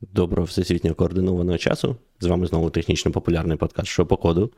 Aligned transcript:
Доброго 0.00 0.46
всесвітньо 0.46 0.94
координованого 0.94 1.58
часу. 1.58 1.96
З 2.20 2.26
вами 2.26 2.46
знову 2.46 2.70
технічно 2.70 3.12
популярний 3.12 3.56
подкаст 3.56 3.88
«Що 3.88 4.06
по 4.06 4.16
коду. 4.16 4.50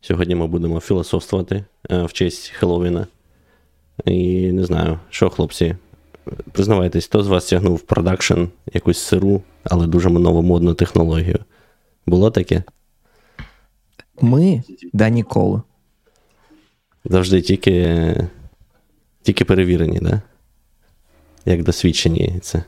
Сьогодні 0.00 0.34
ми 0.34 0.46
будемо 0.46 0.80
філософствувати 0.80 1.64
е, 1.90 2.02
в 2.02 2.12
честь 2.12 2.48
Хеллоуіна. 2.48 3.06
І 4.04 4.52
не 4.52 4.64
знаю, 4.64 4.98
що, 5.10 5.30
хлопці, 5.30 5.76
признавайтесь, 6.52 7.04
хто 7.06 7.22
з 7.22 7.26
вас 7.26 7.48
тягнув 7.48 7.76
в 7.76 7.80
продакшн 7.80 8.44
якусь 8.72 8.98
сиру, 8.98 9.42
але 9.64 9.86
дуже 9.86 10.10
новомодну 10.10 10.74
технологію. 10.74 11.38
Було 12.06 12.30
таке? 12.30 12.62
Ми 14.20 14.62
да 14.92 15.08
ніколи. 15.08 15.62
Завжди 17.04 17.40
тільки 17.40 18.28
тільки 19.22 19.44
перевірені, 19.44 19.98
да? 19.98 20.22
Як 21.44 21.62
досвідчені 21.62 22.38
це. 22.42 22.64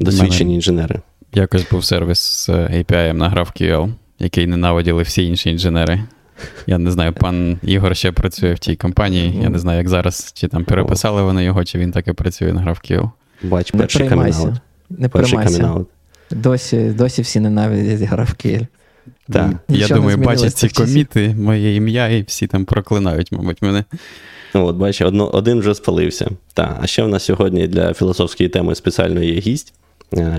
Досвідчені 0.00 0.54
інженери. 0.54 1.00
Якось 1.32 1.70
був 1.70 1.84
сервіс 1.84 2.18
з 2.20 2.48
API 2.48 3.12
на 3.12 3.30
GraphQL, 3.34 3.92
який 4.18 4.46
ненавиділи 4.46 5.02
всі 5.02 5.26
інші 5.26 5.50
інженери. 5.50 6.00
Я 6.66 6.78
не 6.78 6.90
знаю, 6.90 7.12
пан 7.12 7.58
Ігор 7.62 7.96
ще 7.96 8.12
працює 8.12 8.54
в 8.54 8.58
тій 8.58 8.76
компанії. 8.76 9.38
Я 9.42 9.48
не 9.48 9.58
знаю, 9.58 9.78
як 9.78 9.88
зараз, 9.88 10.32
чи 10.34 10.48
там 10.48 10.64
переписали 10.64 11.22
вони 11.22 11.44
його, 11.44 11.64
чи 11.64 11.78
він 11.78 11.92
так 11.92 12.08
і 12.08 12.12
працює 12.12 12.52
на 12.52 12.62
GraphQL. 12.64 13.10
Бач, 13.42 13.70
перший 13.70 14.08
камінаут. 14.08 14.54
Не 14.90 15.08
переймайся. 15.08 15.74
Досі 16.30 16.94
досі 16.98 17.22
всі 17.22 17.40
ненавидять 17.40 18.00
GraphQL. 18.00 18.66
Так. 19.30 19.50
Я 19.68 19.88
думаю, 19.88 20.16
бачать 20.16 20.56
ці 20.56 20.68
коміти, 20.68 21.34
моє 21.38 21.76
ім'я, 21.76 22.08
і 22.08 22.22
всі 22.22 22.46
там 22.46 22.64
проклинають, 22.64 23.32
мабуть, 23.32 23.62
мене. 23.62 23.84
Ну, 24.54 24.66
от, 24.66 24.76
бачиш, 24.76 25.06
один 25.32 25.58
вже 25.58 25.74
спалився. 25.74 26.30
Так, 26.54 26.78
а 26.82 26.86
ще 26.86 27.02
в 27.02 27.08
нас 27.08 27.24
сьогодні 27.24 27.66
для 27.66 27.94
філософської 27.94 28.48
теми 28.48 28.74
спеціально 28.74 29.22
є 29.22 29.40
гість. 29.40 29.74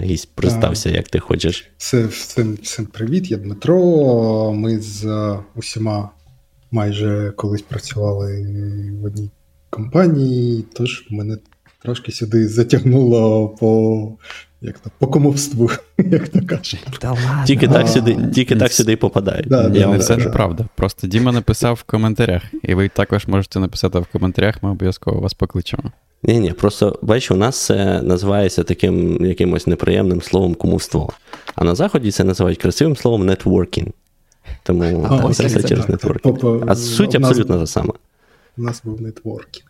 Гість, 0.04 0.36
представся, 0.36 0.90
як 0.90 1.10
ти 1.10 1.20
хочеш. 1.20 1.72
Всім, 1.78 2.08
всім, 2.08 2.58
всім 2.62 2.86
привіт, 2.86 3.32
я 3.32 3.38
Дмитро. 3.38 4.54
Ми 4.54 4.80
з 4.80 5.34
усіма 5.56 6.10
майже 6.72 7.34
колись 7.36 7.62
працювали 7.62 8.48
в 9.02 9.06
одній 9.06 9.32
компанії, 9.70 10.66
тож 10.74 11.08
мене 11.10 11.38
трошки 11.82 12.12
сюди 12.12 12.48
затягнуло 12.48 13.50
по 13.50 14.18
як 14.66 14.80
то, 14.80 14.92
по 15.00 15.08
комовству, 15.08 15.70
як 15.98 16.30
то 16.30 16.40
кажуть. 16.46 16.88
Та 17.00 17.10
ладно. 17.10 17.44
Тільки 17.46 17.68
так 17.68 17.88
сюди 17.88 18.18
тільки 18.34 18.56
так 18.56 18.74
сюди 18.74 18.92
і 18.92 18.96
попадають. 18.96 19.48
Да, 19.48 19.70
да, 19.70 19.88
не 19.88 20.00
це 20.00 20.18
неправда. 20.18 20.66
Просто 20.76 21.08
Діма 21.08 21.32
написав 21.32 21.74
в 21.74 21.84
коментарях, 21.84 22.42
і 22.64 22.76
ви 22.76 22.90
також 22.90 23.28
можете 23.28 23.60
написати 23.60 24.00
в 24.00 24.06
коментарях, 24.06 24.64
ми 24.64 24.70
обов'язково 24.70 25.22
вас 25.22 25.34
покличемо. 25.34 25.92
Ні, 26.24 26.40
ні, 26.40 26.52
просто 26.52 27.00
бачу, 27.02 27.34
у 27.34 27.38
нас 27.38 27.66
це 27.66 28.02
називається 28.02 28.64
таким 28.64 29.26
якимось 29.26 29.68
неприємним 29.68 30.22
словом 30.22 30.56
кумовство. 30.56 31.14
А 31.56 31.64
на 31.64 31.76
Заході 31.76 32.12
це 32.12 32.24
називають 32.24 32.58
красивим 32.58 32.96
словом 32.96 33.26
нетворкінг. 33.26 33.90
Тому 34.64 35.08
а, 35.10 35.34
це 35.34 35.46
все 35.46 35.64
через 35.64 35.90
нетворкінг. 35.90 36.64
А 36.68 36.76
суть 36.76 37.16
абсолютно 37.16 37.60
та 37.60 37.68
сама. 37.68 37.94
У 38.58 38.62
нас 38.62 38.82
був 38.84 39.02
нетворкінг. 39.02 39.66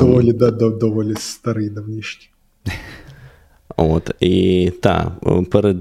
Доволі 0.00 0.32
доволі 0.80 1.14
старий 1.14 1.70
давнішній. 1.70 2.30
От, 3.82 4.10
І 4.20 4.72
так, 4.82 5.12
перед 5.50 5.80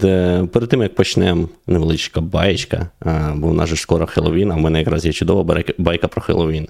перед 0.51 0.69
тим, 0.69 0.81
як 0.81 0.95
почнемо 0.95 1.49
невеличка 1.67 2.21
баєчка, 2.21 2.87
бо 3.35 3.47
в 3.47 3.53
нас 3.53 3.69
же 3.69 3.75
скоро 3.75 4.05
Хеллоуін, 4.05 4.51
а 4.51 4.55
в 4.55 4.59
мене 4.59 4.79
якраз 4.79 5.05
є 5.05 5.13
чудова 5.13 5.63
байка 5.77 6.07
про 6.07 6.21
Хеллоуін. 6.21 6.67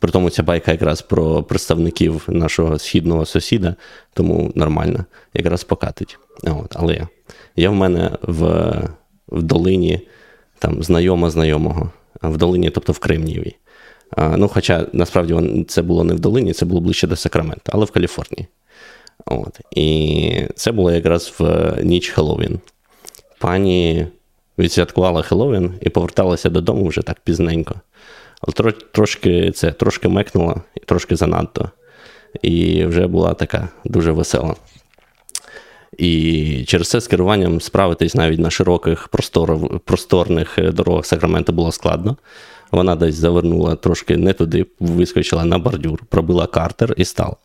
При 0.00 0.10
тому 0.10 0.30
ця 0.30 0.42
байка 0.42 0.72
якраз 0.72 1.02
про 1.02 1.42
представників 1.42 2.24
нашого 2.28 2.78
східного 2.78 3.26
сусіда, 3.26 3.74
тому 4.14 4.52
нормально, 4.54 5.04
якраз 5.34 5.64
покатить. 5.64 6.18
От, 6.42 6.72
Але 6.74 7.06
я 7.56 7.70
в 7.70 7.74
мене 7.74 8.10
в 8.22 8.72
в 9.28 9.42
долині 9.42 10.00
там 10.58 10.82
знайома 10.82 11.30
знайомого, 11.30 11.90
в 12.22 12.36
долині, 12.36 12.70
тобто 12.70 12.92
в 12.92 12.98
Кремнієві. 12.98 13.56
Ну, 14.36 14.48
Хоча 14.48 14.86
насправді 14.92 15.64
це 15.68 15.82
було 15.82 16.04
не 16.04 16.14
в 16.14 16.20
долині, 16.20 16.52
це 16.52 16.66
було 16.66 16.80
ближче 16.80 17.06
до 17.06 17.16
Сакрамента, 17.16 17.72
але 17.74 17.84
в 17.84 17.90
Каліфорнії. 17.90 18.48
От. 19.26 19.60
І 19.70 20.42
це 20.54 20.72
було 20.72 20.92
якраз 20.92 21.34
в 21.38 21.72
ніч 21.82 22.08
Хеллоуін. 22.08 22.60
Пані 23.38 24.06
відсвяткувала 24.58 25.22
Хеллоуін 25.22 25.74
і 25.80 25.90
поверталася 25.90 26.50
додому 26.50 26.86
вже 26.86 27.02
так 27.02 27.20
пізненько. 27.20 27.74
Але 28.40 28.72
трошки 28.72 29.50
це 29.50 29.72
трошки 29.72 30.08
бухнула, 30.08 30.60
і 30.74 30.80
трошки 30.80 31.16
занадто. 31.16 31.70
І 32.42 32.84
вже 32.84 33.06
була 33.06 33.34
така 33.34 33.68
дуже 33.84 34.12
весела. 34.12 34.54
І 35.98 36.64
через 36.66 36.88
це 36.88 37.00
з 37.00 37.06
керуванням 37.06 37.60
справитись 37.60 38.14
навіть 38.14 38.38
на 38.38 38.50
широких 38.50 39.08
простор, 39.08 39.78
просторних 39.78 40.58
дорогах 40.72 41.06
Сакрамента 41.06 41.52
було 41.52 41.72
складно. 41.72 42.16
Вона 42.70 42.96
десь 42.96 43.14
завернула 43.14 43.76
трошки 43.76 44.16
не 44.16 44.32
туди, 44.32 44.66
вискочила 44.80 45.44
на 45.44 45.58
бордюр, 45.58 46.04
пробила 46.08 46.46
картер 46.46 46.94
і 46.96 47.04
стала. 47.04 47.36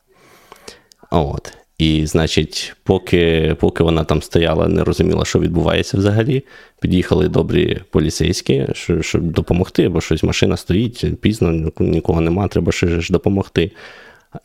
От. 1.11 1.53
І, 1.81 2.05
значить, 2.05 2.73
поки 2.83 3.55
поки 3.59 3.83
вона 3.83 4.03
там 4.03 4.21
стояла, 4.21 4.67
не 4.67 4.83
розуміла, 4.83 5.25
що 5.25 5.39
відбувається 5.39 5.97
взагалі, 5.97 6.43
під'їхали 6.81 7.27
добрі 7.27 7.79
поліцейські, 7.89 8.67
щоб 9.01 9.21
допомогти, 9.21 9.89
бо 9.89 10.01
щось 10.01 10.23
машина 10.23 10.57
стоїть, 10.57 11.05
пізно, 11.21 11.71
нікого 11.79 12.21
нема, 12.21 12.47
треба 12.47 12.71
ще 12.71 13.01
ж 13.01 13.13
допомогти. 13.13 13.71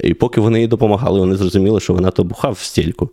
І 0.00 0.14
поки 0.14 0.40
вони 0.40 0.60
їй 0.60 0.66
допомагали, 0.66 1.20
вони 1.20 1.36
зрозуміли, 1.36 1.80
що 1.80 1.92
вона 1.92 2.10
то 2.10 2.24
бухав 2.24 2.52
в 2.52 2.58
стільку. 2.58 3.10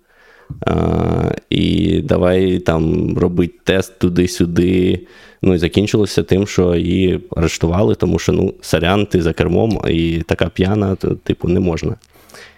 А, 0.66 1.32
І 1.50 2.00
давай 2.02 2.60
там 2.60 3.18
робити 3.18 3.54
тест 3.64 4.00
туди-сюди. 4.00 5.00
Ну 5.42 5.54
і 5.54 5.58
закінчилося 5.58 6.24
тим, 6.24 6.48
що 6.48 6.76
її 6.76 7.20
арештували, 7.36 7.96
тому 7.96 8.20
що 8.20 8.32
ну, 8.32 8.54
сорян, 8.62 9.06
ти 9.06 9.22
за 9.22 9.34
кермом, 9.34 9.82
і 9.90 10.22
така 10.28 10.50
п'яна, 10.50 10.96
то, 10.96 11.16
типу, 11.16 11.48
не 11.48 11.60
можна. 11.60 11.96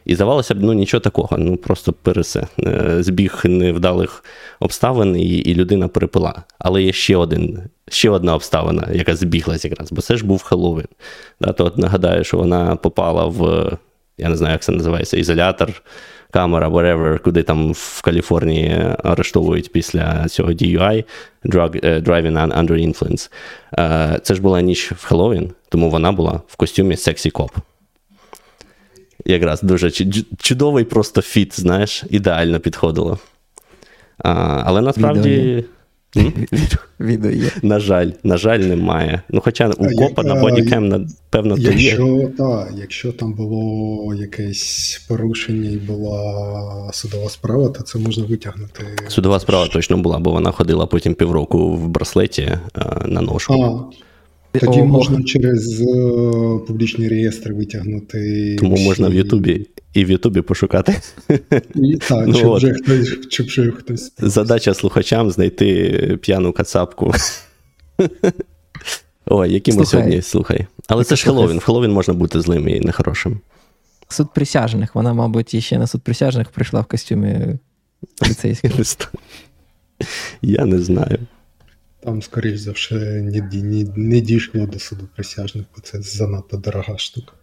І 0.06 0.16
здавалося 0.16 0.56
б, 0.56 0.58
ну 0.62 0.74
нічого 0.74 1.02
такого, 1.02 1.38
ну 1.38 1.58
просто 1.58 1.94
пересе. 1.94 2.48
Збіг 3.00 3.42
невдалих 3.44 4.24
обставин, 4.60 5.16
і 5.16 5.22
і 5.22 5.56
людина 5.56 5.88
перепила. 5.88 6.44
Але 6.60 6.84
є 6.84 6.92
ще 6.94 7.18
один, 7.18 7.60
ще 7.88 8.10
одна 8.10 8.36
обставина, 8.36 8.88
яка 8.94 9.16
збіглась 9.16 9.66
якраз, 9.66 9.92
бо 9.92 10.02
це 10.02 10.18
ж 10.18 10.26
був 10.26 10.44
Хеллоуін. 10.44 10.88
Да, 11.42 11.52
То 11.52 11.66
от 11.66 11.78
нагадаю, 11.78 12.24
що 12.24 12.38
вона 12.38 12.76
попала 12.76 13.26
в, 13.26 13.72
я 14.18 14.30
не 14.30 14.36
знаю, 14.36 14.52
як 14.52 14.62
це 14.62 14.72
називається, 14.72 15.18
ізолятор, 15.18 15.74
камера, 16.32 16.70
whatever, 16.70 17.20
куди 17.20 17.44
там 17.44 17.74
в 17.74 18.02
Каліфорнії 18.02 18.86
арештовують 19.04 19.72
після 19.72 20.28
цього 20.28 20.50
DUI, 20.50 21.04
drug, 21.46 21.86
uh, 21.86 22.04
Driving 22.04 22.58
Under 22.60 22.72
Influence. 22.72 23.32
Е, 23.74 24.20
це 24.20 24.36
ж 24.36 24.42
була 24.42 24.62
ніч 24.62 24.92
в 24.92 25.06
Хеллоуін, 25.06 25.52
тому 25.70 25.90
вона 25.90 26.12
була 26.12 26.42
в 26.48 26.56
костюмі 26.56 26.96
Sexy 26.96 27.32
Cop 27.32 27.50
якраз 29.26 29.62
дуже 29.62 29.92
чудовий 30.38 30.84
просто 30.84 31.22
фіт, 31.22 31.60
знаєш, 31.60 32.04
ідеально 32.10 32.60
підходило. 32.60 33.20
А, 34.18 34.62
Але 34.66 34.82
насправді. 34.82 35.66
Відео 37.00 37.32
є. 37.32 37.52
На 37.62 37.80
жаль, 37.80 38.10
на 38.24 38.38
жаль, 38.38 38.60
немає. 38.60 39.22
Ну, 39.30 39.42
Хоча 39.44 39.70
у 39.70 39.90
копа 39.98 40.24
на 40.24 40.36
бодікем, 40.36 40.88
напевно, 40.88 41.56
то 41.56 41.62
є. 41.62 41.70
Якщо, 41.72 42.32
та, 42.38 42.68
якщо 42.76 43.12
там 43.12 43.34
було 43.34 44.14
якесь 44.14 45.06
порушення 45.08 45.70
і 45.70 45.78
була 45.78 46.90
судова 46.94 47.30
справа, 47.30 47.70
то 47.70 47.84
це 47.84 48.00
можна 48.00 48.26
витягнути. 48.26 48.84
Судова 49.08 49.40
справа 49.40 49.68
точно 49.68 49.98
була, 49.98 50.20
бо 50.20 50.32
вона 50.32 50.52
ходила 50.52 50.86
потім 50.86 51.14
півроку 51.14 51.76
в 51.76 51.88
браслеті 51.88 52.58
а, 52.74 53.08
на 53.08 53.22
ножку. 53.22 53.54
А, 53.54 53.96
тоді 54.60 54.80
О, 54.80 54.86
можна 54.86 55.24
через 55.24 55.82
е, 55.82 55.86
публічні 56.68 57.08
реєстри 57.08 57.54
витягнути. 57.54 58.56
Тому 58.60 58.76
всі... 58.76 58.86
можна 58.86 59.08
в 59.08 59.14
Ютубі 59.14 59.68
і 59.94 60.06
в 60.06 60.10
Ютубі 60.10 60.42
пошукати. 60.42 60.96
І, 61.76 61.98
Так, 61.98 62.28
ну, 62.28 62.34
щоб 62.34 62.56
вже 62.56 62.74
хтось. 62.74 63.18
Щоб 63.30 63.48
вже 63.48 63.72
хтось 63.72 64.14
Задача 64.18 64.74
слухачам 64.74 65.32
знайти 65.32 66.18
п'яну 66.22 66.54
кацапку. 66.54 67.14
Ой, 69.26 69.54
які 69.54 69.74
ми 69.74 69.86
сьогодні 69.86 70.22
слухай. 70.22 70.66
Але 70.88 71.04
це 71.04 71.16
ж 71.16 71.24
Хеллоуін. 71.24 71.58
В 71.58 71.64
Хеллоуін 71.64 71.92
можна 71.92 72.14
бути 72.14 72.42
злим 72.42 72.70
і 72.70 72.80
нехорошим. 72.80 73.40
Суд 74.08 74.28
присяжних. 74.34 74.96
Вона, 74.96 75.14
мабуть, 75.14 75.64
ще 75.64 75.78
на 75.78 75.88
суд 75.88 76.02
присяжних 76.02 76.50
прийшла 76.50 76.82
в 76.82 76.86
костюмі 76.86 77.40
поліцейських. 78.20 78.72
Я 80.42 80.66
не 80.66 80.80
знаю. 80.80 81.20
Там, 82.06 82.22
скоріш 82.22 82.60
за 82.60 82.72
все, 82.72 82.96
не, 82.96 83.42
не, 83.42 83.86
не 83.96 84.22
дійшло 84.22 84.66
до 84.66 84.80
суду 84.80 85.08
присяжних, 85.16 85.66
бо 85.76 85.82
це 85.82 86.02
занадто 86.02 86.58
дорога 86.58 86.98
штука. 86.98 87.34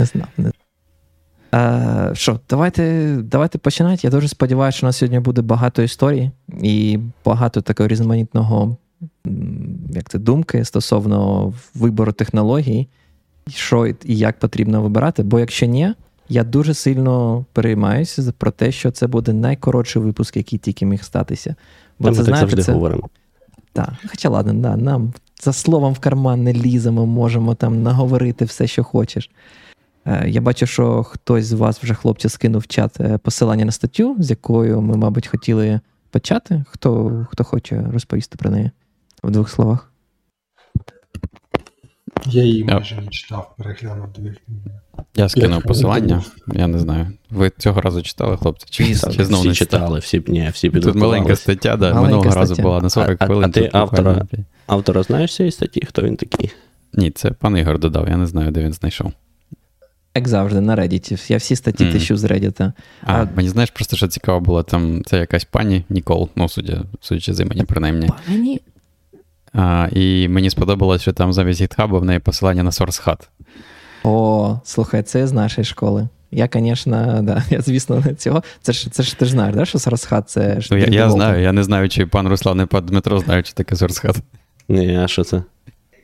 Не 0.00 0.06
знав. 0.06 0.28
Не... 0.36 0.52
А, 1.50 2.10
Що, 2.14 2.40
давайте 2.50 3.16
давайте 3.22 3.58
починати. 3.58 4.00
Я 4.02 4.10
дуже 4.10 4.28
сподіваюся, 4.28 4.78
що 4.78 4.86
у 4.86 4.88
нас 4.88 4.96
сьогодні 4.96 5.18
буде 5.18 5.42
багато 5.42 5.82
історій 5.82 6.30
і 6.62 6.98
багато 7.24 7.60
такого 7.60 7.88
різноманітного 7.88 8.76
як 9.90 10.08
це, 10.08 10.18
думки 10.18 10.64
стосовно 10.64 11.52
вибору 11.74 12.12
технологій, 12.12 12.88
що 13.48 13.86
і 13.86 13.96
як 14.04 14.38
потрібно 14.38 14.82
вибирати. 14.82 15.22
Бо 15.22 15.40
якщо 15.40 15.66
ні, 15.66 15.94
я 16.28 16.44
дуже 16.44 16.74
сильно 16.74 17.44
переймаюся 17.52 18.32
про 18.38 18.50
те, 18.50 18.72
що 18.72 18.90
це 18.90 19.06
буде 19.06 19.32
найкоротший 19.32 20.02
випуск, 20.02 20.36
який 20.36 20.58
тільки 20.58 20.86
міг 20.86 21.04
статися. 21.04 21.54
Бо 21.98 22.08
Та 22.08 22.14
це, 22.14 22.18
ми 22.18 22.24
знаєте, 22.24 22.40
так 22.40 22.50
завжди 22.50 22.62
це... 22.62 22.72
говоримо. 22.72 23.08
Так, 23.78 23.94
хоча 24.10 24.28
ладно, 24.28 24.54
да, 24.54 24.76
нам 24.76 25.12
за 25.40 25.52
словом 25.52 25.92
в 25.94 25.98
карман 25.98 26.42
не 26.42 26.52
лізе, 26.52 26.90
ми 26.90 27.06
можемо 27.06 27.54
там 27.54 27.82
наговорити 27.82 28.44
все, 28.44 28.66
що 28.66 28.84
хочеш. 28.84 29.30
Е, 30.04 30.28
я 30.28 30.40
бачу, 30.40 30.66
що 30.66 31.02
хтось 31.02 31.44
з 31.44 31.52
вас 31.52 31.82
вже, 31.82 31.94
хлопці, 31.94 32.28
скинув 32.28 32.60
в 32.60 32.66
чат 32.66 33.00
е, 33.00 33.18
посилання 33.18 33.64
на 33.64 33.72
статтю, 33.72 34.16
з 34.18 34.30
якою 34.30 34.80
ми, 34.80 34.96
мабуть, 34.96 35.26
хотіли 35.26 35.80
почати. 36.10 36.64
Хто 36.68 37.26
хто 37.30 37.44
хоче 37.44 37.84
розповісти 37.92 38.36
про 38.36 38.50
неї 38.50 38.70
в 39.22 39.30
двох 39.30 39.50
словах? 39.50 39.92
Я 42.26 42.42
її 42.42 42.64
майже 42.64 42.96
не 42.96 43.08
читав, 43.08 43.54
переглянув 43.58 44.12
дві. 44.12 44.32
Я 45.16 45.28
скинув 45.28 45.62
посилання, 45.62 46.24
я 46.52 46.66
не 46.66 46.78
знаю. 46.78 47.06
Ви 47.30 47.52
цього 47.58 47.80
разу 47.80 48.02
читали, 48.02 48.36
хлопці? 48.36 48.66
Чи, 48.70 48.84
чи 48.84 49.24
знову 49.24 49.42
всі 49.42 49.48
не 49.48 49.54
читали, 49.54 49.98
всі 49.98 50.22
ні, 50.26 50.50
всі 50.52 50.70
Тут 50.70 50.94
маленька 50.94 51.36
стаття, 51.36 51.76
да, 51.76 51.86
маленька 51.86 52.02
минулого 52.02 52.30
стаття. 52.30 52.40
разу 52.40 52.62
була 52.62 52.80
на 52.80 52.90
40 52.90 53.16
а, 53.20 53.26
хвилин. 53.26 53.44
А, 53.44 53.52
ти 53.52 53.70
автора, 53.72 54.26
автора 54.66 55.02
знаєш 55.02 55.36
цієї 55.36 55.52
статті? 55.52 55.82
Хто 55.86 56.02
він 56.02 56.16
такий? 56.16 56.50
Ні, 56.92 57.10
це 57.10 57.30
пан 57.30 57.56
Ігор 57.56 57.78
додав, 57.78 58.08
я 58.08 58.16
не 58.16 58.26
знаю, 58.26 58.50
де 58.50 58.62
він 58.62 58.72
знайшов. 58.72 59.12
Як 60.14 60.28
завжди, 60.28 60.60
на 60.60 60.76
Reddit. 60.76 61.32
Я 61.32 61.36
всі 61.36 61.56
статті 61.56 61.84
mm. 61.84 61.92
тищу 61.92 62.16
з 62.16 62.24
Reddit. 62.24 62.72
А, 63.02 63.12
а 63.12 63.28
мені 63.36 63.48
знаєш, 63.48 63.70
просто 63.70 63.96
що 63.96 64.08
цікаво 64.08 64.40
було, 64.40 64.62
там 64.62 65.02
це 65.06 65.18
якась 65.18 65.44
пані 65.44 65.84
Нікол, 65.88 66.28
ну, 66.36 66.48
судя, 66.48 66.84
судячи 67.00 67.34
з 67.34 67.40
імені, 67.40 67.62
принаймні. 67.64 68.10
Пані? 68.26 68.60
А, 69.52 69.88
І 69.92 70.28
мені 70.28 70.50
сподобалось, 70.50 71.02
що 71.02 71.12
там 71.12 71.32
замість 71.32 71.62
GitHub 71.62 71.98
в 71.98 72.04
неї 72.04 72.18
посилання 72.18 72.62
на 72.62 72.70
SourceHut. 72.70 73.28
О, 74.04 74.60
слухай, 74.64 75.02
це 75.02 75.26
з 75.26 75.32
нашої 75.32 75.64
школи. 75.64 76.08
Я, 76.30 76.48
звісно, 76.54 77.20
да, 77.22 77.42
я, 77.50 77.60
звісно, 77.60 78.02
не 78.06 78.14
цього. 78.14 78.42
Це 78.62 78.72
ж 78.72 78.90
це 78.90 79.02
ж 79.02 79.18
ти 79.18 79.24
ж 79.24 79.30
знаєш, 79.30 79.56
да, 79.56 79.64
що 79.64 79.78
SourceHut 79.78 80.22
це 80.22 80.60
ж. 80.60 80.68
Ну, 80.70 80.78
я 80.78 80.86
я 80.86 81.10
знаю, 81.10 81.42
я 81.42 81.52
не 81.52 81.62
знаю, 81.62 81.88
чи 81.88 82.06
пан 82.06 82.28
Руслан 82.28 82.60
і 82.60 82.66
пан 82.66 82.86
Дмитро 82.86 83.18
знають, 83.18 83.46
що 83.46 83.54
таке 83.54 83.74
SourceHut. 83.74 84.16
Ні, 84.68 84.96
а 84.96 85.08
що 85.08 85.24
це? 85.24 85.42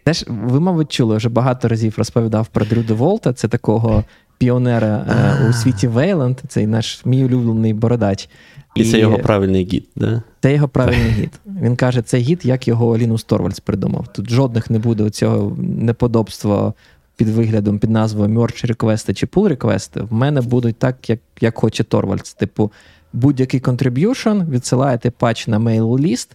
Теж, 0.04 0.24
ви, 0.28 0.60
мабуть, 0.60 0.92
чули, 0.92 1.16
вже 1.16 1.28
багато 1.28 1.68
разів 1.68 1.94
розповідав 1.96 2.46
про 2.46 2.64
Дрю 2.64 2.82
Деволта, 2.82 3.32
це 3.32 3.48
такого 3.48 4.04
піонера 4.38 5.06
е, 5.08 5.48
у 5.48 5.52
світі 5.52 5.88
Вейланд, 5.88 6.38
цей 6.48 6.66
наш 6.66 7.06
мій 7.06 7.24
улюблений 7.24 7.72
бородач. 7.72 8.28
І, 8.74 8.80
і 8.80 8.90
це 8.90 8.98
його 8.98 9.18
правильний 9.18 9.64
гід, 9.64 9.88
да? 9.96 10.22
Це 10.40 10.54
його 10.54 10.68
правильний 10.68 11.10
гід. 11.10 11.30
Він 11.62 11.76
каже, 11.76 12.02
це 12.02 12.18
гід, 12.18 12.40
як 12.44 12.68
його 12.68 12.98
Лінус 12.98 13.24
Торвальдс 13.24 13.60
придумав. 13.60 14.06
Тут 14.12 14.30
жодних 14.30 14.70
не 14.70 14.78
буде 14.78 15.10
цього 15.10 15.56
неподобства 15.58 16.72
під 17.16 17.28
виглядом, 17.28 17.78
під 17.78 17.90
назвою 17.90 18.28
Merge 18.28 18.66
реквести 18.66 19.14
чи 19.14 19.26
pull 19.26 19.48
реквести. 19.48 20.00
В 20.00 20.12
мене 20.12 20.40
будуть 20.40 20.76
так, 20.76 21.10
як 21.10 21.20
як 21.40 21.58
хоче 21.58 21.84
Торвальдс. 21.84 22.34
Типу, 22.34 22.72
будь-який 23.12 23.60
contribution, 23.60 24.50
відсилаєте 24.50 25.10
патч 25.10 25.48
на 25.48 25.58
mail-list 25.58 26.28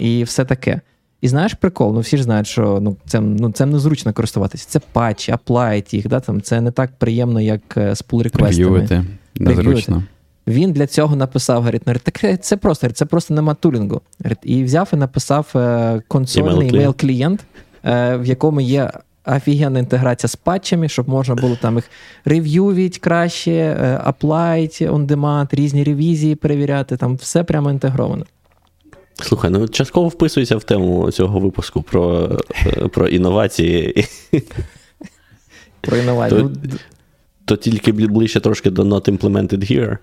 і 0.00 0.24
все 0.24 0.44
таке. 0.44 0.80
І 1.20 1.28
знаєш 1.28 1.54
прикол, 1.54 1.94
ну 1.94 2.00
всі 2.00 2.16
ж 2.16 2.22
знають, 2.22 2.46
що 2.46 2.78
ну, 2.82 2.96
цим 3.06 3.36
ну, 3.36 3.52
цим 3.52 3.70
незручно 3.70 4.12
користуватися. 4.12 4.66
Це 4.68 4.80
патчі, 4.92 5.32
аплаїть 5.32 5.94
їх, 5.94 6.08
да, 6.08 6.20
там, 6.20 6.42
це 6.42 6.60
не 6.60 6.70
так 6.70 6.90
приємно, 6.98 7.40
як 7.40 7.76
е, 7.76 7.96
з 7.96 8.04
pull 8.04 8.22
реквестами 8.22 8.54
Незручно. 9.34 10.02
Він 10.46 10.72
для 10.72 10.86
цього 10.86 11.16
написав, 11.16 11.56
говорить, 11.56 11.82
ну, 11.86 11.94
так 12.02 12.44
це 12.44 12.56
просто 12.56 12.90
це 12.90 13.04
просто 13.04 13.34
нема 13.34 13.54
тулінгу. 13.54 14.00
І 14.42 14.64
взяв 14.64 14.88
і 14.92 14.96
написав 14.96 15.46
е, 15.54 16.02
консольний 16.08 16.70
email-клієнт, 16.70 17.38
е, 17.84 18.16
в 18.16 18.26
якому 18.26 18.60
є 18.60 18.90
офігенна 19.26 19.78
інтеграція 19.78 20.28
з 20.28 20.36
патчами, 20.36 20.88
щоб 20.88 21.08
можна 21.08 21.34
було 21.34 21.56
там 21.56 21.74
їх 21.74 21.90
рев'ювіть 22.24 22.98
краще, 22.98 23.76
аплайт 24.04 24.82
on 24.82 25.06
demand, 25.06 25.56
різні 25.56 25.84
ревізії 25.84 26.34
перевіряти, 26.34 26.96
там 26.96 27.16
все 27.16 27.44
прямо 27.44 27.70
інтегровано. 27.70 28.26
Слухай, 29.14 29.50
ну 29.50 29.68
частково 29.68 30.08
вписується 30.08 30.56
в 30.56 30.64
тему 30.64 31.10
цього 31.10 31.40
випуску 31.40 31.82
про 31.82 32.30
про 32.92 33.08
інновації. 33.08 34.06
Про 35.80 35.96
інновації. 35.96 36.42
То, 36.42 36.50
то 37.44 37.56
тільки 37.56 37.92
ближче 37.92 38.40
трошки 38.40 38.70
до 38.70 38.82
not 38.82 39.18
implemented 39.18 39.72
here, 39.72 39.98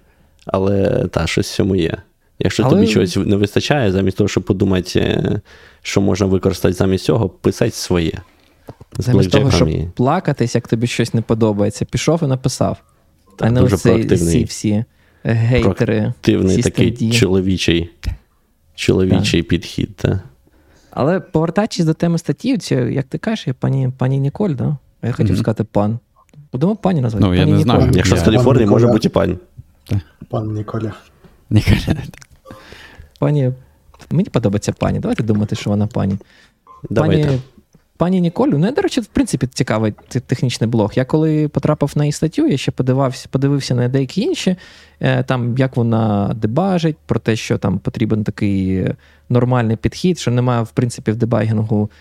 але 0.53 1.07
та, 1.07 1.27
щось 1.27 1.51
в 1.51 1.55
цьому 1.55 1.75
є. 1.75 1.97
Якщо 2.39 2.63
але... 2.63 2.75
тобі 2.75 2.87
щось 2.87 3.15
не 3.15 3.35
вистачає, 3.35 3.91
замість 3.91 4.17
того, 4.17 4.27
щоб 4.27 4.43
подумати, 4.43 5.23
що 5.81 6.01
можна 6.01 6.25
використати 6.25 6.73
замість 6.73 7.05
цього, 7.05 7.29
писати 7.29 7.71
своє. 7.71 8.13
Замість 8.97 9.31
того, 9.31 9.51
щоб 9.51 9.67
і... 9.67 9.87
плакатись, 9.95 10.55
як 10.55 10.67
тобі 10.67 10.87
щось 10.87 11.13
не 11.13 11.21
подобається, 11.21 11.85
пішов 11.85 12.23
і 12.23 12.27
написав. 12.27 12.77
Так, 13.37 13.47
а 13.47 13.51
не 13.51 13.61
оцей 13.61 14.17
ці 14.17 14.43
всі 14.43 14.83
гейтери. 15.23 16.13
Активний 16.19 16.61
такий 16.61 16.91
D. 16.91 17.11
чоловічий 17.11 17.89
чоловічий 18.75 19.41
так. 19.41 19.49
підхід. 19.49 19.95
Так. 19.95 20.19
Але 20.91 21.19
повертаючись 21.19 21.85
до 21.85 21.93
теми 21.93 22.17
статті, 22.17 22.57
це, 22.57 22.75
як 22.75 23.05
ти 23.05 23.17
кажеш, 23.17 23.47
я 23.47 23.53
пані 23.53 23.89
пані 23.97 24.19
Ніколь, 24.19 24.49
да? 24.49 24.77
я 25.03 25.11
хотів 25.11 25.35
mm-hmm. 25.35 25.39
сказати 25.39 25.63
пан. 25.63 25.99
Будемо 26.51 26.75
пані 26.75 27.01
назвати. 27.01 27.25
Ну, 27.25 27.31
пані 27.31 27.39
я 27.39 27.45
не 27.45 27.51
Ніколь. 27.51 27.63
знаю. 27.63 27.91
Якщо 27.93 28.15
я... 28.15 28.21
з 28.21 28.25
Каліфорнії, 28.25 28.67
може 28.67 28.87
бути 28.87 29.07
і 29.07 29.11
пан. 29.11 29.37
Пан 30.29 30.53
Ніколя. 30.53 30.93
Ніколя. 31.49 31.95
Пані. 33.19 33.53
Мені 34.09 34.29
подобається 34.29 34.71
пані. 34.71 34.99
Давайте 34.99 35.23
думати, 35.23 35.55
що 35.55 35.69
вона 35.69 35.87
пані. 35.87 36.17
Давайте. 36.89 37.25
Пані 37.25 37.39
Пані 37.99 38.21
Ніколю, 38.21 38.57
ну, 38.57 38.65
я, 38.65 38.71
до 38.71 38.81
речі, 38.81 39.01
в 39.01 39.05
принципі, 39.05 39.47
цікавий 39.47 39.93
технічний 40.25 40.69
блог. 40.69 40.91
Я 40.95 41.05
коли 41.05 41.47
потрапив 41.47 41.91
на 41.95 42.03
її 42.03 42.11
статтю, 42.11 42.47
я 42.47 42.57
ще 42.57 42.71
подивився, 42.71 43.27
подивився 43.31 43.75
на 43.75 43.87
деякі 43.87 44.21
інші, 44.21 44.55
е, 44.99 45.23
там 45.23 45.57
як 45.57 45.77
вона 45.77 46.33
дебажить, 46.35 46.97
про 47.05 47.19
те, 47.19 47.35
що 47.35 47.57
там 47.57 47.79
потрібен 47.79 48.23
такий 48.23 48.87
нормальний 49.29 49.75
підхід, 49.75 50.19
що 50.19 50.31
немає, 50.31 50.63
в 50.63 50.71
принципі, 50.71 51.11
в 51.11 51.15
дебагінгу 51.15 51.91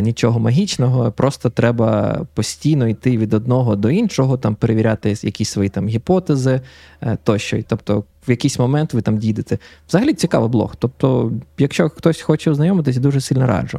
нічого 0.00 0.40
магічного, 0.40 1.12
просто 1.12 1.50
треба 1.50 2.20
постійно 2.34 2.88
йти 2.88 3.18
від 3.18 3.34
одного 3.34 3.76
до 3.76 3.90
іншого, 3.90 4.36
там 4.36 4.54
перевіряти 4.54 5.14
якісь 5.22 5.50
свої 5.50 5.68
там 5.68 5.88
гіпотези 5.88 6.60
е, 7.02 7.18
тощо. 7.24 7.58
Тобто, 7.68 8.04
в 8.28 8.30
якийсь 8.30 8.58
момент 8.58 8.94
ви 8.94 9.02
там 9.02 9.18
дійдете. 9.18 9.58
Взагалі 9.88 10.14
цікавий 10.14 10.48
блог. 10.48 10.74
Тобто, 10.78 11.32
якщо 11.58 11.88
хтось 11.88 12.20
хоче 12.20 12.50
ознайомитись, 12.50 12.96
дуже 12.96 13.20
сильно 13.20 13.46
раджу. 13.46 13.78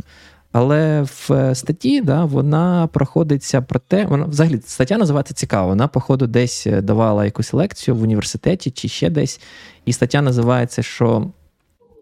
Але 0.51 1.01
в 1.01 1.27
е, 1.31 1.56
статті 1.56 2.01
да, 2.01 2.25
вона 2.25 2.88
проходиться 2.88 3.61
про 3.61 3.79
те, 3.79 4.06
вона 4.06 4.25
взагалі 4.25 4.61
стаття 4.65 4.97
називається 4.97 5.33
цікаво. 5.33 5.67
Вона, 5.67 5.88
походу, 5.88 6.27
десь 6.27 6.67
е, 6.67 6.81
давала 6.81 7.25
якусь 7.25 7.53
лекцію 7.53 7.95
в 7.95 8.01
університеті 8.01 8.71
чи 8.71 8.88
ще 8.88 9.09
десь. 9.09 9.42
І 9.85 9.94
стаття 9.94 10.21
називається, 10.21 10.83
що 10.83 11.28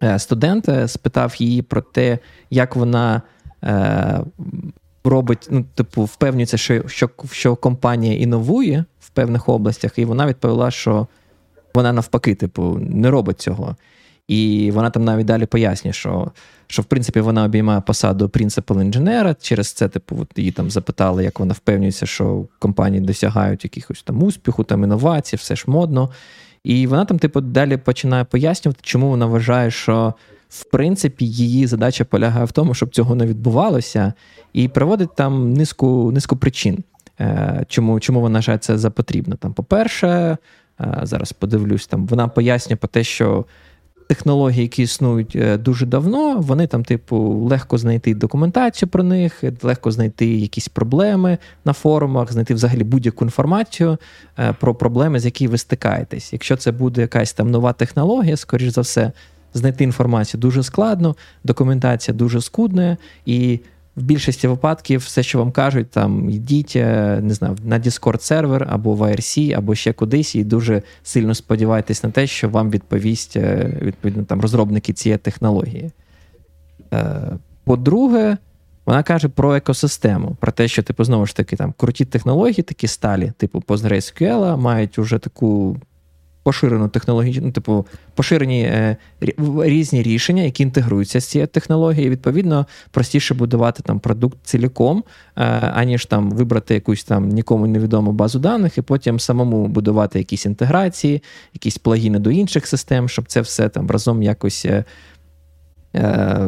е, 0.04 0.20
студент 0.20 0.70
спитав 0.88 1.36
її 1.40 1.62
про 1.62 1.82
те, 1.82 2.20
як 2.50 2.76
вона 2.76 3.22
е, 3.64 4.22
робить, 5.04 5.48
ну, 5.52 5.66
типу, 5.76 6.04
впевнюється, 6.04 6.58
що, 6.58 6.88
що, 6.88 7.10
що 7.32 7.56
компанія 7.56 8.20
інновує 8.20 8.86
в 9.00 9.10
певних 9.10 9.50
областях, 9.50 10.00
і 10.00 10.06
вона 10.06 10.28
відповіла, 10.28 10.72
що 10.72 11.08
вона 11.74 11.94
навпаки, 11.94 12.36
типу, 12.36 12.78
не 12.82 13.10
робить 13.10 13.42
цього. 13.42 13.76
І 14.28 14.72
вона 14.74 14.90
там 14.90 15.06
навіть 15.06 15.26
далі 15.26 15.46
пояснює, 15.46 15.94
що 15.94 16.32
що 16.68 16.82
в 16.82 16.86
принципі 16.86 17.20
вона 17.20 17.44
обіймає 17.44 17.82
посаду 17.82 18.30
принципал 18.30 18.82
інженера. 18.82 19.36
Через 19.42 19.74
це, 19.74 19.88
типу, 19.88 20.18
от 20.22 20.28
її 20.36 20.52
там 20.52 20.72
запитали, 20.72 21.24
як 21.24 21.40
вона 21.40 21.54
впевнюється, 21.54 22.06
що 22.06 22.46
компанії 22.60 23.02
досягають 23.02 23.64
якихось 23.64 24.04
там 24.04 24.24
успіху, 24.24 24.64
там 24.64 24.84
інновацій, 24.84 25.36
все 25.36 25.56
ж 25.56 25.64
модно. 25.68 26.10
І 26.64 26.88
вона 26.88 27.06
там, 27.06 27.20
типу, 27.20 27.42
далі 27.42 27.78
починає 27.78 28.24
пояснювати, 28.24 28.80
чому 28.84 29.10
вона 29.10 29.26
вважає, 29.26 29.72
що 29.72 30.14
в 30.50 30.64
принципі 30.64 31.26
її 31.26 31.68
задача 31.68 32.06
полягає 32.06 32.46
в 32.46 32.52
тому, 32.52 32.74
щоб 32.74 32.90
цього 32.90 33.16
не 33.16 33.26
відбувалося, 33.26 34.14
і 34.54 34.68
приводить 34.68 35.16
там 35.16 35.54
низку 35.54 36.12
низку 36.12 36.38
причин, 36.38 36.84
е, 37.20 37.66
чому 37.68 38.00
чому 38.00 38.22
вона 38.22 38.40
вважає 38.40 38.58
це 38.58 38.78
за 38.78 38.90
потрібно. 38.90 39.36
Там, 39.36 39.54
По-перше, 39.54 40.38
е, 40.82 41.00
зараз 41.04 41.32
подивлюсь, 41.32 41.88
там 41.88 42.08
вона 42.08 42.28
пояснює 42.28 42.76
про 42.76 42.88
те, 42.88 43.04
що 43.04 43.46
технології, 44.08 44.62
які 44.62 44.84
існують 44.84 45.36
е, 45.36 45.58
дуже 45.58 45.86
давно, 45.86 46.38
вони 46.40 46.68
там, 46.68 46.84
типу, 46.84 47.18
легко 47.50 47.78
знайти 47.78 48.16
документацію 48.16 48.90
про 48.90 49.04
них, 49.04 49.44
легко 49.62 49.92
знайти 49.92 50.26
якісь 50.26 50.68
проблеми 50.68 51.38
на 51.66 51.74
форумах, 51.74 52.32
знайти 52.32 52.54
взагалі 52.54 52.84
будь-яку 52.84 53.26
інформацію 53.26 53.98
про 54.60 54.76
проблеми, 54.76 55.20
з 55.20 55.26
якими 55.26 55.52
ви 55.52 55.58
стикаєтесь. 55.58 56.34
Якщо 56.34 56.58
це 56.58 56.72
буде 56.72 57.02
якась 57.02 57.34
там 57.34 57.52
нова 57.52 57.74
технологія, 57.74 58.38
скоріш 58.38 58.74
за 58.74 58.82
все, 58.82 59.12
знайти 59.54 59.84
інформацію 59.84 60.42
дуже 60.42 60.64
складно, 60.64 61.16
документація 61.44 62.18
дуже 62.18 62.42
скудна 62.42 62.98
і 63.26 63.60
в 63.96 64.02
більшості 64.02 64.48
випадків 64.48 65.00
все, 65.00 65.24
що 65.24 65.40
вам 65.40 65.52
кажуть, 65.52 65.90
там 65.90 66.30
йдіть 66.30 66.74
е, 66.76 67.20
не 67.22 67.34
знаю, 67.34 67.58
на 67.64 67.80
Discord 67.80 68.22
сервер 68.22 68.68
або 68.70 68.94
в 68.94 69.02
IRC, 69.02 69.58
або 69.58 69.76
ще 69.76 69.94
кудись, 69.94 70.36
і 70.36 70.44
дуже 70.44 70.82
сильно 71.04 71.36
сподівайтесь 71.36 72.04
на 72.04 72.10
те, 72.10 72.28
що 72.28 72.50
вам 72.50 72.72
відповість 72.72 73.38
е, 73.38 73.78
відповідно 73.82 74.24
там 74.24 74.42
розробники 74.42 74.94
цієї 74.94 75.18
технології. 75.18 75.92
Е, 76.94 77.22
по-друге, 77.64 78.38
Вона 78.86 79.04
каже 79.04 79.28
про 79.28 79.56
екосистему, 79.56 80.36
про 80.40 80.52
те, 80.52 80.68
що 80.68 80.84
типу 80.84 81.04
знову 81.04 81.26
ж 81.26 81.36
таки 81.36 81.56
там 81.56 81.74
круті 81.78 82.06
технології, 82.06 82.64
такі 82.64 82.88
сталі, 82.88 83.32
типу 83.38 83.64
PostgreSQL, 83.68 84.58
мають 84.58 85.00
уже 85.00 85.20
таку 85.20 85.78
поширену 86.48 86.88
технологічну, 86.88 87.46
ну, 87.46 87.52
типу, 87.52 87.86
поширені 88.16 88.62
е, 88.62 88.98
різні 89.60 90.04
рішення, 90.04 90.44
які 90.44 90.64
інтегруються 90.64 91.20
з 91.20 91.26
цією 91.26 91.48
технологією. 91.48 92.12
Відповідно, 92.12 92.66
простіше 92.92 93.34
будувати 93.34 93.84
там 93.84 94.00
продукт 94.00 94.38
ціліком, 94.44 95.04
е, 95.36 95.44
аніж 95.76 96.06
там 96.06 96.32
вибрати 96.32 96.74
якусь 96.74 97.04
там 97.04 97.30
нікому 97.30 97.68
невідому 97.68 98.12
базу 98.12 98.40
даних, 98.40 98.78
і 98.78 98.82
потім 98.82 99.20
самому 99.20 99.68
будувати 99.68 100.20
якісь 100.20 100.46
інтеграції, 100.46 101.24
якісь 101.54 101.78
плагіни 101.78 102.20
до 102.20 102.32
інших 102.32 102.68
систем, 102.68 103.10
щоб 103.10 103.26
це 103.28 103.42
все 103.42 103.70
там 103.70 103.92
разом 103.92 104.24
якось 104.24 104.66
е, 104.66 104.84
е, 105.96 106.48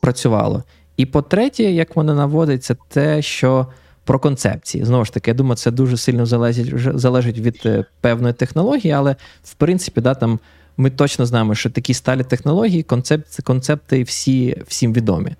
працювало. 0.00 0.62
І 0.96 1.06
по-третє, 1.06 1.62
як 1.62 1.96
вона 1.96 2.14
наводить, 2.14 2.64
це 2.64 2.76
те, 2.88 3.22
що 3.22 3.66
про 4.06 4.18
концепції. 4.18 4.84
Знову 4.84 5.04
ж 5.04 5.12
таки, 5.12 5.30
я 5.30 5.34
думаю, 5.34 5.56
це 5.56 5.70
дуже 5.70 5.96
сильно 5.96 6.26
залежить 6.26 6.72
залежить 6.98 7.38
від 7.38 7.62
е, 7.66 7.84
певної 8.00 8.34
технології, 8.34 8.92
але 8.92 9.16
в 9.44 9.54
принципі, 9.54 10.00
да, 10.00 10.14
там 10.14 10.38
ми 10.76 10.90
точно 10.90 11.26
знаємо, 11.26 11.54
що 11.54 11.70
такі 11.70 11.94
сталі 11.94 12.24
технології, 12.24 12.82
концепти, 12.82 13.42
концепти 13.42 14.02
всі 14.02 14.62
всім 14.66 14.92
відомі. 14.92 15.34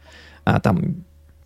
А 0.44 0.58
там. 0.58 0.94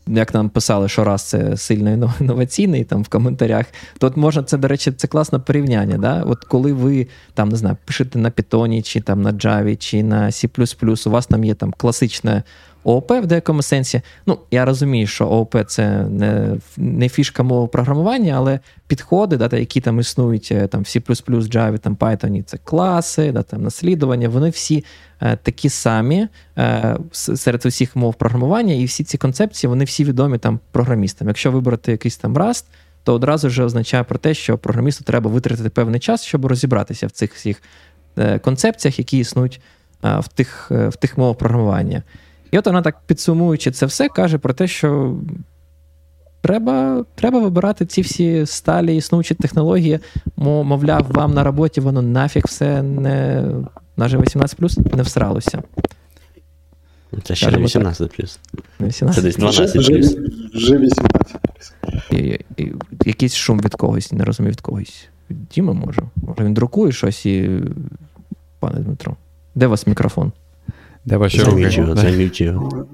Як 0.06 0.34
нам 0.34 0.48
писали, 0.48 0.88
що 0.88 1.04
раз 1.04 1.22
це 1.22 1.56
сильно 1.56 2.14
інноваційний 2.20 2.84
там 2.84 3.02
в 3.02 3.08
коментарях, 3.08 3.66
то 3.98 4.06
от 4.06 4.16
можна 4.16 4.42
це, 4.42 4.56
до 4.56 4.68
речі, 4.68 4.92
це 4.92 5.08
класне 5.08 5.38
порівняння. 5.38 5.98
Да? 5.98 6.22
От 6.22 6.44
коли 6.44 6.72
ви 6.72 7.06
там 7.34 7.48
не 7.48 7.56
знаю, 7.56 7.76
пишете 7.84 8.18
на 8.18 8.30
Python, 8.30 8.82
чи 8.82 9.00
там 9.00 9.22
на 9.22 9.32
Java, 9.32 9.76
чи 9.76 10.02
на 10.02 10.26
C, 10.26 11.08
у 11.08 11.10
вас 11.10 11.26
там 11.26 11.44
є 11.44 11.54
там 11.54 11.74
класичне 11.76 12.42
ООП 12.84 13.12
в 13.12 13.26
деякому 13.26 13.62
сенсі. 13.62 14.02
Ну, 14.26 14.38
я 14.50 14.64
розумію, 14.64 15.06
що 15.06 15.24
ООП 15.26 15.56
це 15.66 15.88
не 16.04 16.56
не 16.76 17.08
фішка 17.08 17.42
мови 17.42 17.66
програмування, 17.66 18.34
але 18.36 18.60
підходи, 18.86 19.36
да, 19.36 19.56
які 19.56 19.80
там 19.80 20.00
існують 20.00 20.48
е, 20.52 20.66
там, 20.66 20.80
в 20.80 20.84
C, 20.84 21.02
Java, 21.28 21.78
там 21.78 21.96
Python, 21.96 22.42
це 22.42 22.58
класи, 22.64 23.32
да, 23.32 23.42
там 23.42 23.62
наслідування, 23.62 24.28
вони 24.28 24.50
всі 24.50 24.84
е, 25.20 25.36
такі 25.36 25.68
самі 25.68 26.28
е, 26.58 26.96
серед 27.12 27.66
усіх 27.66 27.96
мов 27.96 28.14
програмування, 28.14 28.74
і 28.74 28.84
всі 28.84 29.04
ці 29.04 29.18
концепції 29.18 29.68
вони 29.68 29.84
всі 29.84 30.04
відомі 30.04 30.38
там 30.38 30.60
програмістам. 30.72 31.28
Якщо 31.28 31.50
вибрати 31.50 31.92
якийсь 31.92 32.16
там 32.16 32.38
Rust, 32.38 32.64
то 33.04 33.14
одразу 33.14 33.48
вже 33.48 33.64
означає 33.64 34.04
про 34.04 34.18
те, 34.18 34.34
що 34.34 34.58
програмісту 34.58 35.04
треба 35.04 35.30
витратити 35.30 35.70
певний 35.70 36.00
час, 36.00 36.24
щоб 36.24 36.46
розібратися 36.46 37.06
в 37.06 37.10
цих 37.10 37.34
всіх 37.34 37.62
е, 38.18 38.38
концепціях, 38.38 38.98
які 38.98 39.18
існують 39.18 39.60
е, 40.04 40.18
в 40.18 40.28
тих, 40.28 40.70
в 40.70 40.96
тих 40.96 41.18
мовах 41.18 41.38
програмування. 41.38 42.02
І 42.50 42.58
от 42.58 42.66
вона 42.66 42.82
так 42.82 42.96
підсумуючи 43.06 43.70
це 43.70 43.86
все, 43.86 44.08
каже 44.08 44.38
про 44.38 44.54
те, 44.54 44.68
що 44.68 45.16
треба 46.42 47.04
треба 47.14 47.40
вибирати 47.40 47.86
ці 47.86 48.02
всі 48.02 48.46
сталі 48.46 48.96
існуючі 48.96 49.34
технології, 49.34 49.98
мовляв, 50.36 51.06
вам 51.08 51.34
на 51.34 51.44
роботі 51.44 51.80
воно 51.80 52.02
нафіг 52.02 52.42
все 52.46 52.82
не 52.82 53.44
наже 53.96 54.18
18 54.18 54.94
не 54.96 55.02
всралося. 55.02 55.62
Це 57.24 57.34
ще 57.34 57.50
не 57.50 57.58
18 57.58 58.16
плюс. 58.16 58.38
18. 58.80 59.14
Це 59.14 59.22
десь 59.22 59.36
12 59.36 59.72
плюс. 59.72 59.86
Вже, 59.86 60.20
вже 60.54 60.78
18 60.78 61.40
плюс. 61.42 61.72
Якийсь 63.04 63.34
шум 63.34 63.60
від 63.60 63.74
когось, 63.74 64.12
не 64.12 64.24
розумію 64.24 64.50
від 64.50 64.60
когось. 64.60 65.08
Діма 65.30 65.72
може. 65.72 66.02
Може 66.16 66.44
він 66.44 66.54
друкує 66.54 66.92
щось 66.92 67.26
і. 67.26 67.60
Пане 68.58 68.80
Дмитро, 68.80 69.16
де 69.54 69.66
у 69.66 69.70
вас 69.70 69.86
мікрофон? 69.86 70.32
Де 71.04 71.16
ваші 71.16 71.42
руки? 71.42 71.70
Займіть 71.96 72.40
його. 72.40 72.86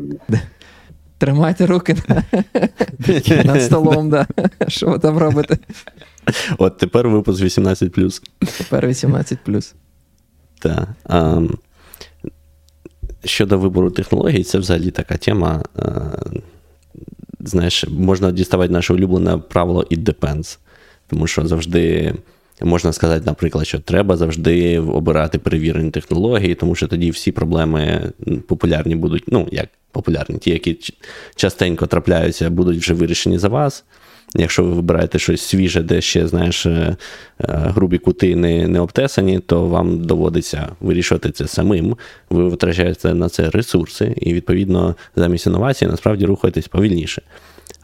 Тримайте 1.19 1.67
руки 1.67 1.97
над 3.45 3.63
столом, 3.63 4.11
да. 4.11 4.27
Що 4.69 4.87
ви 4.87 4.99
там 4.99 5.19
робите? 5.19 5.59
От 6.59 6.79
тепер 6.79 7.09
випуск 7.09 7.43
18. 7.43 7.93
Тепер 8.59 8.87
18. 8.87 9.39
Так. 10.59 10.89
Щодо 13.25 13.59
вибору 13.59 13.91
технологій, 13.91 14.43
це 14.43 14.59
взагалі 14.59 14.91
така 14.91 15.17
тема. 15.17 15.63
Uh, 15.75 16.41
знаєш, 17.41 17.85
можна 17.89 18.33
діставати 18.33 18.73
наше 18.73 18.95
улюблене 18.95 19.37
правило 19.37 19.87
it 19.91 20.05
depends. 20.05 20.59
Тому 21.07 21.27
що 21.27 21.47
завжди. 21.47 22.15
Можна 22.63 22.93
сказати, 22.93 23.23
наприклад, 23.27 23.67
що 23.67 23.79
треба 23.79 24.17
завжди 24.17 24.79
обирати 24.79 25.39
перевірені 25.39 25.91
технології, 25.91 26.55
тому 26.55 26.75
що 26.75 26.89
тоді 26.89 27.11
всі 27.11 27.33
проблеми 27.33 28.13
популярні 28.49 28.97
будуть, 28.97 29.25
ну, 29.27 29.49
як 29.53 29.69
популярні, 29.93 30.39
ті, 30.39 30.51
які 30.51 30.79
частенько 31.35 31.87
трапляються, 31.87 32.51
будуть 32.51 32.79
вже 32.79 32.95
вирішені 32.95 33.39
за 33.39 33.49
вас. 33.49 33.85
Якщо 34.35 34.65
ви 34.65 34.71
вибираєте 34.71 35.19
щось 35.19 35.43
свіже, 35.43 35.83
де 35.83 36.01
ще, 36.01 36.29
знаєш, 36.29 36.67
е, 36.67 36.71
е, 36.71 36.97
грубі 37.49 37.99
кути 37.99 38.37
не 38.37 38.69
не 38.69 38.81
обтесані, 38.81 39.39
то 39.39 39.67
вам 39.67 40.05
доводиться 40.05 40.69
вирішувати 40.81 41.31
це 41.31 41.47
самим. 41.47 41.97
Ви 42.31 42.49
витрачаєте 42.49 43.15
на 43.15 43.29
це 43.29 43.51
ресурси, 43.51 44.15
і, 44.17 44.35
відповідно, 44.35 44.95
замість 45.17 45.47
інновації 45.47 45.91
насправді 45.91 46.27
рухаєтесь 46.27 46.69
повільніше. 46.69 47.23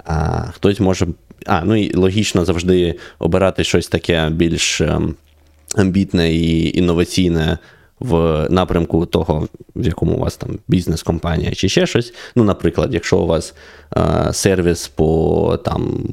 А 0.05 0.41
хтось 0.53 0.81
може 0.81 1.07
а, 1.47 1.63
ну 1.65 1.77
і 1.77 1.97
логічно 1.97 2.45
завжди 2.45 2.95
обирати 3.19 3.65
щось 3.65 3.89
таке 3.89 4.31
більш 4.31 4.81
ем, 4.81 5.15
амбітне 5.77 6.33
і 6.33 6.79
інноваційне 6.79 7.59
в 8.01 8.47
напрямку 8.51 9.07
того, 9.07 9.49
в 9.77 9.87
якому 9.87 10.13
у 10.13 10.19
вас 10.19 10.37
там 10.37 10.59
бізнес-компанія 10.69 11.53
чи 11.53 11.69
ще 11.69 11.87
щось. 11.87 12.15
Ну, 12.37 12.45
наприклад, 12.45 12.95
якщо 12.95 13.19
у 13.19 13.27
вас 13.27 13.55
е, 13.97 14.33
сервіс 14.33 14.89
по 14.89 15.61
там. 15.65 16.05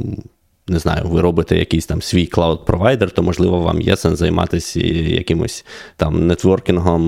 Не 0.71 0.79
знаю, 0.79 1.05
ви 1.05 1.21
робите 1.21 1.57
якийсь 1.57 1.85
там 1.85 2.01
свій 2.01 2.25
cloud-провайдер, 2.25 3.11
то, 3.11 3.23
можливо, 3.23 3.61
вам 3.61 3.81
є 3.81 3.97
сенс 3.97 4.19
займатися 4.19 4.79
якимось 4.79 5.65
там 5.95 6.27
нетворкінгом, 6.27 7.03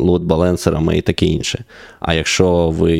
load-балансерами 0.00 0.96
і 0.96 1.02
таке 1.02 1.26
інше. 1.26 1.64
А 2.00 2.14
якщо 2.14 2.70
ви 2.70 2.90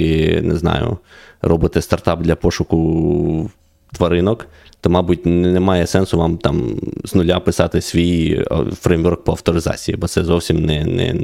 не 0.42 0.56
знаю, 0.56 0.98
робите 1.42 1.82
стартап 1.82 2.22
для 2.22 2.36
пошуку 2.36 3.50
тваринок, 3.92 4.46
то, 4.80 4.90
мабуть, 4.90 5.26
немає 5.26 5.86
сенсу 5.86 6.18
вам 6.18 6.38
там 6.38 6.80
з 7.04 7.14
нуля 7.14 7.40
писати 7.40 7.80
свій 7.80 8.44
фреймворк 8.80 9.24
по 9.24 9.32
авторизації, 9.32 9.96
бо 9.96 10.06
це 10.06 10.24
зовсім 10.24 10.64
не 10.64 10.84
не, 10.84 11.14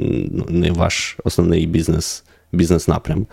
не 0.49 0.71
ваш 0.71 1.17
основний 1.23 1.65
бізнес, 1.65 2.23
бізнес-напрям. 2.51 3.27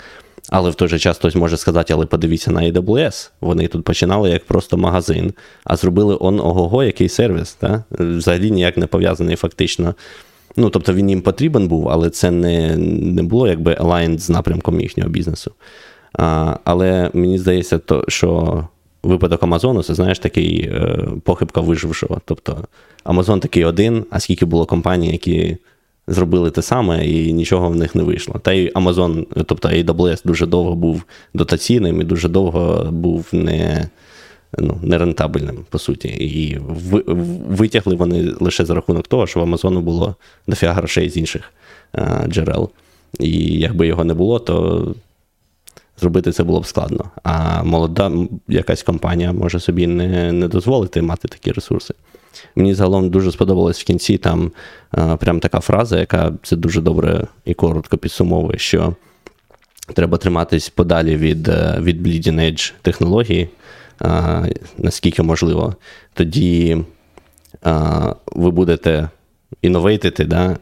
Але 0.48 0.70
в 0.70 0.74
той 0.74 0.88
же 0.88 0.98
час 0.98 1.18
хтось 1.18 1.34
може 1.34 1.56
сказати, 1.56 1.92
але 1.92 2.06
подивіться 2.06 2.50
на 2.50 2.60
AWS. 2.60 3.30
Вони 3.40 3.68
тут 3.68 3.84
починали 3.84 4.30
як 4.30 4.44
просто 4.44 4.76
магазин, 4.76 5.32
а 5.64 5.76
зробили 5.76 6.16
он 6.20 6.40
ого-го, 6.40 6.84
який 6.84 7.08
сервіс. 7.08 7.52
Та? 7.52 7.84
Взагалі 7.90 8.50
ніяк 8.50 8.76
не 8.76 8.86
пов'язаний 8.86 9.36
фактично. 9.36 9.94
Ну, 10.56 10.70
тобто 10.70 10.94
він 10.94 11.10
їм 11.10 11.22
потрібен 11.22 11.68
був, 11.68 11.88
але 11.88 12.10
це 12.10 12.30
не 12.30 12.76
не 12.76 13.22
було 13.22 13.48
якби 13.48 13.74
aligned 13.74 14.18
з 14.18 14.30
напрямком 14.30 14.80
їхнього 14.80 15.10
бізнесу. 15.10 15.52
А, 16.12 16.56
Але 16.64 17.10
мені 17.14 17.38
здається, 17.38 17.78
то, 17.78 18.04
що 18.08 18.64
випадок 19.02 19.42
Амазону, 19.42 19.82
це 19.82 19.94
знаєш 19.94 20.18
такий 20.18 20.60
е, 20.60 21.08
похибка 21.24 21.60
вижившого. 21.60 22.20
Тобто 22.24 22.64
Амазон 23.04 23.40
такий 23.40 23.64
один, 23.64 24.04
а 24.10 24.20
скільки 24.20 24.44
було 24.44 24.66
компаній, 24.66 25.12
які 25.12 25.56
зробили 26.06 26.50
те 26.50 26.62
саме, 26.62 27.06
і 27.06 27.32
нічого 27.32 27.68
в 27.68 27.76
них 27.76 27.94
не 27.94 28.02
вийшло. 28.02 28.40
Та 28.42 28.52
й 28.52 28.70
Amazon, 28.70 29.26
тобто 29.46 29.68
AWS 29.68 30.20
дуже 30.24 30.46
довго 30.46 30.74
був 30.74 31.02
дотаційним 31.34 32.00
і 32.00 32.04
дуже 32.04 32.28
довго 32.28 32.88
був 32.92 33.28
не 33.32 33.88
ну, 34.58 34.78
нерентабельним, 34.82 35.64
по 35.70 35.78
суті. 35.78 36.08
І 36.08 36.58
витягли 37.48 37.94
вони 37.94 38.34
лише 38.40 38.64
за 38.64 38.74
рахунок 38.74 39.08
того, 39.08 39.26
що 39.26 39.40
в 39.40 39.42
Амазону 39.42 39.80
було 39.80 40.14
дофіга 40.46 40.72
грошей 40.72 41.10
з 41.10 41.16
інших 41.16 41.52
а, 41.92 42.00
е, 42.00 42.28
джерел. 42.28 42.70
І 43.20 43.58
якби 43.58 43.86
його 43.86 44.04
не 44.04 44.14
було, 44.14 44.38
то 44.38 44.94
зробити 46.00 46.32
це 46.32 46.44
було 46.44 46.60
б 46.60 46.66
складно. 46.66 47.04
А 47.22 47.62
молода 47.62 48.12
якась 48.48 48.82
компанія 48.82 49.32
може 49.32 49.60
собі 49.60 49.86
не 49.86 50.32
не 50.32 50.48
дозволити 50.48 51.02
мати 51.02 51.28
такі 51.28 51.52
ресурси. 51.52 51.94
Мені 52.56 52.74
загалом 52.74 53.10
дуже 53.10 53.32
сподобалось 53.32 53.80
в 53.80 53.84
кінці 53.84 54.18
там 54.18 54.52
а, 54.90 55.16
прям 55.16 55.40
така 55.40 55.60
фраза, 55.60 55.98
яка 55.98 56.32
це 56.42 56.56
дуже 56.56 56.80
добре 56.80 57.26
і 57.44 57.54
коротко 57.54 57.98
підсумовує, 57.98 58.58
що 58.58 58.94
треба 59.94 60.18
триматись 60.18 60.68
подалі 60.68 61.16
від 61.16 61.48
е, 61.48 61.78
від 61.80 62.06
bleeding 62.06 62.40
edge 62.40 62.72
технології, 62.82 63.48
а, 63.98 64.44
наскільки 64.78 65.22
можливо. 65.22 65.74
Тоді 66.14 66.84
а, 67.62 68.14
ви 68.26 68.50
будете 68.50 69.08
інновейтити, 69.62 70.24
да, 70.24 70.56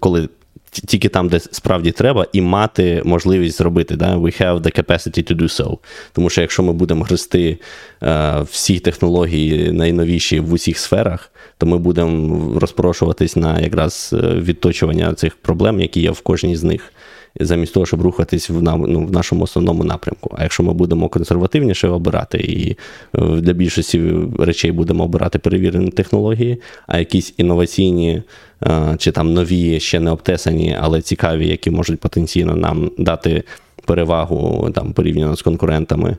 коли 0.00 0.28
тільки 0.70 1.08
там, 1.08 1.28
де 1.28 1.40
справді 1.40 1.90
треба, 1.90 2.26
і 2.32 2.40
мати 2.40 3.02
можливість 3.04 3.58
зробити. 3.58 3.96
Да? 3.96 4.16
We 4.16 4.42
have 4.42 4.60
the 4.60 4.82
capacity 4.82 5.32
to 5.32 5.36
do 5.36 5.42
so. 5.42 5.78
Тому 6.12 6.30
що 6.30 6.40
якщо 6.40 6.62
ми 6.62 6.72
будемо 6.72 7.04
грести 7.04 7.58
е, 8.02 8.40
всі 8.50 8.78
технології 8.78 9.72
найновіші 9.72 10.40
в 10.40 10.52
усіх 10.52 10.78
сферах, 10.78 11.32
то 11.58 11.66
ми 11.66 11.78
будемо 11.78 12.58
розпрошуватись 12.58 13.36
на 13.36 13.60
якраз 13.60 14.10
е, 14.12 14.16
відточування 14.16 15.14
цих 15.14 15.36
проблем, 15.36 15.80
які 15.80 16.00
є 16.00 16.10
в 16.10 16.20
кожній 16.20 16.56
з 16.56 16.64
них. 16.64 16.92
Замість 17.40 17.74
того, 17.74 17.86
щоб 17.86 18.02
рухатись 18.02 18.50
в 18.50 18.62
ну, 18.62 19.06
в 19.06 19.12
нашому 19.12 19.44
основному 19.44 19.84
напрямку. 19.84 20.34
А 20.38 20.42
якщо 20.42 20.62
ми 20.62 20.72
будемо 20.72 21.08
консервативніше 21.08 21.88
обирати 21.88 22.38
і 22.38 22.76
е, 23.14 23.40
для 23.40 23.52
більшості 23.52 24.12
речей 24.38 24.72
будемо 24.72 25.04
обирати 25.04 25.38
перевірені 25.38 25.90
технології, 25.90 26.60
а 26.86 26.98
якісь 26.98 27.34
інноваційні 27.36 28.22
е, 28.66 28.96
чи 28.98 29.12
там 29.12 29.34
нові, 29.34 29.80
ще 29.80 30.00
не 30.00 30.10
обтесані, 30.10 30.76
але 30.80 31.02
цікаві, 31.02 31.48
які 31.48 31.70
можуть 31.70 32.00
потенційно 32.00 32.56
нам 32.56 32.90
дати. 32.98 33.42
Перевагу 33.84 34.70
там 34.74 34.92
порівняно 34.92 35.36
з 35.36 35.42
конкурентами 35.42 36.16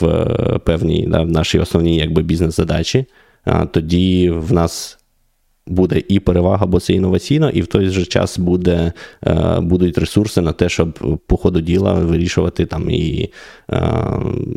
в 0.00 0.28
певній 0.64 1.06
да, 1.08 1.22
в 1.22 1.30
нашій 1.30 1.58
основній 1.58 1.96
якби 1.96 2.22
бізнес-задачі, 2.22 3.04
тоді 3.70 4.30
в 4.30 4.52
нас 4.52 4.98
буде 5.68 6.02
і 6.08 6.20
перевага, 6.20 6.66
бо 6.66 6.80
це 6.80 6.92
інноваційно, 6.92 7.50
і 7.50 7.62
в 7.62 7.66
той 7.66 7.88
же 7.88 8.04
час 8.04 8.38
буде, 8.38 8.92
е, 9.26 9.60
будуть 9.60 9.98
ресурси 9.98 10.40
на 10.40 10.52
те, 10.52 10.68
щоб 10.68 11.18
по 11.26 11.36
ходу 11.36 11.60
діла 11.60 11.92
вирішувати 11.92 12.66
там 12.66 12.90
і 12.90 13.30
е, 13.70 13.82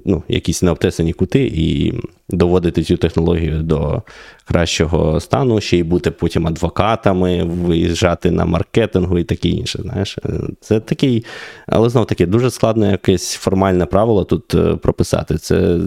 ну, 0.06 0.24
якісь 0.27 0.62
необтесані 0.62 1.13
кути, 1.13 1.51
і 1.56 1.94
доводити 2.30 2.84
цю 2.84 2.98
технологію 2.98 3.63
до 3.63 4.01
кращого 4.46 5.20
стану, 5.20 5.62
ще 5.62 5.77
й 5.77 5.84
бути 5.84 6.12
потім 6.12 6.48
адвокатами, 6.48 7.44
виїжджати 7.44 8.32
на 8.32 8.46
маркетингу 8.46 9.20
і 9.20 9.24
таке 9.24 9.50
інше. 9.50 9.80
Знаєш, 9.82 10.18
це 10.62 10.80
такий, 10.80 11.25
але 11.68 11.89
знов 11.89 12.06
таки 12.06 12.25
дуже 12.25 12.50
складно 12.51 12.91
якесь 12.91 13.34
формальне 13.34 13.86
правило 13.86 14.24
тут 14.24 14.56
е, 14.56 14.75
прописати. 14.75 15.38
Це 15.38 15.80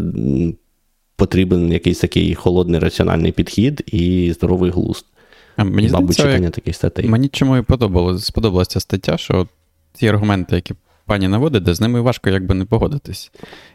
потрібен 1.17 1.73
якийсь 1.73 1.99
такий 1.99 2.35
холодний 2.35 2.81
раціональний 2.81 3.33
підхід 3.33 3.83
і 3.87 4.33
здоровий 4.35 4.71
глузд. 4.71 5.07
А 5.57 5.65
мені 5.65 5.89
бабу 5.89 6.15
читання 6.15 6.51
таких 6.51 6.77
статей. 6.77 7.09
Мені 7.09 7.29
чому 7.29 7.57
і 7.57 7.63
подобалось, 7.63 8.25
сподобалася 8.25 8.71
ця 8.71 8.81
стаття, 8.81 9.17
що 9.17 9.47
ті 9.93 10.09
аргументи, 10.09 10.55
які 10.55 10.75
пані 11.07 11.29
наводить, 11.29 11.63
де 11.63 11.75
з 11.75 11.81
ними 11.81 12.01
важко 12.01 12.31
якби 12.31 12.55
не 12.55 12.65
погодитись. 12.65 13.33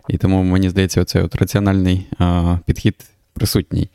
І 0.07 0.17
тому 0.17 0.43
мені 0.43 0.69
здається, 0.69 1.01
оцей 1.01 1.21
от 1.21 1.36
раціональний 1.36 2.07
а, 2.17 2.57
підхід 2.65 2.95
присутній. 3.33 3.89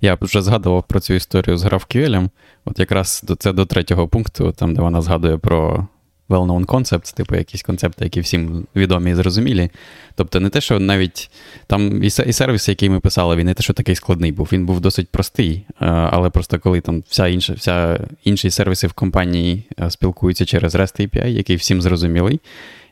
Я 0.00 0.18
вже 0.20 0.42
згадував 0.42 0.84
про 0.86 1.00
цю 1.00 1.14
історію 1.14 1.56
з 1.56 1.64
GraphQL. 1.64 2.28
От 2.64 2.78
якраз 2.78 3.24
це 3.38 3.52
до 3.52 3.66
третього 3.66 4.08
пункту, 4.08 4.52
там, 4.52 4.74
де 4.74 4.82
вона 4.82 5.02
згадує 5.02 5.38
про 5.38 5.86
well-known 6.30 6.66
concepts, 6.66 7.16
типу 7.16 7.34
якісь 7.34 7.62
концепти, 7.62 8.04
які 8.04 8.20
всім 8.20 8.66
відомі 8.76 9.10
і 9.10 9.14
зрозумілі. 9.14 9.70
Тобто, 10.14 10.40
не 10.40 10.48
те, 10.48 10.60
що 10.60 10.80
навіть 10.80 11.30
там 11.66 12.04
і 12.04 12.10
сервіс, 12.10 12.68
який 12.68 12.90
ми 12.90 13.00
писали, 13.00 13.36
він 13.36 13.46
не 13.46 13.54
те, 13.54 13.62
що 13.62 13.72
такий 13.72 13.94
складний 13.94 14.32
був, 14.32 14.48
він 14.52 14.66
був 14.66 14.80
досить 14.80 15.08
простий. 15.08 15.66
Е, 15.68 15.86
але 15.86 16.30
просто 16.30 16.58
коли 16.58 16.80
там 16.80 17.02
вся 17.08 17.28
інша, 17.28 17.52
вся 17.52 18.06
інші 18.24 18.50
сервіси 18.50 18.86
в 18.86 18.92
компанії 18.92 19.62
е, 19.80 19.90
спілкуються 19.90 20.44
через 20.44 20.74
REST 20.74 21.00
API, 21.00 21.26
який 21.26 21.56
всім 21.56 21.82
зрозумілий, 21.82 22.40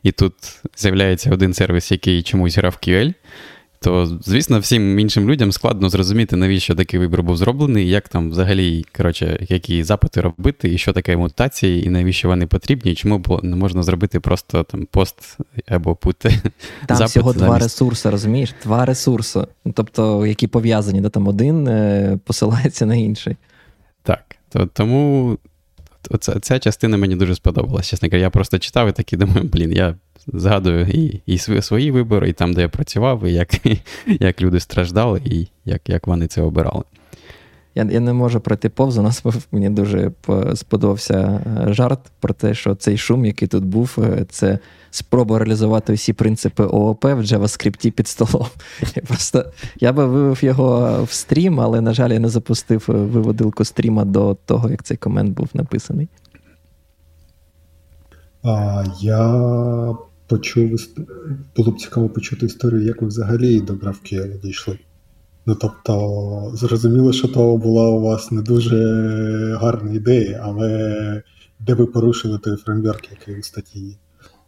і 0.03 0.11
тут 0.11 0.33
з'являється 0.77 1.31
один 1.31 1.53
сервіс, 1.53 1.91
який 1.91 2.23
чомусь 2.23 2.57
грав 2.57 2.77
QL, 2.81 3.13
то, 3.81 4.19
звісно, 4.21 4.59
всім 4.59 4.99
іншим 4.99 5.29
людям 5.29 5.51
складно 5.51 5.89
зрозуміти, 5.89 6.35
навіщо 6.35 6.75
такий 6.75 6.99
вибір 6.99 7.23
був 7.23 7.37
зроблений, 7.37 7.89
як 7.89 8.09
там 8.09 8.29
взагалі, 8.31 8.85
коротше, 8.97 9.45
які 9.49 9.83
запити 9.83 10.21
робити, 10.21 10.73
і 10.73 10.77
що 10.77 10.93
таке 10.93 11.17
мутації, 11.17 11.85
і 11.85 11.89
навіщо 11.89 12.27
вони 12.27 12.47
потрібні, 12.47 12.91
і 12.91 12.95
чому 12.95 13.39
не 13.43 13.55
можна 13.55 13.83
зробити 13.83 14.19
просто 14.19 14.63
там 14.63 14.87
пост 14.91 15.37
або 15.67 15.95
пути. 15.95 16.41
Там 16.85 16.97
запит 16.97 17.09
всього 17.09 17.33
замість... 17.33 17.45
два 17.45 17.59
ресурси, 17.59 18.09
розумієш? 18.09 18.53
Два 18.63 18.85
ресурси. 18.85 19.47
Тобто, 19.73 20.25
які 20.25 20.47
пов'язані, 20.47 21.01
де 21.01 21.09
там 21.09 21.27
один 21.27 21.67
е, 21.67 22.19
посилається 22.25 22.85
на 22.85 22.95
інший. 22.95 23.35
Так. 24.03 24.35
То, 24.49 24.65
Тому 24.65 25.37
оця, 26.09 26.39
ця 26.39 26.59
частина 26.59 26.97
мені 26.97 27.15
дуже 27.15 27.35
сподобалася. 27.35 27.89
Чесно 27.89 28.09
кажучи, 28.09 28.21
я 28.21 28.29
просто 28.29 28.59
читав 28.59 28.89
і 28.89 28.91
такий 28.91 29.19
думаю, 29.19 29.43
блін, 29.43 29.71
я 29.71 29.95
згадую 30.27 30.87
і 30.87 31.21
і 31.25 31.37
свої 31.37 31.91
вибори, 31.91 32.29
і 32.29 32.33
там, 32.33 32.53
де 32.53 32.61
я 32.61 32.69
працював, 32.69 33.25
і 33.25 33.33
як 33.33 33.49
як 34.19 34.41
люди 34.41 34.59
страждали, 34.59 35.21
і 35.25 35.47
як 35.65 35.89
як 35.89 36.07
вони 36.07 36.27
це 36.27 36.41
обирали. 36.41 36.83
Я 37.79 37.91
я 37.91 37.99
не 37.99 38.13
можу 38.13 38.39
пройти 38.39 38.69
повз. 38.69 38.97
У 38.97 39.01
нас 39.01 39.23
мені 39.51 39.69
дуже 39.69 40.11
сподобався 40.55 41.41
е, 41.67 41.73
жарт 41.73 41.99
про 42.19 42.33
те, 42.33 42.53
що 42.53 42.75
цей 42.75 42.97
шум, 42.97 43.25
який 43.25 43.47
тут 43.47 43.65
був, 43.65 43.97
е, 43.97 44.25
це 44.29 44.59
спроба 44.91 45.39
реалізувати 45.39 45.93
всі 45.93 46.13
принципи 46.13 46.63
ООП 46.63 47.05
в 47.05 47.19
JavaScript 47.19 47.91
під 47.91 48.07
столом. 48.07 48.47
Я 48.95 49.01
просто 49.01 49.45
я 49.79 49.93
би 49.93 50.05
вивів 50.05 50.43
його 50.43 51.03
в 51.03 51.11
стрім, 51.11 51.59
але, 51.59 51.81
на 51.81 51.93
жаль, 51.93 52.09
я 52.09 52.19
не 52.19 52.29
запустив 52.29 52.85
е, 52.89 52.91
виводилку 52.91 53.65
стріма 53.65 54.05
до 54.05 54.37
того, 54.45 54.69
як 54.69 54.83
цей 54.83 54.97
комент 54.97 55.33
був 55.33 55.49
написаний. 55.53 56.09
А, 58.43 58.83
Я 59.01 59.95
почув, 60.27 60.71
було 61.55 61.71
б 61.71 61.79
цікаво 61.79 62.09
почути 62.09 62.45
історію, 62.45 62.81
як 62.81 63.01
ви 63.01 63.07
взагалі 63.07 63.61
до 63.61 63.73
GraphQL 63.73 64.41
дійшли. 64.41 64.79
Ну, 65.49 65.55
тобто, 65.55 66.51
зрозуміло, 66.53 67.13
що 67.13 67.27
то 67.27 67.57
була 67.57 67.89
у 67.89 68.01
вас 68.01 68.31
не 68.31 68.41
дуже 68.41 68.77
гарна 69.61 69.93
ідея, 69.93 70.41
але 70.43 71.23
де 71.59 71.73
ви 71.73 71.85
порушили 71.85 72.39
той 72.39 72.57
фреймворк, 72.57 73.11
який 73.11 73.39
у 73.39 73.43
статті 73.43 73.79
є? 73.79 73.93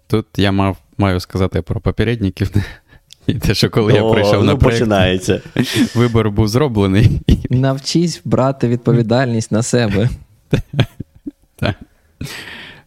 Тут 0.07 0.25
я 0.37 0.51
мав, 0.51 0.77
маю 0.97 1.19
сказати 1.19 1.61
про 1.61 1.81
попередників. 1.81 2.51
І 3.27 3.33
те, 3.33 3.53
що 3.53 3.69
коли 3.69 3.93
О, 3.93 3.95
я 3.95 4.13
прийшов 4.13 4.39
ну, 4.39 4.43
на 4.43 4.55
проєкт, 4.55 4.79
починається. 4.79 5.41
вибор 5.95 6.31
був 6.31 6.47
зроблений. 6.47 7.21
Навчись 7.49 8.21
брати 8.25 8.67
відповідальність 8.67 9.51
на 9.51 9.63
себе. 9.63 10.09
Так. 11.55 11.75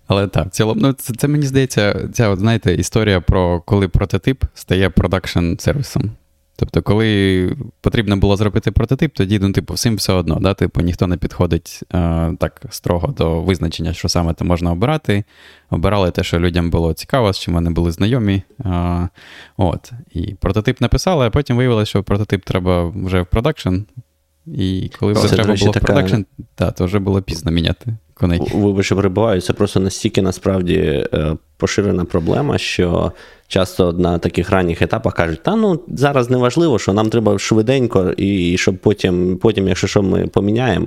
Але 0.07 0.27
так, 0.29 0.46
в 0.46 0.50
цілому, 0.50 0.81
ну, 0.81 0.92
це, 0.92 1.14
це 1.14 1.29
мені 1.29 1.46
здається, 1.46 2.09
ця, 2.12 2.37
знаєте, 2.37 2.74
історія 2.74 3.20
про 3.20 3.61
коли 3.61 3.88
прототип 3.88 4.44
стає 4.55 4.90
продакшн 4.90 5.57
сервісом. 5.59 6.11
Тобто, 6.56 6.82
коли 6.82 7.56
потрібно 7.80 8.16
було 8.16 8.36
зробити 8.36 8.70
прототип, 8.70 9.14
тоді 9.14 9.38
ну, 9.38 9.52
типу, 9.52 9.74
всім 9.74 9.96
все 9.96 10.12
одно, 10.12 10.38
да? 10.40 10.54
типу, 10.54 10.80
ніхто 10.80 11.06
не 11.06 11.16
підходить 11.16 11.80
е, 11.94 12.32
так 12.40 12.62
строго 12.70 13.08
до 13.08 13.40
визначення, 13.40 13.92
що 13.92 14.08
саме 14.08 14.34
там 14.34 14.48
можна 14.48 14.72
обирати. 14.72 15.24
Обирали 15.70 16.10
те, 16.10 16.22
що 16.22 16.40
людям 16.40 16.70
було 16.70 16.92
цікаво, 16.92 17.32
з 17.32 17.38
чим 17.38 17.54
вони 17.54 17.70
були 17.70 17.92
знайомі. 17.92 18.42
Е, 18.64 19.08
от. 19.56 19.92
І 20.12 20.34
прототип 20.34 20.80
написали, 20.80 21.26
а 21.26 21.30
потім 21.30 21.56
виявилося, 21.56 21.90
що 21.90 22.02
прототип 22.02 22.44
треба 22.44 22.88
вже 22.88 23.22
в 23.22 23.26
продакшн. 23.26 23.76
І 24.46 24.90
коли 24.98 25.12
вже 25.12 25.28
треба 25.28 25.54
було 25.54 25.70
в 25.70 25.80
продакшн, 25.80 26.20
така... 26.54 26.70
то 26.70 26.84
вже 26.84 26.98
було 26.98 27.22
пізно 27.22 27.50
міняти 27.50 27.96
коней. 28.24 28.40
Вибач, 28.54 28.88
перебуваю, 28.88 29.40
це 29.40 29.52
просто 29.52 29.80
настільки 29.80 30.22
насправді 30.22 30.74
е, 30.74 31.37
поширена 31.56 32.04
проблема, 32.04 32.58
що 32.58 33.12
часто 33.48 33.92
на 33.92 34.18
таких 34.18 34.50
ранніх 34.50 34.82
етапах 34.82 35.14
кажуть, 35.14 35.42
та 35.42 35.56
ну 35.56 35.80
зараз 35.88 36.30
не 36.30 36.37
важливо, 36.37 36.78
що 36.78 36.92
нам 36.92 37.10
треба 37.10 37.38
швиденько, 37.38 38.10
і 38.16 38.56
щоб 38.58 38.78
потім, 38.78 39.38
потім, 39.42 39.68
якщо 39.68 39.87
що, 39.87 40.02
ми 40.02 40.26
поміняємо. 40.26 40.87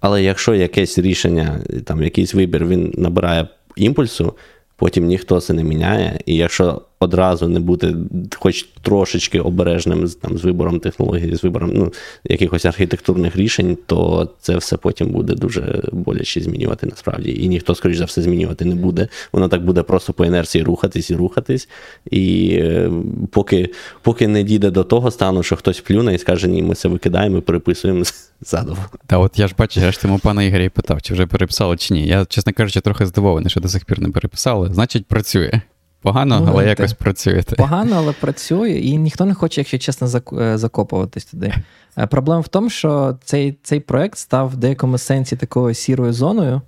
Але 0.00 0.22
якщо 0.22 0.54
якесь 0.54 0.98
рішення, 0.98 1.60
там 1.84 2.02
якийсь 2.02 2.34
вибір 2.34 2.66
він 2.66 2.94
набирає 2.96 3.48
імпульсу, 3.76 4.34
потім 4.76 5.06
ніхто 5.06 5.40
це 5.40 5.52
не 5.52 5.64
міняє. 5.64 6.18
І 6.26 6.36
якщо 6.36 6.82
одразу 7.00 7.48
не 7.48 7.60
бути 7.60 7.94
хоч 8.38 8.68
трошечки 8.82 9.40
обережним 9.40 10.08
там, 10.20 10.38
з 10.38 10.44
вибором 10.44 10.80
технології, 10.80 11.36
з 11.36 11.42
вибором 11.44 11.70
ну, 11.74 11.92
якихось 12.24 12.64
архітектурних 12.64 13.36
рішень, 13.36 13.78
то 13.86 14.28
це 14.40 14.56
все 14.56 14.76
потім 14.76 15.08
буде 15.08 15.34
дуже 15.34 15.82
боляче 15.92 16.40
змінювати 16.40 16.86
насправді. 16.86 17.44
І 17.44 17.48
ніхто, 17.48 17.74
скоріш 17.74 17.96
за 17.96 18.04
все, 18.04 18.22
змінювати 18.22 18.64
не 18.64 18.74
буде. 18.74 19.08
Воно 19.32 19.48
так 19.48 19.64
буде 19.64 19.82
просто 19.82 20.12
по 20.12 20.24
інерції 20.24 20.64
рухатись 20.64 21.10
і 21.10 21.14
рухатись. 21.14 21.68
І 22.10 22.50
е, 22.52 22.90
поки 23.30 23.70
поки 24.02 24.28
не 24.28 24.42
дійде 24.42 24.70
до 24.70 24.84
того 24.84 25.10
стану, 25.10 25.42
що 25.42 25.56
хтось 25.56 25.80
плюне 25.80 26.14
і 26.14 26.18
скаже, 26.18 26.48
ні, 26.48 26.62
ми 26.62 26.74
це 26.74 26.88
викидаємо 26.88 27.38
і 27.38 27.40
переписуємо 27.40 28.04
задово. 28.40 28.78
Та 29.06 29.18
от 29.18 29.38
я 29.38 29.48
ж 29.48 29.54
бачу, 29.58 29.80
я 29.80 29.92
ж 29.92 30.02
тому 30.02 30.18
пана 30.18 30.42
Ігоря 30.42 30.70
питав, 30.70 31.02
чи 31.02 31.14
вже 31.14 31.26
переписали, 31.26 31.76
чи 31.76 31.94
ні. 31.94 32.06
Я, 32.06 32.24
чесно 32.24 32.52
кажучи, 32.52 32.80
трохи 32.80 33.06
здивований, 33.06 33.50
що 33.50 33.60
до 33.60 33.68
сих 33.68 33.84
пір 33.84 34.00
не 34.00 34.08
переписали. 34.08 34.70
Значить, 34.72 35.06
працює. 35.06 35.60
Погано, 36.02 36.40
ну, 36.40 36.46
але 36.50 36.66
якось 36.66 36.92
працює. 36.92 37.42
Погано, 37.56 37.96
але 37.96 38.12
працює, 38.12 38.70
і 38.70 38.98
ніхто 38.98 39.24
не 39.24 39.34
хоче, 39.34 39.60
якщо 39.60 39.78
чесно, 39.78 40.22
е, 40.38 40.58
закопуватись 40.58 41.24
туди. 41.24 41.54
Е, 41.98 42.06
проблема 42.06 42.40
в 42.40 42.48
тому, 42.48 42.70
що 42.70 43.18
цей 43.24 43.58
цей 43.62 43.80
проект 43.80 44.18
став 44.18 44.48
в 44.48 44.56
деякому 44.56 44.98
сенсі 44.98 45.36
такою 45.36 45.74
сірою 45.74 46.12
зоною, 46.12 46.60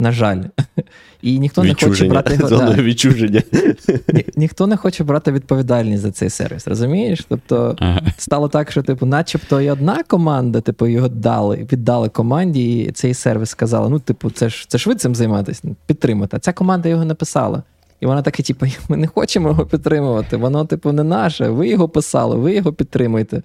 на 0.00 0.12
жаль. 0.12 0.42
І 1.22 1.38
ніхто 1.38 1.64
не 1.64 1.74
хоче 1.74 2.08
брати 2.08 2.36
Зоною 2.46 2.76
да. 2.76 2.82
відчуження. 2.82 3.42
Ні, 4.12 4.24
ніхто 4.36 4.66
не 4.66 4.76
хоче 4.76 5.04
брати 5.04 5.32
відповідальність 5.32 6.02
за 6.02 6.10
цей 6.10 6.30
сервіс, 6.30 6.68
розумієш? 6.68 7.26
Тобто 7.28 7.76
ага. 7.78 8.00
стало 8.16 8.48
так, 8.48 8.70
що, 8.70 8.82
типу, 8.82 9.06
начебто 9.06 9.60
і 9.60 9.70
одна 9.70 10.02
команда, 10.02 10.60
типу, 10.60 10.86
його 10.86 11.08
дали, 11.08 11.68
віддали 11.72 12.08
команді, 12.08 12.78
і 12.78 12.92
цей 12.92 13.14
сервіс 13.14 13.50
сказала: 13.50 13.88
ну, 13.88 13.98
типу, 13.98 14.30
це 14.30 14.48
ж 14.48 14.68
це 14.68 14.78
ж 14.78 14.90
ви 14.90 14.96
цим 14.96 15.14
займатися, 15.14 15.62
підтримати. 15.86 16.36
А 16.36 16.40
ця 16.40 16.52
команда 16.52 16.88
його 16.88 17.04
не 17.04 17.14
писала. 17.14 17.62
І 18.04 18.06
вона 18.06 18.22
така, 18.22 18.42
типу, 18.42 18.66
ми 18.88 18.96
не 18.96 19.06
хочемо 19.06 19.48
його 19.48 19.66
підтримувати. 19.66 20.36
Воно, 20.36 20.64
типу, 20.64 20.92
не 20.92 21.02
наше. 21.02 21.48
Ви 21.48 21.68
його 21.68 21.88
писали, 21.88 22.36
ви 22.36 22.54
його 22.54 22.72
підтримуєте. 22.72 23.42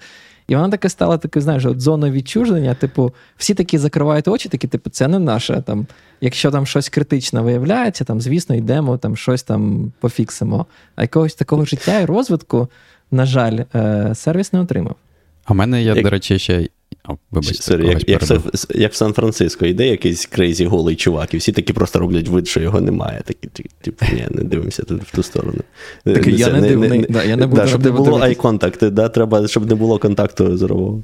І 0.47 0.55
вона 0.55 0.69
таке 0.69 0.89
стала 0.89 1.17
такою, 1.17 1.43
знаєш, 1.43 1.65
от 1.65 1.81
зоною 1.81 2.13
відчуження. 2.13 2.73
Типу, 2.73 3.13
всі 3.37 3.53
такі 3.53 3.77
закривають 3.77 4.27
очі, 4.27 4.49
такі, 4.49 4.67
типу, 4.67 4.89
це 4.89 5.07
не 5.07 5.19
наше. 5.19 5.63
Там, 5.65 5.87
Якщо 6.21 6.51
там 6.51 6.65
щось 6.65 6.89
критичне 6.89 7.41
виявляється, 7.41 8.03
там, 8.03 8.21
звісно, 8.21 8.55
йдемо, 8.55 8.97
там 8.97 9.17
щось 9.17 9.43
там 9.43 9.91
пофіксимо. 9.99 10.65
А 10.95 11.01
якогось 11.01 11.35
такого 11.35 11.65
життя 11.65 11.99
і 11.99 12.05
розвитку, 12.05 12.67
на 13.11 13.25
жаль, 13.25 13.59
е, 13.75 14.11
сервіс 14.15 14.53
не 14.53 14.59
отримав. 14.59 14.95
А 15.45 15.53
в 15.53 15.55
мене 15.55 15.81
є, 15.81 15.87
Як- 15.87 16.03
до 16.03 16.09
речі, 16.09 16.39
ще. 16.39 16.67
Вибачте, 17.31 17.75
Sorry, 17.75 17.87
як, 17.87 18.09
як, 18.09 18.19
перебив. 18.19 18.65
як 18.75 18.91
в 18.91 18.95
Сан-Франциско 18.95 19.65
йде 19.65 19.87
якийсь 19.87 20.25
crazy 20.25 20.65
голий 20.65 20.95
чувак, 20.95 21.33
і 21.33 21.37
всі 21.37 21.51
такі 21.51 21.73
просто 21.73 21.99
роблять 21.99 22.27
вид, 22.27 22.47
що 22.47 22.59
його 22.59 22.81
немає. 22.81 23.21
Такі, 23.25 23.49
типу, 23.81 24.05
ні, 24.13 24.27
не 24.29 24.43
дивимося 24.43 24.83
тут 24.83 25.03
в 25.03 25.15
ту 25.15 25.23
сторону. 25.23 25.59
Такий, 26.03 26.37
я 26.37 26.45
Це 26.45 26.53
не 26.53 26.61
дивний, 26.61 27.05
да, 27.09 27.23
я 27.23 27.35
не 27.35 27.47
буду 27.47 27.67
щоб 27.67 27.85
не 27.85 27.91
було 27.91 28.19
eye-контакту, 28.19 28.89
да, 28.89 29.09
треба, 29.09 29.47
щоб 29.47 29.69
не 29.69 29.75
було 29.75 29.99
контакту 29.99 30.57
зорового. 30.57 31.03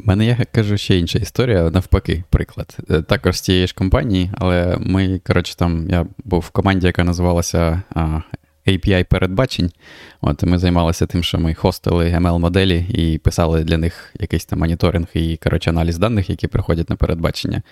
У 0.00 0.04
мене 0.04 0.26
є, 0.26 0.38
кажу, 0.52 0.76
ще 0.76 0.98
інша 0.98 1.18
історія, 1.18 1.70
навпаки, 1.70 2.24
приклад. 2.30 2.76
Е, 2.90 3.02
Також 3.02 3.38
з 3.38 3.40
тієї 3.40 3.66
ж 3.66 3.74
компанії, 3.74 4.30
але 4.38 4.78
ми, 4.80 5.20
коротше, 5.26 5.56
там 5.56 5.90
я 5.90 6.06
був 6.24 6.40
в 6.40 6.50
команді, 6.50 6.86
яка 6.86 7.04
називалася 7.04 7.82
API 8.68 9.04
передбачень. 9.04 9.70
От 10.20 10.42
ми 10.42 10.58
займалися 10.58 11.06
тим, 11.06 11.22
що 11.22 11.38
ми 11.38 11.54
хостили 11.54 12.04
ML-моделі 12.10 12.86
і 12.90 13.18
писали 13.18 13.64
для 13.64 13.76
них 13.76 14.14
якийсь 14.20 14.44
там 14.44 14.58
моніторинг 14.58 15.06
і 15.14 15.36
коротше, 15.36 15.70
аналіз 15.70 15.98
даних, 15.98 16.30
які 16.30 16.46
приходять 16.46 16.90
на 16.90 16.96
передбачення. 16.96 17.62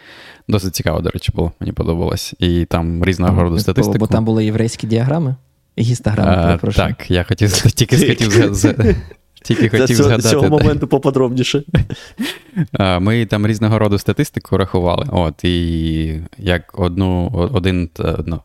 Досить 0.48 0.74
цікаво, 0.74 1.00
до 1.00 1.10
речі, 1.10 1.32
було, 1.34 1.52
мені 1.60 1.72
подобалось. 1.72 2.34
І 2.38 2.64
там 2.64 3.04
різного 3.04 3.42
роду 3.42 3.58
статистику. 3.58 3.98
бо 3.98 4.06
там 4.06 4.24
були 4.24 4.44
єврейські 4.44 4.86
діаграми, 4.86 5.36
гістограми, 5.78 6.30
А, 6.36 6.46
перепрошую. 6.46 6.88
так, 6.88 7.10
я 7.10 7.22
хотів 7.24 7.52
тільки 7.62 7.96
хотів 8.08 8.54
з- 8.54 8.74
тільки 9.42 9.68
хотів 9.78 9.96
з 9.96 9.98
цього- 9.98 10.08
з 10.08 10.22
згадати. 10.22 10.28
цього 10.30 10.48
моменту 10.48 10.86
поподробніше. 10.86 11.62
Ми 13.00 13.26
там 13.26 13.46
різного 13.46 13.78
роду 13.78 13.98
статистику 13.98 14.56
рахували. 14.56 15.06
От, 15.12 15.44
і 15.44 16.20
як 16.38 16.78
одну, 16.80 17.30
один, 17.54 17.90
ну, 18.26 18.40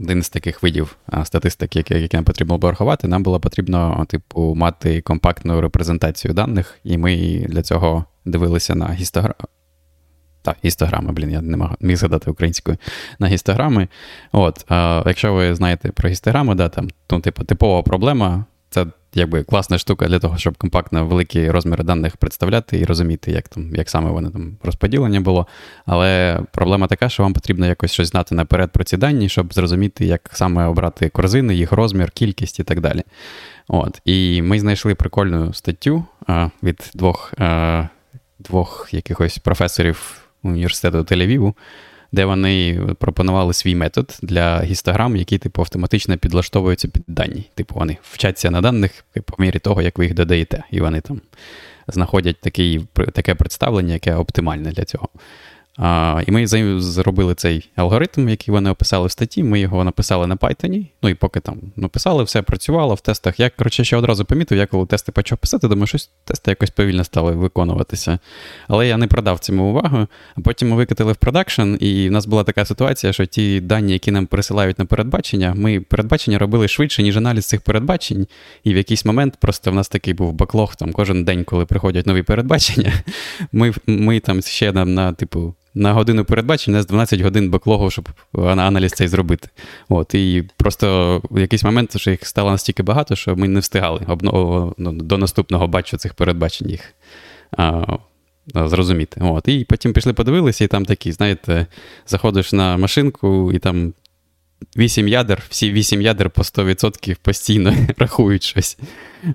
один 0.00 0.22
з 0.22 0.30
таких 0.30 0.62
видів 0.62 0.96
статистик, 1.24 1.76
які, 1.76 1.94
які 1.94 2.16
нам 2.16 2.24
потрібно 2.24 2.58
було 2.58 2.70
рахувати, 2.70 3.08
нам 3.08 3.22
було 3.22 3.40
потрібно, 3.40 4.06
типу, 4.08 4.54
мати 4.54 5.00
компактну 5.00 5.60
репрезентацію 5.60 6.34
даних, 6.34 6.78
і 6.84 6.98
ми 6.98 7.16
для 7.48 7.62
цього 7.62 8.04
дивилися 8.24 8.74
на 8.74 8.88
гістограм. 8.92 9.34
Так, 10.42 10.56
гістограми, 10.64 11.12
блін, 11.12 11.30
я 11.30 11.40
не 11.40 11.68
міг 11.80 11.96
згадати 11.96 12.30
українською 12.30 12.76
на 13.18 13.26
гістограми. 13.26 13.88
От, 14.32 14.64
а, 14.68 15.02
якщо 15.06 15.34
ви 15.34 15.54
знаєте 15.54 15.88
про 15.88 16.08
гістограми, 16.08 16.54
да, 16.54 16.68
там, 16.68 16.88
ну, 17.10 17.20
типу, 17.20 17.44
типова 17.44 17.82
проблема, 17.82 18.44
це 18.72 18.86
якби 19.14 19.42
класна 19.42 19.78
штука 19.78 20.08
для 20.08 20.18
того, 20.18 20.38
щоб 20.38 20.58
компактно 20.58 21.06
великі 21.06 21.50
розміри 21.50 21.84
даних 21.84 22.16
представляти 22.16 22.78
і 22.78 22.84
розуміти, 22.84 23.30
як 23.30 23.48
там, 23.48 23.74
як 23.74 23.90
саме 23.90 24.10
вони 24.10 24.30
там 24.30 24.56
розподілення 24.62 25.20
було. 25.20 25.46
Але 25.86 26.40
проблема 26.52 26.86
така, 26.86 27.08
що 27.08 27.22
вам 27.22 27.32
потрібно 27.32 27.66
якось 27.66 27.92
щось 27.92 28.08
знати 28.08 28.34
наперед 28.34 28.72
про 28.72 28.84
ці 28.84 28.96
дані, 28.96 29.28
щоб 29.28 29.54
зрозуміти, 29.54 30.06
як 30.06 30.30
саме 30.32 30.66
обрати 30.66 31.08
корзини, 31.08 31.54
їх 31.54 31.72
розмір, 31.72 32.10
кількість 32.10 32.60
і 32.60 32.64
так 32.64 32.80
далі. 32.80 33.02
От. 33.68 34.00
І 34.04 34.42
ми 34.42 34.60
знайшли 34.60 34.94
прикольну 34.94 35.54
статтю 35.54 36.04
а, 36.26 36.48
від 36.62 36.90
двох, 36.94 37.34
а, 37.38 37.88
двох 38.38 38.88
якихось 38.92 39.38
професорів 39.38 40.22
університету 40.42 40.98
Тель-Авіву, 40.98 41.54
де 42.12 42.24
вони 42.24 42.80
пропонували 42.98 43.52
свій 43.52 43.74
метод 43.74 44.18
для 44.22 44.62
гістограм, 44.62 45.16
який 45.16 45.38
типу 45.38 45.62
автоматично 45.62 46.18
підлаштовуються 46.18 46.88
під 46.88 47.02
дані. 47.06 47.50
Типу, 47.54 47.74
вони 47.74 47.96
вчаться 48.02 48.50
на 48.50 48.60
даних 48.60 49.04
по 49.24 49.42
мірі 49.42 49.58
того, 49.58 49.82
як 49.82 49.98
ви 49.98 50.04
їх 50.04 50.14
додаєте, 50.14 50.64
і 50.70 50.80
вони 50.80 51.00
там 51.00 51.20
знаходять 51.86 52.40
такий, 52.40 52.86
таке 53.12 53.34
представлення, 53.34 53.92
яке 53.92 54.14
оптимальне 54.14 54.72
для 54.72 54.84
цього. 54.84 55.08
А, 55.78 56.22
і 56.26 56.30
ми 56.30 56.46
зробили 56.80 57.34
цей 57.34 57.70
алгоритм, 57.76 58.28
який 58.28 58.52
вони 58.52 58.70
описали 58.70 59.06
в 59.06 59.10
статті. 59.10 59.42
Ми 59.42 59.60
його 59.60 59.84
написали 59.84 60.26
на 60.26 60.36
Python. 60.36 60.86
Ну 61.02 61.08
і 61.08 61.14
поки 61.14 61.40
там 61.40 61.58
написали, 61.76 62.24
все 62.24 62.42
працювало 62.42 62.94
в 62.94 63.00
тестах. 63.00 63.40
Я, 63.40 63.50
коротше, 63.50 63.84
ще 63.84 63.96
одразу 63.96 64.24
помітив, 64.24 64.58
я 64.58 64.66
коли 64.66 64.86
тести 64.86 65.12
почав 65.12 65.38
писати, 65.38 65.68
думаю, 65.68 65.86
щось 65.86 66.10
тести 66.24 66.50
якось 66.50 66.70
повільно 66.70 67.04
стали 67.04 67.32
виконуватися. 67.32 68.18
Але 68.68 68.88
я 68.88 68.96
не 68.96 69.06
продав 69.06 69.38
цьому 69.38 69.64
увагу. 69.70 70.06
А 70.34 70.40
потім 70.40 70.68
ми 70.68 70.76
викатили 70.76 71.12
в 71.12 71.16
продакшн, 71.16 71.74
і 71.80 72.08
в 72.08 72.12
нас 72.12 72.26
була 72.26 72.44
така 72.44 72.64
ситуація, 72.64 73.12
що 73.12 73.26
ті 73.26 73.60
дані, 73.60 73.92
які 73.92 74.10
нам 74.10 74.26
присилають 74.26 74.78
на 74.78 74.84
передбачення, 74.84 75.54
ми 75.56 75.80
передбачення 75.80 76.38
робили 76.38 76.68
швидше, 76.68 77.02
ніж 77.02 77.16
аналіз 77.16 77.46
цих 77.46 77.60
передбачень. 77.60 78.26
І 78.64 78.74
в 78.74 78.76
якийсь 78.76 79.04
момент 79.04 79.36
просто 79.40 79.70
в 79.70 79.74
нас 79.74 79.88
такий 79.88 80.14
був 80.14 80.32
баклог, 80.32 80.76
там 80.76 80.92
кожен 80.92 81.24
день, 81.24 81.44
коли 81.44 81.66
приходять 81.66 82.06
нові 82.06 82.22
передбачення, 82.22 82.92
ми, 83.52 83.72
ми 83.86 84.20
там 84.20 84.42
ще 84.42 84.72
на, 84.72 84.84
на 84.84 85.12
типу. 85.12 85.54
На 85.74 85.92
годину 85.92 86.24
передбачення 86.24 86.82
з 86.82 86.86
12 86.86 87.20
годин 87.20 87.50
беклогу, 87.50 87.90
щоб 87.90 88.08
аналіз 88.34 88.92
цей 88.92 89.08
зробити. 89.08 89.48
От, 89.88 90.14
і 90.14 90.44
просто 90.56 91.20
в 91.30 91.40
якийсь 91.40 91.64
момент 91.64 91.96
що 91.96 92.10
їх 92.10 92.26
стало 92.26 92.50
настільки 92.50 92.82
багато, 92.82 93.16
що 93.16 93.36
ми 93.36 93.48
не 93.48 93.60
встигали 93.60 94.00
обно- 94.08 94.74
ну, 94.78 94.92
до 94.92 95.18
наступного 95.18 95.66
бачу 95.66 95.96
цих 95.96 96.14
передбачень 96.14 96.70
їх 96.70 96.94
а, 97.56 97.84
зрозуміти. 98.54 99.20
От, 99.24 99.48
і 99.48 99.64
потім 99.64 99.92
пішли 99.92 100.12
подивилися, 100.12 100.64
і 100.64 100.68
там 100.68 100.84
такі, 100.84 101.12
знаєте, 101.12 101.66
заходиш 102.06 102.52
на 102.52 102.76
машинку, 102.76 103.52
і 103.52 103.58
там 103.58 103.92
8 104.76 105.08
ядер, 105.08 105.42
всі 105.48 105.72
8 105.72 106.02
ядер 106.02 106.30
по 106.30 106.42
100% 106.42 107.16
постійно 107.22 107.74
рахують 107.98 108.42
щось. 108.42 108.78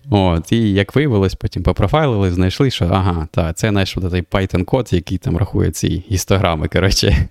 От, 0.09 0.51
і 0.51 0.73
як 0.73 0.95
виявилось, 0.95 1.35
потім 1.35 1.63
попрофайлили, 1.63 2.31
знайшли, 2.31 2.71
що 2.71 2.85
ага, 2.85 3.27
та, 3.31 3.53
це 3.53 3.71
наш 3.71 3.97
цей 4.11 4.21
Python-код, 4.21 4.93
який 4.93 5.17
там 5.17 5.37
рахує 5.37 5.71
ці 5.71 6.03
гістограми, 6.11 6.67
коротше. 6.67 7.27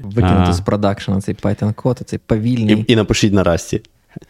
Викинути 0.00 0.52
з 0.52 0.60
продакшена 0.60 1.20
цей 1.20 1.34
Python-код, 1.34 2.00
цей 2.04 2.18
повільний. 2.26 2.84
І, 2.88 2.92
і 2.92 2.96
напишіть 2.96 3.32
на 3.32 3.44
расті. 3.44 3.80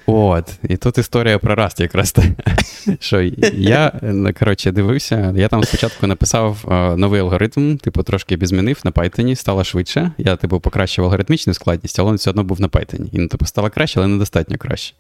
От, 0.07 0.59
і 0.69 0.77
тут 0.77 0.99
історія 0.99 1.39
про 1.39 1.55
Rust 1.55 1.83
якраз. 1.83 2.15
Що 3.01 3.21
я, 3.53 3.93
ну, 4.03 4.33
коротше, 4.39 4.73
дивився, 4.73 5.35
я 5.37 5.49
там 5.49 5.65
спочатку 5.65 6.07
написав 6.07 6.65
е, 6.71 6.97
новий 6.97 7.21
алгоритм, 7.21 7.77
типу, 7.77 8.03
трошки 8.03 8.39
змінив 8.43 8.81
на 8.85 8.91
Python, 8.91 9.35
стало 9.35 9.65
швидше. 9.65 10.13
Я, 10.19 10.37
типу, 10.37 10.61
покращив 10.61 11.05
алгоритмічну 11.05 11.55
складність, 11.55 11.99
але 11.99 12.11
він 12.11 12.17
все 12.17 12.31
одно 12.31 12.45
був 12.45 12.61
на 12.61 12.69
Python. 12.69 13.09
І 13.13 13.19
ну, 13.19 13.29
типу, 13.29 13.47
стало 13.47 13.71
краще, 13.71 14.01
але 14.01 14.09
недостатньо 14.09 14.59
краще. 14.59 14.95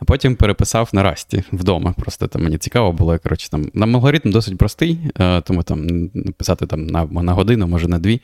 А 0.00 0.04
потім 0.04 0.36
переписав 0.36 0.88
на 0.92 1.04
Rust 1.04 1.44
вдома. 1.52 1.94
Просто 1.98 2.26
там 2.26 2.42
мені 2.42 2.58
цікаво 2.58 2.92
було. 2.92 3.18
Коротше, 3.18 3.50
там, 3.50 3.70
нам 3.74 3.96
алгоритм 3.96 4.30
досить 4.30 4.58
простий, 4.58 4.98
е, 5.20 5.40
тому 5.40 5.62
там 5.62 5.86
написати 6.14 6.66
там, 6.66 6.86
на, 6.86 7.04
на 7.04 7.32
годину, 7.32 7.66
може 7.66 7.88
на 7.88 7.98
дві. 7.98 8.20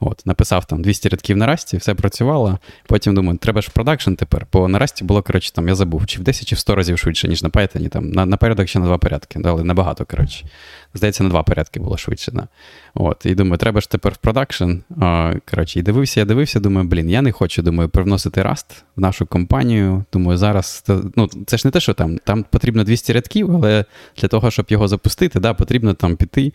От, 0.00 0.26
написав 0.26 0.64
там 0.64 0.82
200 0.82 1.08
рядків 1.08 1.36
на 1.36 1.46
расті, 1.46 1.76
все 1.76 1.94
працювало. 1.94 2.58
Потім 2.86 3.14
думаю, 3.14 3.38
треба 3.38 3.60
ж 3.60 3.68
в 3.68 3.72
продакшн 3.72 4.14
тепер. 4.14 4.46
Бо 4.52 4.68
на 4.68 4.78
расті 4.78 5.04
було, 5.04 5.22
коротше, 5.22 5.52
там 5.52 5.68
я 5.68 5.74
забув, 5.74 6.06
чи 6.06 6.20
в 6.20 6.22
10 6.22 6.48
чи 6.48 6.54
в 6.54 6.58
100 6.58 6.74
разів 6.74 6.98
швидше, 6.98 7.28
ніж 7.28 7.42
на 7.42 7.48
Python. 7.48 7.88
Там 7.88 8.10
на, 8.10 8.26
на 8.26 8.36
порядок 8.36 8.68
ще 8.68 8.78
на 8.78 8.86
два 8.86 8.98
порядки. 8.98 9.38
Дали 9.38 9.64
набагато, 9.64 10.04
коротше. 10.04 10.46
Здається, 10.94 11.22
на 11.24 11.30
два 11.30 11.42
порядки 11.42 11.80
було 11.80 11.96
швидше. 11.96 12.32
Да. 12.32 12.48
От, 12.94 13.26
і 13.26 13.34
думаю, 13.34 13.58
треба 13.58 13.80
ж 13.80 13.90
тепер 13.90 14.12
в 14.12 14.16
продакшн. 14.16 14.72
Коротше, 15.50 15.78
і 15.78 15.82
дивився, 15.82 16.20
я 16.20 16.26
дивився, 16.26 16.60
думаю, 16.60 16.88
блін, 16.88 17.10
я 17.10 17.22
не 17.22 17.32
хочу, 17.32 17.62
думаю, 17.62 17.88
привносити 17.88 18.42
Rust 18.42 18.82
в 18.96 19.00
нашу 19.00 19.26
компанію. 19.26 20.04
Думаю, 20.12 20.38
зараз 20.38 20.84
ну, 21.16 21.28
це 21.46 21.56
ж 21.56 21.68
не 21.68 21.70
те, 21.70 21.80
що 21.80 21.94
там, 21.94 22.18
там 22.18 22.44
потрібно 22.50 22.84
200 22.84 23.12
рядків, 23.12 23.50
але 23.56 23.84
для 24.16 24.28
того, 24.28 24.50
щоб 24.50 24.66
його 24.68 24.88
запустити, 24.88 25.40
да, 25.40 25.54
потрібно 25.54 25.94
там 25.94 26.16
піти 26.16 26.52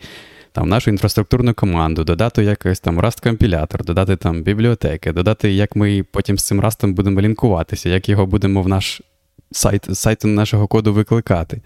там 0.52 0.68
нашу 0.68 0.90
інфраструктурну 0.90 1.54
команду, 1.54 2.04
додати 2.04 2.44
якийсь 2.44 2.80
там 2.80 3.00
Rust-компілятор, 3.00 3.84
додати 3.84 4.16
там 4.16 4.42
бібліотеки, 4.42 5.12
додати, 5.12 5.52
як 5.52 5.76
ми 5.76 6.04
потім 6.10 6.38
з 6.38 6.44
цим 6.44 6.60
Rust 6.60 6.92
будемо 6.92 7.20
лінкуватися, 7.20 7.88
як 7.88 8.08
його 8.08 8.26
будемо 8.26 8.62
в 8.62 8.68
наш 8.68 9.02
сайт, 9.50 9.86
з 9.88 9.98
сайту 9.98 10.28
нашого 10.28 10.66
коду 10.66 10.92
викликати. 10.92 11.60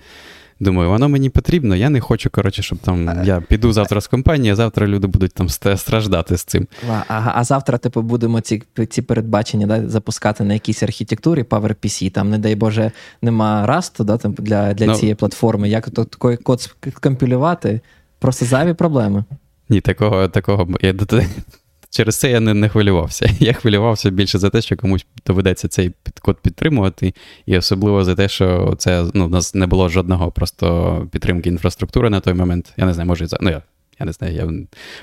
Думаю, 0.60 0.90
воно 0.90 1.08
мені 1.08 1.30
потрібно, 1.30 1.76
я 1.76 1.90
не 1.90 2.00
хочу, 2.00 2.30
коротше, 2.30 2.62
щоб 2.62 2.78
там 2.78 3.24
я 3.24 3.40
піду 3.40 3.72
завтра 3.72 4.00
з 4.00 4.06
компанії, 4.06 4.52
а 4.52 4.56
завтра 4.56 4.86
люди 4.86 5.06
будуть 5.06 5.32
там 5.32 5.48
страждати 5.48 6.36
з 6.36 6.44
цим. 6.44 6.66
А, 6.90 7.02
а, 7.08 7.32
а 7.34 7.44
завтра, 7.44 7.78
типу, 7.78 8.02
будемо 8.02 8.40
ці, 8.40 8.62
ці 8.90 9.02
передбачення 9.02 9.66
да, 9.66 9.88
запускати 9.88 10.44
на 10.44 10.54
якійсь 10.54 10.82
архітектурі 10.82 11.42
PowerPC, 11.42 12.10
там, 12.10 12.30
не 12.30 12.38
дай 12.38 12.54
Боже, 12.54 12.92
нема 13.22 13.66
расту 13.66 14.04
да, 14.04 14.16
там, 14.16 14.32
для, 14.32 14.74
для 14.74 14.86
Ну. 14.86 14.94
цієї 14.94 15.14
платформи. 15.14 15.68
Як 15.68 15.90
такий 15.90 16.36
код 16.36 16.74
скомпілювати? 16.96 17.80
Просто 18.26 18.44
зайві 18.44 18.74
проблеми. 18.74 19.24
Ні, 19.68 19.80
такого, 19.80 20.28
такого 20.28 20.68
я 20.80 20.94
через 21.90 22.16
це 22.16 22.30
я 22.30 22.40
не, 22.40 22.54
не 22.54 22.68
хвилювався. 22.68 23.30
Я 23.38 23.52
хвилювався 23.52 24.10
більше 24.10 24.38
за 24.38 24.50
те, 24.50 24.62
що 24.62 24.76
комусь 24.76 25.06
доведеться 25.26 25.68
цей 25.68 25.90
підкод 26.02 26.38
підтримувати, 26.42 27.14
і 27.46 27.58
особливо 27.58 28.04
за 28.04 28.14
те, 28.14 28.28
що 28.28 28.74
це 28.78 29.06
ну, 29.14 29.26
у 29.26 29.28
нас 29.28 29.54
не 29.54 29.66
було 29.66 29.88
жодного 29.88 30.30
просто 30.30 31.08
підтримки 31.12 31.48
інфраструктури 31.48 32.10
на 32.10 32.20
той 32.20 32.34
момент. 32.34 32.72
Я 32.76 32.86
не 32.86 32.94
знаю, 32.94 33.08
може, 33.08 33.26
ну 33.40 33.50
я, 33.50 33.62
я 34.00 34.06
не 34.06 34.12
знаю, 34.12 34.34
я, 34.34 34.50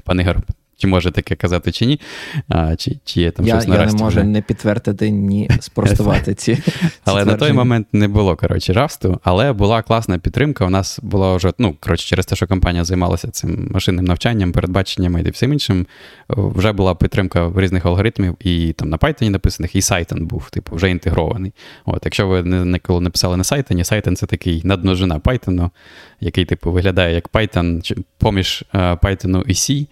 пан 0.03 0.21
Ігор, 0.21 0.41
чи 0.83 0.87
може 0.87 1.11
таке 1.11 1.35
казати, 1.35 1.71
чи 1.71 1.85
ні. 1.85 1.99
А, 2.47 2.75
Чи 2.75 2.97
чи 3.05 3.21
є 3.21 3.31
там 3.31 3.47
я, 3.47 3.53
щось 3.53 3.67
нарешті. 3.67 3.91
Я 3.91 3.97
не 3.97 4.03
можу 4.03 4.19
вже. 4.19 4.27
не 4.27 4.41
підтвердити, 4.41 5.09
ні 5.09 5.49
спростувати 5.59 6.33
ці. 6.33 6.57
Але 7.05 7.25
на 7.25 7.35
той 7.35 7.53
момент 7.53 7.87
не 7.93 8.07
було 8.07 8.35
коротше, 8.35 8.73
рафсту, 8.73 9.19
але 9.23 9.53
була 9.53 9.81
класна 9.81 10.17
підтримка. 10.17 10.65
У 10.65 10.69
нас 10.69 10.99
була 11.03 11.35
вже, 11.35 11.51
ну, 11.59 11.75
коротше, 11.79 12.07
через 12.07 12.25
те, 12.25 12.35
що 12.35 12.47
компанія 12.47 12.83
займалася 12.83 13.27
цим 13.27 13.69
машинним 13.71 14.05
навчанням, 14.05 14.51
передбаченнями 14.51 15.21
і 15.21 15.29
всім 15.29 15.53
іншим, 15.53 15.87
вже 16.29 16.71
була 16.71 16.95
підтримка 16.95 17.51
різних 17.55 17.85
алгоритмів, 17.85 18.35
і 18.39 18.73
там 18.73 18.89
на 18.89 18.97
Python 18.97 19.29
написаних, 19.29 19.75
і 19.75 19.81
Сайten 19.81 20.25
був, 20.25 20.49
типу, 20.49 20.75
вже 20.75 20.89
інтегрований. 20.89 21.53
От, 21.85 22.01
Якщо 22.05 22.27
ви 22.27 22.43
ніколи 22.43 23.01
не 23.01 23.09
писали 23.09 23.37
на 23.37 23.43
Сайten, 23.43 23.83
Сайten 23.83 24.15
це 24.15 24.25
такий 24.25 24.61
надмножина 24.63 25.19
Python, 25.19 25.69
який, 26.19 26.45
типу, 26.45 26.71
виглядає 26.71 27.15
як 27.15 27.29
Python, 27.29 27.97
поміж 28.17 28.63
Python 28.73 29.43
і 29.47 29.53
C 29.53 29.87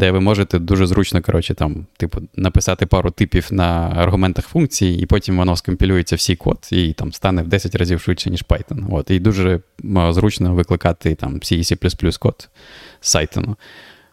де 0.00 0.10
ви 0.10 0.20
можете 0.20 0.58
дуже 0.58 0.86
зручно 0.86 1.22
коротше, 1.22 1.54
там, 1.54 1.86
типу, 1.96 2.20
написати 2.36 2.86
пару 2.86 3.10
типів 3.10 3.48
на 3.50 3.92
аргументах 3.96 4.46
функції, 4.46 5.02
і 5.02 5.06
потім 5.06 5.36
воно 5.36 5.56
скомпілюється 5.56 6.16
всі 6.16 6.36
код 6.36 6.68
і 6.72 6.92
там 6.92 7.12
стане 7.12 7.42
в 7.42 7.48
10 7.48 7.74
разів 7.74 8.00
швидше, 8.00 8.30
ніж 8.30 8.44
Python. 8.44 8.86
От, 8.90 9.10
І 9.10 9.18
дуже 9.18 9.60
зручно 10.10 10.54
викликати 10.54 11.14
там 11.14 11.34
C 11.34 11.58
C 11.58 12.18
код 12.18 12.48
з 13.00 13.16
Python. 13.16 13.54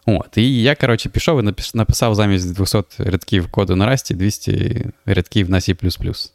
От, 0.06 0.38
І 0.38 0.62
я, 0.62 0.74
коротше, 0.74 1.08
пішов 1.08 1.42
і 1.42 1.54
написав 1.74 2.14
замість 2.14 2.54
200 2.54 2.78
рядків 2.98 3.48
коду 3.48 3.76
на 3.76 3.88
Rust 3.88 4.14
200 4.14 4.86
рядків 5.06 5.50
на 5.50 5.58
C. 5.58 6.30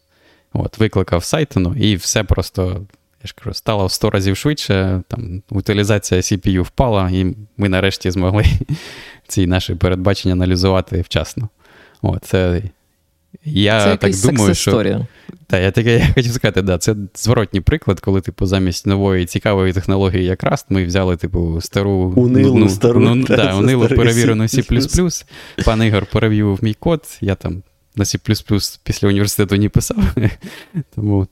От, 0.54 0.78
Викликав 0.78 1.22
Python, 1.22 1.78
і 1.78 1.96
все 1.96 2.24
просто. 2.24 2.82
Я 3.24 3.28
ж 3.28 3.36
кажу, 3.38 3.54
стало 3.54 3.86
в 3.86 3.92
100 3.92 4.10
разів 4.10 4.38
швидше, 4.38 5.02
там 5.08 5.42
утилізація 5.50 6.22
CPU 6.22 6.62
впала, 6.62 7.10
і 7.14 7.36
ми 7.58 7.70
нарешті 7.70 8.12
змогли 8.12 8.46
ці 9.28 9.48
наші 9.48 9.76
передбачення 9.76 10.34
аналізувати 10.34 11.02
вчасно. 11.02 11.50
О, 12.02 12.20
це 12.20 12.62
я 13.46 13.84
це 13.84 13.98
так 13.98 14.12
думаю, 14.22 14.56
що. 14.56 15.06
Та, 15.48 15.60
я 15.60 15.72
таке 15.72 15.98
я 15.98 16.14
хотів 16.16 16.32
сказати, 16.32 16.62
да, 16.62 16.78
це 16.78 16.96
зворотній 17.16 17.62
приклад, 17.62 18.00
коли, 18.00 18.22
типу, 18.22 18.46
замість 18.46 18.88
нової 18.88 19.26
цікавої 19.26 19.74
технології, 19.74 20.26
як 20.26 20.44
Rust, 20.44 20.66
ми 20.70 20.86
взяли, 20.86 21.18
типу, 21.18 21.62
стару 21.62 21.92
унилу, 21.92 22.58
ну, 22.58 22.70
стару, 22.70 23.00
ну, 23.00 23.24
да, 23.24 23.56
унилу 23.56 23.88
перевірену 23.88 24.44
C. 24.44 25.26
Пан 25.66 25.84
Ігор 25.84 26.06
перевів 26.06 26.60
мій 26.62 26.74
код, 26.74 27.18
я 27.22 27.36
там 27.36 27.64
на 27.96 28.04
C 28.04 28.80
після 28.84 29.08
університету 29.08 29.58
не 29.58 29.70
писав. 29.70 29.98
Тому 30.96 31.28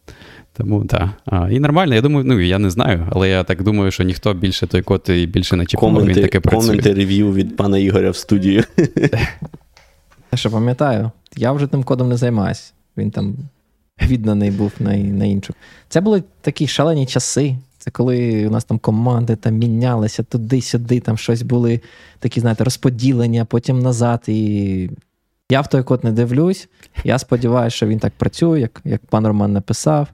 тому 0.53 0.85
так. 0.85 1.09
А, 1.25 1.49
І 1.49 1.59
нормально, 1.59 1.95
я 1.95 2.01
думаю, 2.01 2.25
ну 2.25 2.39
я 2.39 2.59
не 2.59 2.69
знаю, 2.69 3.07
але 3.11 3.29
я 3.29 3.43
так 3.43 3.63
думаю, 3.63 3.91
що 3.91 4.03
ніхто 4.03 4.33
більше 4.33 4.67
той 4.67 4.81
код 4.81 5.05
і 5.09 5.25
більше 5.25 5.55
не 5.55 5.65
чіпав, 5.65 5.81
коменти, 5.81 6.13
він 6.13 6.21
таке 6.21 6.39
працює. 6.39 6.67
Коменти 6.67 6.93
рев'ю 6.93 7.33
від 7.33 7.57
пана 7.57 7.77
Ігоря 7.77 8.09
в 8.09 8.15
студію. 8.15 8.63
Я 10.31 10.37
ще 10.37 10.49
пам'ятаю, 10.49 11.11
я 11.35 11.51
вже 11.51 11.67
тим 11.67 11.83
кодом 11.83 12.09
не 12.09 12.17
займаюся. 12.17 12.73
Він 12.97 13.11
там 13.11 13.35
відданий 14.01 14.51
був 14.51 14.71
на 14.79 14.97
на 14.97 15.25
іншу. 15.25 15.53
Це 15.89 16.01
були 16.01 16.23
такі 16.41 16.67
шалені 16.67 17.05
часи. 17.05 17.55
Це 17.77 17.91
коли 17.91 18.47
у 18.47 18.49
нас 18.49 18.63
там 18.63 18.79
команди 18.79 19.35
там 19.35 19.53
мінялися 19.55 20.23
туди-сюди, 20.23 20.99
там 20.99 21.17
щось 21.17 21.41
були 21.41 21.81
такі, 22.19 22.39
знаєте, 22.39 22.63
розподілення, 22.63 23.45
потім 23.45 23.79
назад. 23.79 24.23
І 24.27 24.89
я 25.51 25.61
в 25.61 25.67
той 25.67 25.83
код 25.83 26.03
не 26.03 26.11
дивлюсь. 26.11 26.67
Я 27.03 27.19
сподіваюся, 27.19 27.75
що 27.75 27.87
він 27.87 27.99
так 27.99 28.13
працює, 28.17 28.59
як 28.59 28.81
як 28.85 29.05
пан 29.05 29.27
Роман 29.27 29.53
написав. 29.53 30.07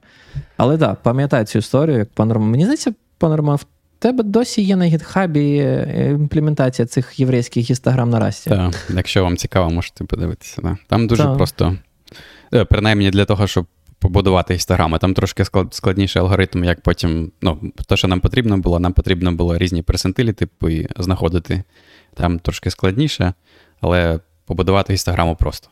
Але 0.56 0.78
так, 0.78 0.88
да, 0.88 0.94
пам'ятаю 0.94 1.44
цю 1.44 1.58
історію, 1.58 1.98
як 1.98 2.10
пан 2.10 2.32
Роман. 2.32 2.50
Мені 2.50 2.64
здається, 2.64 2.94
пан 3.18 3.34
Роман, 3.34 3.56
в 3.56 3.64
тебе 3.98 4.22
досі 4.22 4.62
є 4.62 4.76
на 4.76 4.84
гітхабі 4.84 5.56
е, 5.58 6.10
імплементація 6.10 6.86
цих 6.86 7.20
єврейських 7.20 7.70
гістограм 7.70 8.10
на 8.10 8.20
расті. 8.20 8.50
Так, 8.50 8.74
якщо 8.94 9.24
вам 9.24 9.36
цікаво, 9.36 9.70
можете 9.70 10.04
подивитися. 10.04 10.62
Да. 10.62 10.76
Там 10.86 11.06
дуже 11.06 11.22
так. 11.22 11.36
просто, 11.36 11.76
е, 12.54 12.64
принаймні 12.64 13.10
для 13.10 13.24
того, 13.24 13.46
щоб 13.46 13.66
побудувати 13.98 14.54
гістограми, 14.54 14.98
там 14.98 15.14
трошки 15.14 15.44
складніший 15.70 16.22
алгоритм, 16.22 16.64
як 16.64 16.80
потім. 16.80 17.32
Ну, 17.42 17.72
те, 17.88 17.96
що 17.96 18.08
нам 18.08 18.20
потрібно 18.20 18.58
було, 18.58 18.80
нам 18.80 18.92
потрібно 18.92 19.32
було 19.32 19.58
різні 19.58 19.82
персентилі, 19.82 20.32
типу, 20.32 20.68
знаходити. 20.98 21.62
Там 22.14 22.38
трошки 22.38 22.70
складніше, 22.70 23.32
але 23.80 24.20
побудувати 24.48 24.92
гістограму 24.92 25.36
просто. 25.36 25.68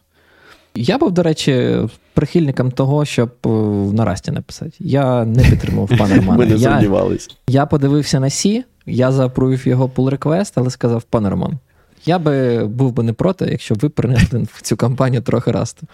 Я 0.75 0.99
був, 0.99 1.12
до 1.12 1.23
речі, 1.23 1.79
прихильником 2.15 2.71
того, 2.71 3.05
щоб 3.05 3.31
е, 3.47 3.49
на 3.93 4.05
Расті 4.05 4.31
написати. 4.31 4.73
Я 4.79 5.25
не 5.25 5.43
підтримував 5.43 5.89
пана 5.99 6.17
Романа. 6.17 6.39
Ми 6.39 6.47
не 6.47 6.59
сумнівалися. 6.59 7.29
Я, 7.49 7.61
я 7.61 7.67
подивився 7.67 8.21
на 8.21 8.31
Сі, 8.31 8.65
я 8.87 9.12
запровів 9.12 9.69
його 9.69 9.87
pull 9.87 10.19
request, 10.19 10.53
але 10.55 10.71
сказав, 10.71 11.03
пане 11.03 11.31
Роман, 11.31 11.59
я 12.05 12.19
би 12.19 12.67
був 12.67 12.93
би 12.93 13.03
не 13.03 13.12
проти, 13.12 13.49
якщо 13.51 13.75
б 13.75 13.79
ви 13.79 13.89
принесли 13.89 14.47
в 14.53 14.62
цю 14.62 14.77
кампанію 14.77 15.23
трохи 15.23 15.53
расту. 15.53 15.87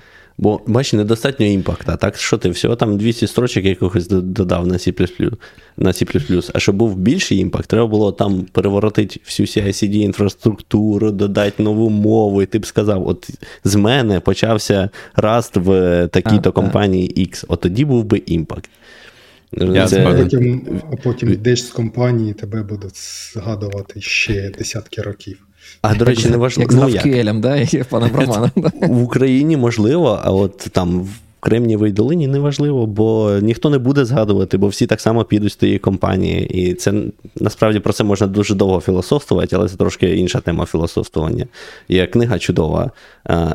Бо, 0.43 0.61
бачиш, 0.67 0.93
недостатньо 0.93 1.47
імпакта. 1.47 1.97
Так 1.97 2.17
що 2.17 2.39
ти 2.39 2.51
всього 2.51 2.77
там 2.77 2.97
200 2.99 3.27
строчок 3.27 3.65
якихось 3.65 4.09
додав 4.09 4.67
на 4.67 4.75
C++. 4.75 4.93
На 5.77 5.91
C++. 5.93 6.51
А 6.55 6.59
щоб 6.59 6.77
був 6.77 6.97
більший 6.97 7.39
impact, 7.39 7.69
треба 7.69 7.87
було 7.87 8.13
там 8.13 8.47
переворотити 8.53 9.21
всю 9.25 9.47
CI-CD 9.47 9.95
інфраструктуру, 9.95 11.11
додати 11.11 11.63
нову 11.63 11.91
мову. 11.91 12.43
І 12.43 12.47
ти 12.47 12.59
б 12.59 12.67
сказав: 12.67 13.09
от 13.09 13.31
з 13.65 13.75
мене 13.75 14.21
почався 14.21 14.91
Rust 15.17 15.57
в 15.57 16.09
такій-то 16.09 16.49
а, 16.49 16.53
компанії 16.53 17.29
X. 17.29 17.45
От 17.49 17.61
тоді 17.61 17.85
був 17.85 18.05
би 18.05 18.23
impact. 18.27 18.71
Я 19.53 19.87
Це... 19.87 20.07
А 20.07 20.23
потім, 20.23 20.81
а 20.93 20.97
потім 20.97 21.33
йдеш 21.33 21.65
з 21.65 21.71
компанії, 21.71 22.33
тебе 22.33 22.63
будуть 22.63 22.97
згадувати 23.35 24.01
ще 24.01 24.51
десятки 24.59 25.03
років. 25.03 25.39
А 25.83 25.95
до 25.95 26.05
речі, 26.05 26.29
не 26.29 26.37
важливо. 26.37 26.63
Як 26.63 26.73
з 26.73 26.75
ну, 26.75 27.41
да, 27.41 27.57
і 27.57 27.85
паном 27.91 28.11
Романом. 28.15 28.51
В 28.81 29.03
Україні 29.03 29.57
можливо, 29.57 30.21
а 30.25 30.31
от 30.31 30.59
там 30.73 31.01
в 31.01 31.09
Кремнієвій 31.45 31.93
долині 31.93 32.27
неважливо, 32.27 32.87
бо 32.87 33.39
ніхто 33.43 33.71
не 33.71 33.79
буде 33.79 34.05
згадувати, 34.05 34.59
бо 34.59 34.69
всі 34.69 34.87
так 34.87 35.01
само 35.01 35.25
підуть 35.25 35.53
з 35.53 35.57
тієї 35.57 35.79
компанії. 35.79 36.47
І 36.47 36.75
це 36.75 36.93
насправді 37.41 37.81
про 37.81 37.93
це 37.93 38.05
можна 38.05 38.27
дуже 38.27 38.55
довго 38.55 38.81
філософствувати, 38.81 39.57
але 39.57 39.69
це 39.69 39.77
трошки 39.77 40.17
інша 40.17 40.41
тема 40.41 40.67
філософствування. 40.67 41.47
Є 41.89 42.07
книга 42.07 42.39
чудова 42.39 42.91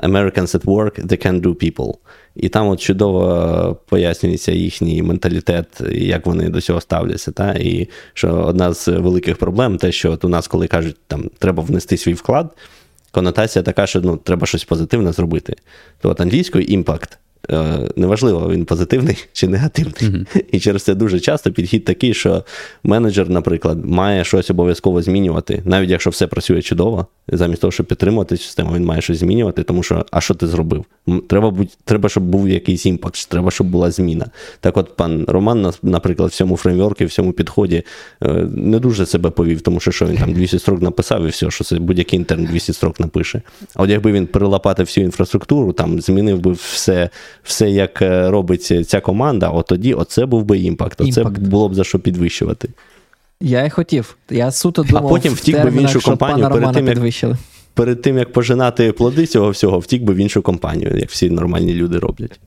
Americans 0.04 0.56
at 0.56 0.64
Work, 0.64 1.06
They 1.06 1.28
Can 1.28 1.42
Do 1.42 1.54
People. 1.54 1.94
І 2.36 2.50
там 2.50 2.68
от 2.68 2.80
чудово 2.80 3.78
пояснюється 3.90 4.52
їхній 4.52 5.04
менталітет, 5.04 5.68
як 5.92 6.26
вони 6.26 6.50
до 6.50 6.62
цього 6.62 6.82
ставляться. 6.82 7.32
Та? 7.32 7.54
І 7.54 7.88
що 8.14 8.30
одна 8.30 8.74
з 8.74 8.88
великих 8.88 9.38
проблем, 9.38 9.78
те, 9.78 9.92
що 9.92 10.12
от 10.12 10.26
у 10.26 10.30
нас, 10.30 10.48
коли 10.48 10.68
кажуть, 10.68 10.96
там 11.08 11.30
треба 11.40 11.64
внести 11.64 11.98
свій 11.98 12.14
вклад, 12.14 12.50
конотація 13.12 13.64
така, 13.64 13.88
що 13.88 14.02
ну, 14.02 14.18
треба 14.18 14.48
щось 14.48 14.64
позитивне 14.64 15.12
зробити. 15.12 15.56
То 16.02 16.10
от 16.10 16.22
англійською 16.22 16.64
impact 16.64 17.20
Е, 17.20 17.27
неважливо, 17.96 18.50
він 18.52 18.66
позитивний 18.66 19.18
чи 19.34 19.48
негативний. 19.48 19.96
Mm-hmm. 20.02 20.44
І 20.52 20.60
через 20.60 20.84
це 20.84 20.96
дуже 20.96 21.20
часто 21.20 21.52
підхід 21.52 21.86
такий, 21.86 22.14
що 22.14 22.44
менеджер, 22.84 23.30
наприклад, 23.30 23.86
має 23.86 24.24
щось 24.24 24.50
обов'язково 24.50 25.02
змінювати, 25.02 25.62
навіть 25.66 25.90
якщо 25.90 26.10
все 26.10 26.28
працює 26.28 26.62
чудово, 26.62 27.08
замість 27.28 27.62
того, 27.62 27.72
щоб 27.72 27.86
підтримувати 27.86 28.38
систему, 28.38 28.72
він 28.76 28.86
має 28.86 29.02
щось 29.02 29.18
змінювати, 29.18 29.64
тому 29.64 29.84
що 29.84 30.06
а 30.12 30.22
що 30.22 30.34
ти 30.34 30.48
зробив? 30.48 30.86
Треба, 31.28 31.50
будь, 31.52 31.78
треба 31.86 32.10
щоб 32.10 32.24
був 32.24 32.50
якийсь 32.50 32.86
impact, 32.86 33.30
треба, 33.30 33.52
щоб 33.52 33.68
була 33.68 33.92
зміна. 33.92 34.26
Так 34.60 34.78
от 34.78 34.96
пан 34.96 35.26
Роман, 35.28 35.74
наприклад, 35.84 36.32
в 36.32 36.34
цьому 36.34 36.58
фреймворку, 36.58 37.06
в 37.06 37.12
цьому 37.12 37.32
підході 37.32 37.84
е, 38.24 38.48
не 38.52 38.80
дуже 38.80 39.06
себе 39.06 39.30
повів, 39.30 39.62
тому 39.62 39.80
що 39.80 39.92
що 39.92 40.06
він 40.06 40.18
там 40.18 40.34
200 40.34 40.60
строк 40.60 40.82
написав 40.82 41.26
і 41.26 41.30
все, 41.30 41.52
що 41.52 41.64
це 41.64 41.80
будь-який 41.80 42.20
інтерн 42.20 42.46
200 42.46 42.74
строк 42.74 43.00
напише. 43.00 43.42
А 43.76 43.84
от 43.84 43.90
якби 43.90 44.12
він 44.12 44.28
перелопатив 44.28 44.86
всю 44.86 45.06
інфраструктуру, 45.06 45.74
там 45.74 46.02
змінив 46.02 46.40
би 46.40 46.52
все 46.52 47.10
все, 47.44 47.70
як 47.70 48.02
е, 48.02 48.32
робить 48.32 48.88
ця 48.88 49.02
команда, 49.02 49.50
от 49.50 49.66
тоді 49.66 49.94
оце 49.94 50.26
був 50.26 50.46
би 50.46 50.60
impact. 50.60 51.02
Оце 51.02 51.22
impact. 51.22 51.42
було 51.42 51.70
б 51.70 51.76
за 51.76 51.84
що 51.84 52.00
підвищувати. 52.00 52.70
Я 53.42 53.66
і 53.66 53.70
хотів. 53.70 54.18
Я 54.30 54.52
суто 54.52 54.84
думав, 54.84 55.06
а 55.06 55.10
потім 55.10 55.34
втік 55.34 55.64
би 55.64 55.70
в 55.70 55.74
іншу 55.74 56.02
компанію 56.02 56.50
перед 56.50 56.74
тим, 56.74 56.88
як, 56.88 57.38
перед 57.74 58.02
тим, 58.02 58.18
як 58.18 58.32
пожинати 58.34 58.92
плоди 58.92 59.26
цього 59.26 59.50
всього, 59.50 59.80
втік 59.80 60.04
би 60.04 60.14
в 60.14 60.18
іншу 60.18 60.42
компанію, 60.42 60.98
як 60.98 61.10
всі 61.10 61.30
нормальні 61.30 61.74
люди 61.74 62.00
роблять. 62.00 62.40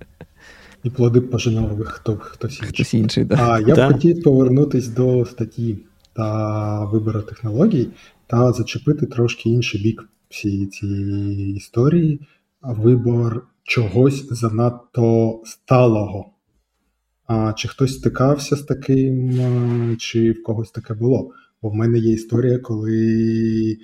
І 0.84 0.90
плоди 0.90 1.20
пожинав 1.20 1.76
би 1.76 1.84
хто, 1.84 2.16
хтось 2.16 2.52
інший. 2.52 2.68
Хтось 2.68 2.94
інший 2.94 3.24
да. 3.24 3.36
А 3.40 3.60
я 3.60 3.74
б 3.74 3.92
хотів 3.92 4.22
повернутися 4.22 4.90
до 4.90 5.24
статті 5.24 5.78
та 6.12 6.84
вибору 6.84 7.22
технологій 7.22 7.88
та 8.26 8.52
зачепити 8.52 9.06
трошки 9.06 9.50
інший 9.50 9.82
бік 9.82 10.08
всієї 10.28 10.66
цієї 10.66 11.54
історії. 11.56 12.20
Вибор 12.62 13.46
чогось 13.62 14.28
занадто 14.30 15.40
сталого. 15.44 16.30
А 17.26 17.52
Чи 17.52 17.68
хтось 17.68 17.94
стикався 17.94 18.56
з 18.56 18.62
таким, 18.62 19.96
чи 19.98 20.32
в 20.32 20.42
когось 20.42 20.70
таке 20.70 20.94
було? 20.94 21.30
Бо 21.62 21.68
в 21.68 21.74
мене 21.74 21.98
є 21.98 22.12
історія, 22.12 22.58
коли 22.58 23.78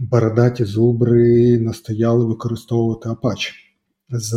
бородаті 0.00 0.64
зубри 0.64 1.58
настояли 1.58 2.24
використовувати 2.24 3.08
Apache. 3.08 3.52
з 4.10 4.34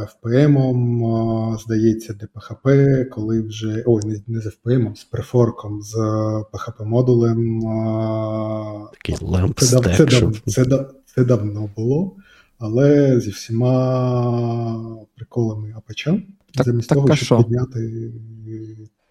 FPM, 0.00 1.58
здається, 1.58 2.12
DPHP, 2.12 3.04
коли 3.04 3.42
вже. 3.42 3.82
Ой, 3.86 4.02
не, 4.04 4.22
не 4.26 4.40
з 4.40 4.46
FPM, 4.46 4.94
з 4.96 5.04
префорком, 5.04 5.82
з 5.82 5.96
PHP-модулем. 6.52 7.60
Такий 8.92 9.16
ламп 9.20 9.60
це, 9.60 9.80
це, 9.80 10.06
це, 10.06 10.30
це, 10.46 10.86
це 11.14 11.24
давно 11.24 11.70
було, 11.76 12.16
але 12.58 13.20
зі 13.20 13.30
всіма 13.30 14.96
приколами 15.14 15.74
Apache, 15.76 16.22
замість 16.64 16.88
так, 16.88 16.96
того, 16.96 17.16
щоб 17.16 17.26
що? 17.26 17.44
підняти 17.44 18.12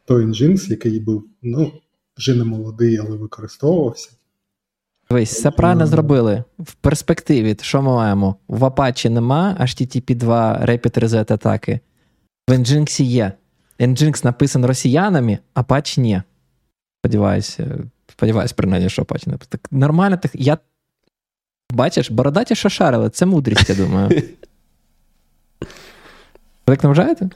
той 0.05 0.25
Nginx, 0.25 0.69
який 0.69 0.99
був 0.99 1.23
ну, 1.41 1.71
вже 2.17 2.35
не 2.35 2.43
молодий, 2.43 2.97
але 2.97 3.17
використовувався. 3.17 4.09
Дивись, 5.09 5.31
все 5.31 5.51
правильно 5.51 5.87
зробили. 5.87 6.43
В 6.59 6.73
перспективі, 6.73 7.57
що 7.61 7.81
ми 7.81 7.91
маємо? 7.91 8.35
В 8.47 8.63
Apache 8.63 9.09
нема 9.09 9.57
HTTP 9.59 10.15
2 10.15 10.65
Rapid 10.65 10.99
Reset 10.99 11.33
атаки. 11.33 11.79
В 12.47 12.51
Nginx 12.51 13.01
є. 13.01 13.31
Nginx 13.79 14.25
написан 14.25 14.65
росіянами, 14.65 15.39
Apache 15.55 15.99
ні. 15.99 16.21
Сподіваюся, 17.01 17.77
сподіваюся, 18.07 18.53
принаймні, 18.57 18.89
що 18.89 19.01
Apache 19.01 19.29
написан. 19.29 19.49
Так 19.49 19.71
Нормально, 19.71 20.17
так 20.17 20.31
я. 20.33 20.57
Бачиш, 21.71 22.11
бородаті 22.11 22.55
що 22.55 22.69
шарили, 22.69 23.09
це 23.09 23.25
мудрість, 23.25 23.69
я 23.69 23.75
думаю. 23.75 24.09
Ви 26.67 26.75
так 26.75 26.83
не 26.83 26.89
вважаєте? 26.89 27.29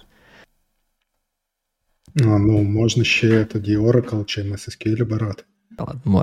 Ну, 2.15 2.39
ну, 2.39 2.63
можна 2.63 3.03
ще 3.03 3.45
тоді 3.45 3.77
Oracle 3.77 4.25
чи 4.25 4.43
MSSQL 4.43 5.05
брати. 5.05 5.43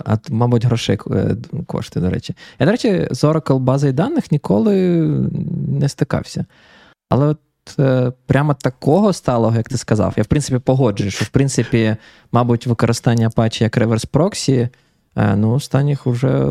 А, 0.05 0.17
мабуть, 0.29 0.65
грошей 0.65 0.99
е, 1.11 1.37
коштує, 1.67 2.07
до 2.07 2.11
речі. 2.11 2.35
Я, 2.59 2.67
до 2.67 2.73
речі, 2.73 3.09
з 3.11 3.25
Oracle 3.25 3.59
базою 3.59 3.93
даних 3.93 4.33
ніколи 4.33 5.01
не 5.69 5.89
стикався. 5.89 6.45
Але 7.09 7.27
от 7.27 7.39
е, 7.79 8.13
прямо 8.27 8.55
такого 8.55 9.13
сталого, 9.13 9.57
як 9.57 9.69
ти 9.69 9.79
сказав, 9.79 10.15
я 10.17 10.23
в 10.23 10.27
принципі 10.27 10.59
погоджую, 10.59 11.11
що 11.11 11.25
в 11.25 11.29
принципі, 11.29 11.97
мабуть, 12.33 12.67
використання 12.67 13.29
Apache 13.29 13.63
як 13.63 13.77
реверс 13.77 14.05
проксі. 14.05 14.69
Е, 15.17 15.37
ну, 15.37 15.53
останніх 15.53 16.07
вже 16.07 16.45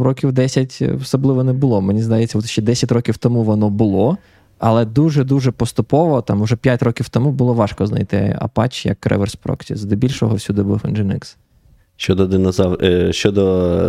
років 0.00 0.32
10 0.32 0.82
особливо 1.00 1.44
не 1.44 1.52
було. 1.52 1.80
Мені 1.80 2.02
здається, 2.02 2.38
от 2.38 2.46
ще 2.46 2.62
10 2.62 2.92
років 2.92 3.16
тому 3.16 3.42
воно 3.42 3.70
було, 3.70 4.16
але 4.58 4.84
дуже-дуже 4.84 5.50
поступово, 5.50 6.22
там 6.22 6.42
уже 6.42 6.56
5 6.56 6.82
років 6.82 7.08
тому 7.08 7.32
було 7.32 7.54
важко 7.54 7.86
знайти 7.86 8.38
Apache 8.42 8.86
як 8.86 9.06
реверс 9.06 9.36
проксі. 9.36 9.74
Здебільшого 9.74 10.36
всюди 10.36 10.62
був 10.62 10.80
Nginx. 10.84 11.36
Щодо 11.96 12.26
динозав... 12.26 12.78
Е, 12.82 13.12
щодо 13.12 13.44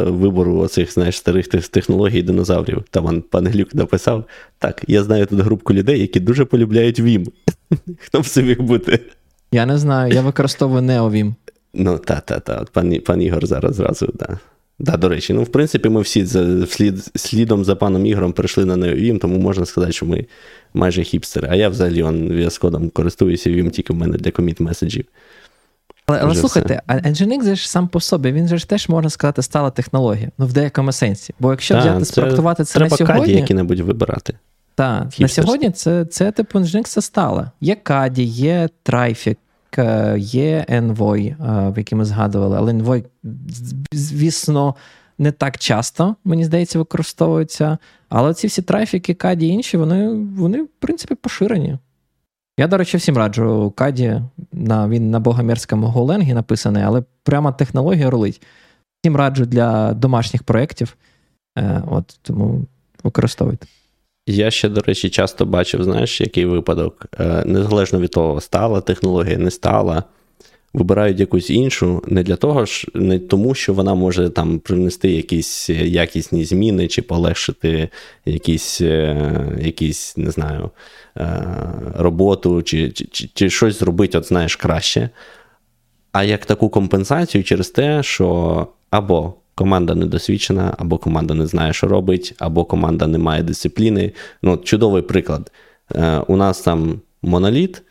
вибору 0.09 0.59
оцих 0.59 0.93
знаєш, 0.93 1.17
старих 1.17 1.47
технологій 1.47 2.21
динозаврів, 2.21 2.83
там 2.91 3.21
пан 3.21 3.47
Глюк 3.47 3.75
написав: 3.75 4.23
так, 4.59 4.83
я 4.87 5.03
знаю 5.03 5.25
тут 5.25 5.39
групку 5.39 5.73
людей, 5.73 5.99
які 6.01 6.19
дуже 6.19 6.45
полюбляють 6.45 6.99
Vim. 6.99 7.27
Хто 7.99 8.21
б 8.21 8.25
це 8.25 8.43
міг 8.43 8.61
бути? 8.61 8.99
Я 9.51 9.65
не 9.65 9.77
знаю, 9.77 10.13
я 10.13 10.21
використовую 10.21 10.81
NeoVim. 10.81 11.33
Ну, 11.73 11.97
та-та-та, 11.97 12.59
от 12.61 12.69
пан 12.69 12.99
пан 12.99 13.21
Ігор 13.21 13.45
зараз 13.45 13.75
зразу, 13.75 14.13
да. 14.13 14.39
Да, 14.79 14.97
до 14.97 15.09
речі, 15.09 15.33
ну, 15.33 15.43
в 15.43 15.47
принципі, 15.47 15.89
ми 15.89 16.01
всі 16.01 16.25
за, 16.25 16.67
слід, 16.67 17.11
слідом 17.15 17.65
за 17.65 17.75
паном 17.75 18.05
Ігорем 18.05 18.33
перейшли 18.33 18.65
на 18.65 18.75
NeoVim, 18.75 19.19
тому 19.19 19.39
можна 19.39 19.65
сказати, 19.65 19.93
що 19.93 20.05
ми 20.05 20.25
майже 20.73 21.03
хіпстери. 21.03 21.47
А 21.51 21.55
я 21.55 21.69
взагалі 21.69 22.03
он 22.03 22.31
VS 22.31 22.61
Code 22.61 22.91
користуюся 22.91 23.49
Vim 23.49 23.69
тільки 23.69 23.93
в 23.93 23.95
мене 23.95 24.17
для 24.17 24.31
коміт 24.31 24.59
меседжів. 24.59 25.05
Але 26.05 26.19
але 26.21 26.35
слухайте, 26.35 26.81
а 26.87 26.95
Nginx 26.95 27.43
же 27.43 27.55
ж 27.55 27.69
сам 27.69 27.87
по 27.87 27.99
собі, 27.99 28.31
він 28.31 28.47
же 28.47 28.57
ж 28.57 28.69
теж 28.69 28.89
можна 28.89 29.09
сказати, 29.09 29.41
стала 29.41 29.69
технологія, 29.69 30.31
ну 30.37 30.45
в 30.45 30.53
деякому 30.53 30.91
сенсі. 30.91 31.33
Бо 31.39 31.51
якщо 31.51 31.77
взяти 31.77 31.99
це, 31.99 32.05
спроектувати 32.05 32.63
це 32.63 32.73
треба 32.73 32.91
на 32.91 32.97
сьогодні. 32.97 33.23
Треба 33.23 33.39
які-небудь 33.39 33.79
вибирати. 33.79 34.33
Так, 34.75 35.19
на 35.19 35.27
сьогодні 35.27 35.71
це 35.71 36.05
це 36.05 36.31
типу 36.31 36.59
Nginx 36.59 36.83
це 36.83 37.01
стало. 37.01 37.45
Є 37.61 37.77
CADI, 37.83 38.21
є 38.21 38.69
Traffic, 38.85 39.37
е, 39.77 40.15
є 40.19 40.65
Envoy, 40.69 41.27
е, 41.27 41.69
в 41.71 41.77
який 41.77 41.97
ми 41.97 42.05
згадували, 42.05 42.57
але 42.57 42.73
Envoy, 42.73 43.05
звісно, 43.91 44.75
не 45.17 45.31
так 45.31 45.57
часто, 45.57 46.15
мені 46.23 46.45
здається, 46.45 46.79
використовуються. 46.79 47.77
Але 48.09 48.33
ці 48.33 48.47
всі 48.47 48.61
трафіки, 48.61 49.13
CADI 49.13 49.43
і 49.43 49.47
інші, 49.47 49.77
вони, 49.77 50.09
вони 50.13 50.61
в 50.61 50.67
принципі, 50.79 51.15
поширені. 51.15 51.77
Я, 52.59 52.67
до 52.67 52.77
речі, 52.77 52.97
всім 52.97 53.17
раджу 53.17 53.73
Каді, 53.75 54.21
на, 54.51 54.87
він 54.87 55.11
на 55.11 55.19
богомерському 55.19 55.87
голенгі 55.87 56.33
написаний, 56.33 56.83
але 56.83 57.03
прямо 57.23 57.51
технологія 57.51 58.09
рулить. 58.09 58.41
Всім 59.01 59.15
раджу 59.15 59.45
для 59.45 59.93
домашніх 59.93 60.43
проєктів. 60.43 60.97
Е, 61.57 61.83
от, 61.87 62.19
Тому 62.21 62.65
використовуйте. 63.03 63.67
Я 64.27 64.51
ще, 64.51 64.69
до 64.69 64.81
речі, 64.81 65.09
часто 65.09 65.45
бачив, 65.45 65.83
знаєш, 65.83 66.21
який 66.21 66.45
випадок. 66.45 67.05
Е, 67.19 67.43
незалежно 67.45 67.99
від 67.99 68.11
того, 68.11 68.41
стала 68.41 68.81
технологія, 68.81 69.37
не 69.37 69.51
стала 69.51 70.03
вибирають 70.73 71.19
якусь 71.19 71.49
іншу, 71.49 72.03
не 72.07 72.23
для 72.23 72.35
того 72.35 72.65
ж, 72.65 72.87
не 72.93 73.19
тому, 73.19 73.55
що 73.55 73.73
вона 73.73 73.93
може 73.93 74.29
там 74.29 74.59
привнести 74.59 75.11
якісь 75.11 75.69
якісні 75.69 76.45
зміни 76.45 76.87
чи 76.87 77.01
полегшити 77.01 77.89
якісь, 78.25 78.81
е, 78.81 79.57
якісь 79.61 80.17
не 80.17 80.31
знаю, 80.31 80.69
е, 81.17 81.45
роботу, 81.97 82.61
чи, 82.61 82.91
чи, 82.91 83.29
чи 83.33 83.49
щось 83.49 83.79
зробити, 83.79 84.17
от 84.17 84.25
знаєш, 84.25 84.55
краще. 84.55 85.09
А 86.11 86.23
як 86.23 86.45
таку 86.45 86.69
компенсацію 86.69 87.43
через 87.43 87.69
те, 87.69 88.03
що 88.03 88.67
або 88.89 89.33
команда 89.55 89.95
недосвідчена, 89.95 90.75
або 90.77 90.97
команда 90.97 91.33
не 91.33 91.47
знає, 91.47 91.73
що 91.73 91.87
робить, 91.87 92.33
або 92.39 92.65
команда 92.65 93.07
не 93.07 93.17
має 93.17 93.43
дисципліни. 93.43 94.11
Ну, 94.41 94.57
Чудовий 94.57 95.01
приклад. 95.01 95.51
Е, 95.95 96.17
у 96.27 96.35
нас 96.35 96.61
там 96.61 97.01
моноліт. 97.21 97.81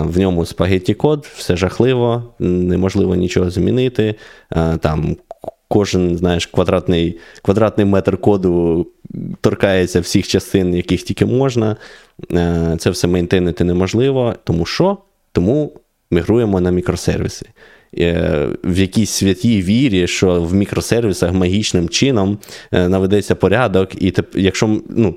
В 0.00 0.18
ньому 0.18 0.46
спагетті 0.46 0.94
код, 0.94 1.28
все 1.34 1.56
жахливо, 1.56 2.34
неможливо 2.38 3.14
нічого 3.14 3.50
змінити. 3.50 4.14
Там 4.80 5.16
Кожен 5.72 6.16
знаєш, 6.16 6.46
квадратний 6.46 7.18
квадратний 7.42 7.86
метр 7.86 8.16
коду 8.16 8.86
торкається 9.40 10.00
всіх 10.00 10.28
частин, 10.28 10.74
яких 10.74 11.02
тільки 11.02 11.26
можна. 11.26 11.76
Це 12.78 12.90
все 12.90 13.08
мейнтейнити 13.08 13.64
неможливо. 13.64 14.34
Тому 14.44 14.66
що? 14.66 14.98
Тому 15.32 15.72
мігруємо 16.10 16.60
на 16.60 16.70
мікросервіси. 16.70 17.46
Е, 17.98 18.48
в 18.64 18.78
якійсь 18.78 19.10
святій 19.10 19.62
вірі, 19.62 20.06
що 20.06 20.42
в 20.42 20.54
мікросервісах 20.54 21.32
магічним 21.32 21.88
чином 21.88 22.38
е, 22.72 22.88
наведеться 22.88 23.34
порядок, 23.34 24.02
і 24.02 24.10
теп, 24.10 24.26
якщо 24.34 24.80
ну, 24.88 25.16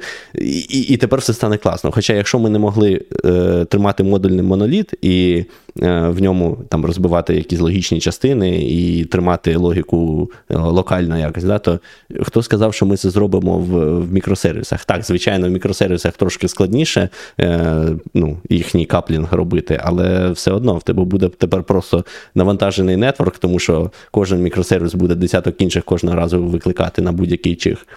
і, 0.70 0.80
і 0.82 0.98
тепер 0.98 1.20
все 1.20 1.34
стане 1.34 1.58
класно. 1.58 1.92
Хоча, 1.92 2.14
якщо 2.14 2.40
ми 2.40 2.50
не 2.50 2.60
могли 2.60 3.02
е, 3.26 3.66
тримати 3.70 4.04
модульний 4.04 4.46
моноліт 4.46 4.94
і 5.02 5.46
в 5.82 6.22
ньому 6.22 6.58
там 6.70 6.86
розбивати 6.86 7.36
якісь 7.36 7.60
логічні 7.60 8.00
частини 8.00 8.62
і 8.62 9.06
тримати 9.06 9.56
логіку 9.56 10.32
е, 10.50 10.58
локально 10.58 11.18
якось, 11.18 11.44
да, 11.44 11.60
то 11.60 11.80
хто 12.22 12.44
сказав, 12.44 12.74
що 12.74 12.86
ми 12.86 12.98
це 12.98 13.10
зробимо 13.10 13.58
в, 13.58 14.00
в 14.00 14.14
мікросервісах? 14.14 14.86
Так, 14.86 15.04
звичайно, 15.04 15.48
в 15.48 15.52
мікросервісах 15.52 16.14
трошки 16.14 16.48
складніше 16.48 17.10
е, 17.40 17.88
ну, 18.14 18.38
їхній 18.50 18.86
каплінг 18.86 19.34
робити, 19.34 19.82
але 19.84 20.32
все 20.32 20.52
одно 20.52 20.78
в 20.78 20.84
тебе 20.84 21.04
буде 21.04 21.30
тепер 21.30 21.64
просто 21.64 22.06
навантаження 22.36 22.66
завантажений 22.66 22.98
нетворк, 22.98 23.38
тому 23.38 23.60
що 23.60 23.92
кожен 24.12 24.42
мікросервіс 24.42 24.94
буде 24.94 25.16
десяток 25.16 25.62
інших 25.62 25.84
кожного 25.84 26.16
разу 26.16 26.44
викликати 26.44 27.02
на 27.02 27.12
будь-який 27.12 27.56
чих. 27.56 27.88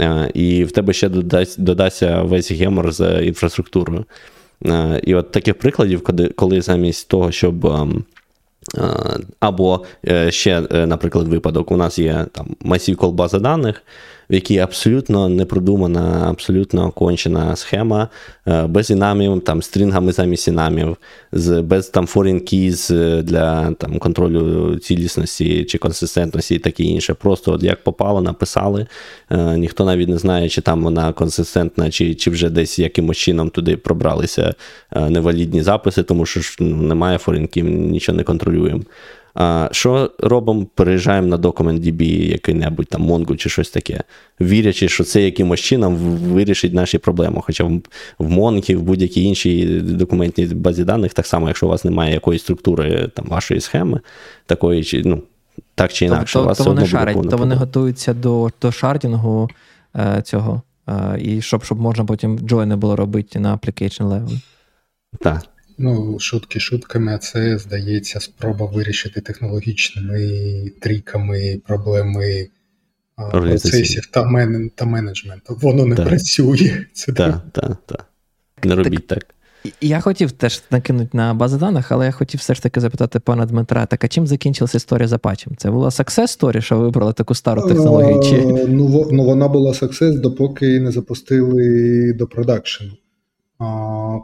Е, 0.00 0.30
і 0.34 0.64
в 0.64 0.72
тебе 0.72 0.92
ще 0.92 1.08
додасть, 1.08 1.60
додасться 1.60 2.22
весь 2.22 2.52
гемор 2.52 2.92
з 2.92 3.22
інфраструктурою. 3.22 4.04
Е, 4.66 5.00
і 5.04 5.14
от 5.14 5.32
таких 5.32 5.58
прикладів, 5.58 6.02
коли, 6.36 6.60
замість 6.60 7.08
того, 7.08 7.32
щоб. 7.32 7.66
Ем, 7.66 8.04
е, 8.78 9.18
або 9.40 9.84
ще, 10.28 10.60
наприклад, 10.60 11.28
випадок, 11.28 11.72
у 11.72 11.76
нас 11.76 11.98
є 11.98 12.26
там 12.32 12.56
масів 12.60 12.96
колбази 12.96 13.38
даних, 13.38 13.82
в 14.30 14.34
якій 14.34 14.58
абсолютно 14.58 15.28
непродумана, 15.28 16.26
абсолютно 16.30 16.90
кончена 16.90 17.56
схема, 17.56 18.08
е, 18.48 18.66
без 18.66 18.90
інамів, 18.90 19.40
там 19.40 19.62
стрінгами 19.62 20.12
замість 20.12 20.48
інамів, 20.48 20.96
з, 21.32 21.62
без 21.62 21.88
там 21.88 22.06
foreign 22.06 22.42
keys 22.42 23.22
для 23.22 23.72
там, 23.72 23.98
контролю 23.98 24.76
цілісності 24.78 25.64
чи 25.64 25.78
консистентності 25.78 26.54
і 26.54 26.58
таке 26.58 26.82
інше. 26.82 27.14
Просто 27.14 27.52
от 27.52 27.62
як 27.62 27.84
попало, 27.84 28.20
написали. 28.20 28.86
Е, 29.30 29.58
ніхто 29.58 29.84
навіть 29.84 30.08
не 30.08 30.18
знає, 30.18 30.48
чи 30.48 30.60
там 30.60 30.84
вона 30.84 31.12
консистентна, 31.12 31.90
чи 31.90 32.14
чи 32.14 32.30
вже 32.30 32.50
десь 32.50 32.78
якимось 32.78 33.16
чином 33.16 33.50
туди 33.50 33.76
пробралися 33.76 34.54
е, 34.92 35.10
невалідні 35.10 35.62
записи, 35.62 36.02
тому 36.02 36.26
що 36.26 36.40
ж 36.40 36.56
ну, 36.60 36.76
немає 36.76 37.18
foreign 37.18 37.58
key, 37.58 37.62
нічого 37.62 38.16
не 38.16 38.24
контролюємо. 38.24 38.82
А, 39.38 39.68
Що 39.72 40.10
робимо? 40.18 40.66
Переїжджаємо 40.74 41.26
на 41.26 41.38
DocumentDB 41.38 42.02
який-небудь 42.30 42.86
там 42.86 43.10
Mongo 43.10 43.36
чи 43.36 43.48
щось 43.48 43.70
таке, 43.70 44.00
вірячи, 44.40 44.88
що 44.88 45.04
це 45.04 45.22
якимось 45.22 45.60
чином 45.60 45.96
вирішить 45.96 46.74
наші 46.74 46.98
проблеми. 46.98 47.40
Хоча 47.44 47.64
в, 47.64 47.80
Mongo, 48.18 48.76
в 48.76 48.82
будь-якій 48.82 49.22
іншій 49.22 49.80
документній 49.80 50.46
базі 50.46 50.84
даних, 50.84 51.14
так 51.14 51.26
само, 51.26 51.48
якщо 51.48 51.66
у 51.66 51.68
вас 51.68 51.84
немає 51.84 52.12
якоїсь 52.12 52.42
структури 52.42 53.10
там, 53.14 53.26
вашої 53.28 53.60
схеми, 53.60 54.00
такої 54.46 54.84
чи 54.84 55.02
ну, 55.04 55.22
так 55.74 55.92
чи 55.92 56.04
інакше, 56.04 56.38
то, 56.38 56.44
вас 56.44 56.58
то, 56.58 56.64
то 56.64 56.70
вони 56.70 56.86
шарять, 56.86 57.30
то 57.30 57.36
вони 57.36 57.54
готуються 57.54 58.14
до 58.14 58.50
до 58.62 58.72
шардінгу 58.72 59.48
е, 59.96 60.22
цього 60.24 60.62
і 61.18 61.42
щоб 61.42 61.64
щоб 61.64 61.80
можна 61.80 62.04
потім 62.04 62.38
джойни 62.38 62.76
було 62.76 62.96
робити 62.96 63.40
на 63.40 63.56
application 63.56 64.02
level. 64.02 64.40
Так. 65.20 65.42
Ну, 65.78 66.18
шутки 66.18 66.60
шутками, 66.60 67.14
а 67.14 67.18
це, 67.18 67.58
здається, 67.58 68.20
спроба 68.20 68.66
вирішити 68.66 69.20
технологічними 69.20 70.72
тріками 70.80 71.60
проблеми 71.66 72.48
процесів 73.30 74.06
та 74.06 74.24
мен, 74.24 74.70
та 74.74 74.84
менеджменту. 74.84 75.58
Воно 75.60 75.86
не 75.86 75.96
так. 75.96 76.08
працює. 76.08 76.84
Це 76.92 77.12
так, 77.12 77.42
так, 77.52 77.76
так. 77.86 78.06
Не 78.64 78.74
робіть 78.74 79.06
так. 79.06 79.18
так. 79.18 79.34
Я 79.80 80.00
хотів 80.00 80.32
теж 80.32 80.62
накинути 80.70 81.08
на 81.12 81.34
бази 81.34 81.56
даних, 81.56 81.92
але 81.92 82.06
я 82.06 82.12
хотів 82.12 82.40
все 82.40 82.54
ж 82.54 82.62
таки 82.62 82.80
запитати 82.80 83.20
пана 83.20 83.46
Дмитра, 83.46 83.86
так 83.86 84.04
а 84.04 84.08
чим 84.08 84.26
закінчилася 84.26 84.76
історія 84.76 85.08
з 85.08 85.12
Apache? 85.12 85.46
Це 85.56 85.70
була 85.70 85.88
success 85.88 86.40
story, 86.40 86.60
що 86.60 86.78
вибрали 86.78 87.12
таку 87.12 87.34
стару 87.34 87.68
технологію? 87.68 88.22
Чи... 88.22 88.46
Ну, 88.68 89.08
ну 89.12 89.24
вона 89.24 89.48
була 89.48 89.72
success, 89.72 90.20
допоки 90.20 90.80
не 90.80 90.92
запустили 90.92 92.12
до 92.12 92.26
продакшену. 92.26 92.92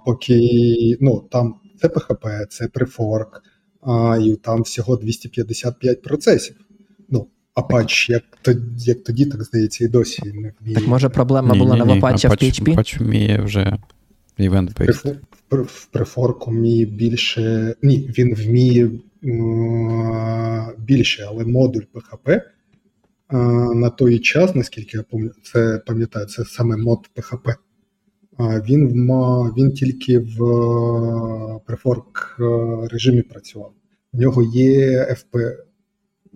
Поки 0.04 0.98
ну, 1.00 1.28
там 1.30 1.54
це 1.80 1.88
PHP, 1.88 2.46
це 2.46 2.68
префорк, 2.68 3.42
а, 3.82 4.18
і 4.22 4.36
там 4.36 4.62
всього 4.62 4.96
255 4.96 6.02
процесів. 6.02 6.56
Ну, 7.08 7.26
Apache, 7.56 8.10
як 8.10 8.22
тоді, 8.42 8.90
як 8.90 9.04
тоді, 9.04 9.26
так 9.26 9.42
здається, 9.42 9.84
і 9.84 9.88
досі 9.88 10.22
не 10.24 10.52
вміє. 10.60 10.74
Так 10.74 10.86
може 10.86 11.08
проблема 11.08 11.54
була 11.54 11.76
не 11.76 11.84
в 11.84 11.90
Apache, 11.90 12.26
а 12.26 12.28
в 12.28 12.32
PHP? 12.32 12.76
Apache 12.76 12.98
вміє 12.98 13.40
вже 13.42 13.78
event 14.38 14.74
based 14.74 15.16
В 15.50 15.86
префорку 15.86 16.50
вміє 16.50 16.84
більше. 16.86 17.74
Ні, 17.82 18.10
він 18.18 18.34
вміє 18.34 18.90
більше, 20.78 21.26
але 21.28 21.44
модуль 21.44 21.82
PHP 21.94 22.40
на 23.74 23.90
той 23.90 24.18
час, 24.18 24.54
наскільки 24.54 24.96
я 24.96 25.04
це 25.42 25.82
пам'ятаю, 25.86 26.26
це 26.26 26.44
саме 26.44 26.76
мод 26.76 27.10
PHP. 27.16 27.54
Він 28.38 29.08
він 29.56 29.72
тільки 29.72 30.18
в 30.18 30.38
префорк 31.66 32.36
режимі 32.90 33.22
працював. 33.22 33.72
В 34.12 34.20
нього 34.20 34.42
є 34.42 35.00
FP, 35.04 35.56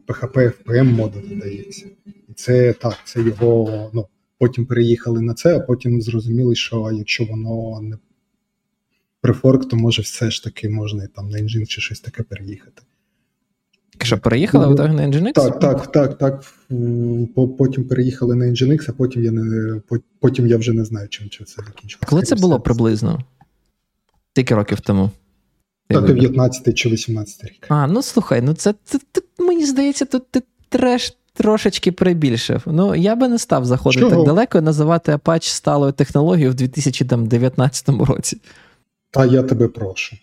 PHP 0.07 0.53
FPM 0.65 0.85
модуль, 0.85 1.37
здається. 1.37 1.87
І 2.29 2.33
це 2.35 2.73
так, 2.73 2.97
це 3.05 3.23
його. 3.23 3.91
ну, 3.95 4.07
Потім 4.39 4.67
переїхали 4.67 5.21
на 5.21 5.35
це, 5.35 5.57
а 5.57 5.61
потім 5.61 6.03
зрозуміли, 6.03 6.55
що 6.55 6.91
якщо 6.93 7.25
воно 7.25 7.81
не 7.81 7.99
префорк, 9.21 9.69
то 9.69 9.77
може 9.77 10.03
все 10.03 10.31
ж 10.31 10.45
таки 10.45 10.69
можна 10.69 11.07
там 11.07 11.29
на 11.29 11.39
Nginx 11.39 11.67
чи 11.67 11.81
щось 11.81 12.01
таке 12.01 12.23
переїхати. 12.23 12.83
Що, 14.03 14.19
переїхали 14.19 14.69
в 14.69 14.73
ітогі 14.73 14.93
на 14.93 15.03
Nginx? 15.03 15.33
Так, 15.33 15.59
так, 15.61 15.93
так, 15.93 16.19
так. 16.19 16.45
Потім 17.59 17.85
переїхали 17.85 18.35
на 18.35 18.45
Nginx, 18.45 18.87
а 18.89 18.93
потім 18.93 19.25
я 19.25 19.31
не 19.31 19.81
потім 20.21 20.47
я 20.47 20.57
вже 20.57 20.73
не 20.73 20.85
знаю, 20.85 21.09
чим 21.09 21.31
це 21.31 21.45
закінчилося. 21.47 22.07
Коли 22.07 22.23
це 22.23 22.35
було 22.35 22.61
приблизно? 22.61 23.21
Скільки 24.33 24.55
років 24.55 24.81
тому? 24.81 25.11
Та 25.89 26.01
19 26.01 26.79
чи 26.79 26.89
18 26.89 27.45
рік. 27.45 27.67
А, 27.69 27.87
ну 27.87 28.03
слухай, 28.03 28.43
ну 28.43 28.55
це, 28.55 28.75
це, 28.85 28.99
це 29.13 29.23
мені 29.39 29.67
здається, 29.67 30.05
тут 30.05 30.31
ти 30.31 30.43
треш 30.69 31.19
трошечки 31.39 31.93
прибільшив. 31.93 32.63
Ну, 32.67 32.95
я 32.95 33.17
би 33.17 33.29
не 33.29 33.39
став 33.39 33.65
заходити 33.65 34.01
Чого? 34.01 34.17
так 34.17 34.27
далеко 34.27 34.59
і 34.59 34.61
називати 34.61 35.13
Apache 35.13 35.43
сталою 35.49 35.93
технологією 35.93 36.51
в 36.51 36.55
2019 36.55 37.89
році. 37.89 38.41
Та 39.11 39.27
я 39.27 39.43
тебе 39.43 39.69
прошу. 39.69 40.17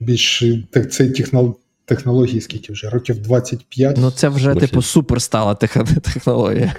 Більше 0.00 0.64
цей 0.90 1.10
технол... 1.10 1.58
технології 1.84 2.40
скільки 2.40 2.72
вже? 2.72 2.88
Років 2.88 3.22
25. 3.22 3.96
Ну, 3.96 4.10
це 4.10 4.28
вже, 4.28 4.54
Більше. 4.54 4.66
типу, 4.66 4.82
супер 4.82 5.22
стала 5.22 5.54
технологія. 6.02 6.74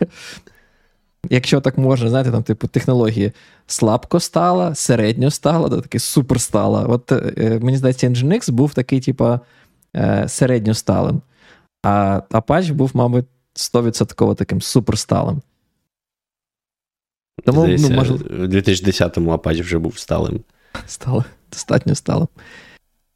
Якщо 1.29 1.61
так 1.61 1.77
можна, 1.77 2.09
знаєте, 2.09 2.31
там, 2.31 2.43
типу, 2.43 2.67
технології 2.67 3.31
слабко 3.67 4.19
стала, 4.19 4.75
середньо 4.75 5.31
стала, 5.31 5.69
то 5.69 5.81
таки 5.81 5.99
супер 5.99 6.41
стала. 6.41 6.83
От 6.83 7.11
е, 7.11 7.59
мені 7.61 7.77
здається, 7.77 8.09
Nginx 8.09 8.51
був 8.51 8.73
такий, 8.73 8.99
типу, 8.99 9.39
е, 9.95 10.25
середньо 10.27 10.73
сталим. 10.73 11.21
А 11.83 12.21
Apache 12.29 12.73
був, 12.73 12.91
мабуть, 12.93 13.25
100% 13.55 14.35
таким 14.35 14.61
суперсталим. 14.61 15.41
Тому, 17.45 17.61
Здається, 17.61 17.89
ну, 17.89 17.95
може... 17.95 18.13
В 18.13 18.47
2010-му 18.47 19.33
Apache 19.33 19.61
вже 19.61 19.77
був 19.79 19.99
сталим. 19.99 20.43
Стало, 20.87 21.25
достатньо 21.51 21.95
стало. 21.95 22.27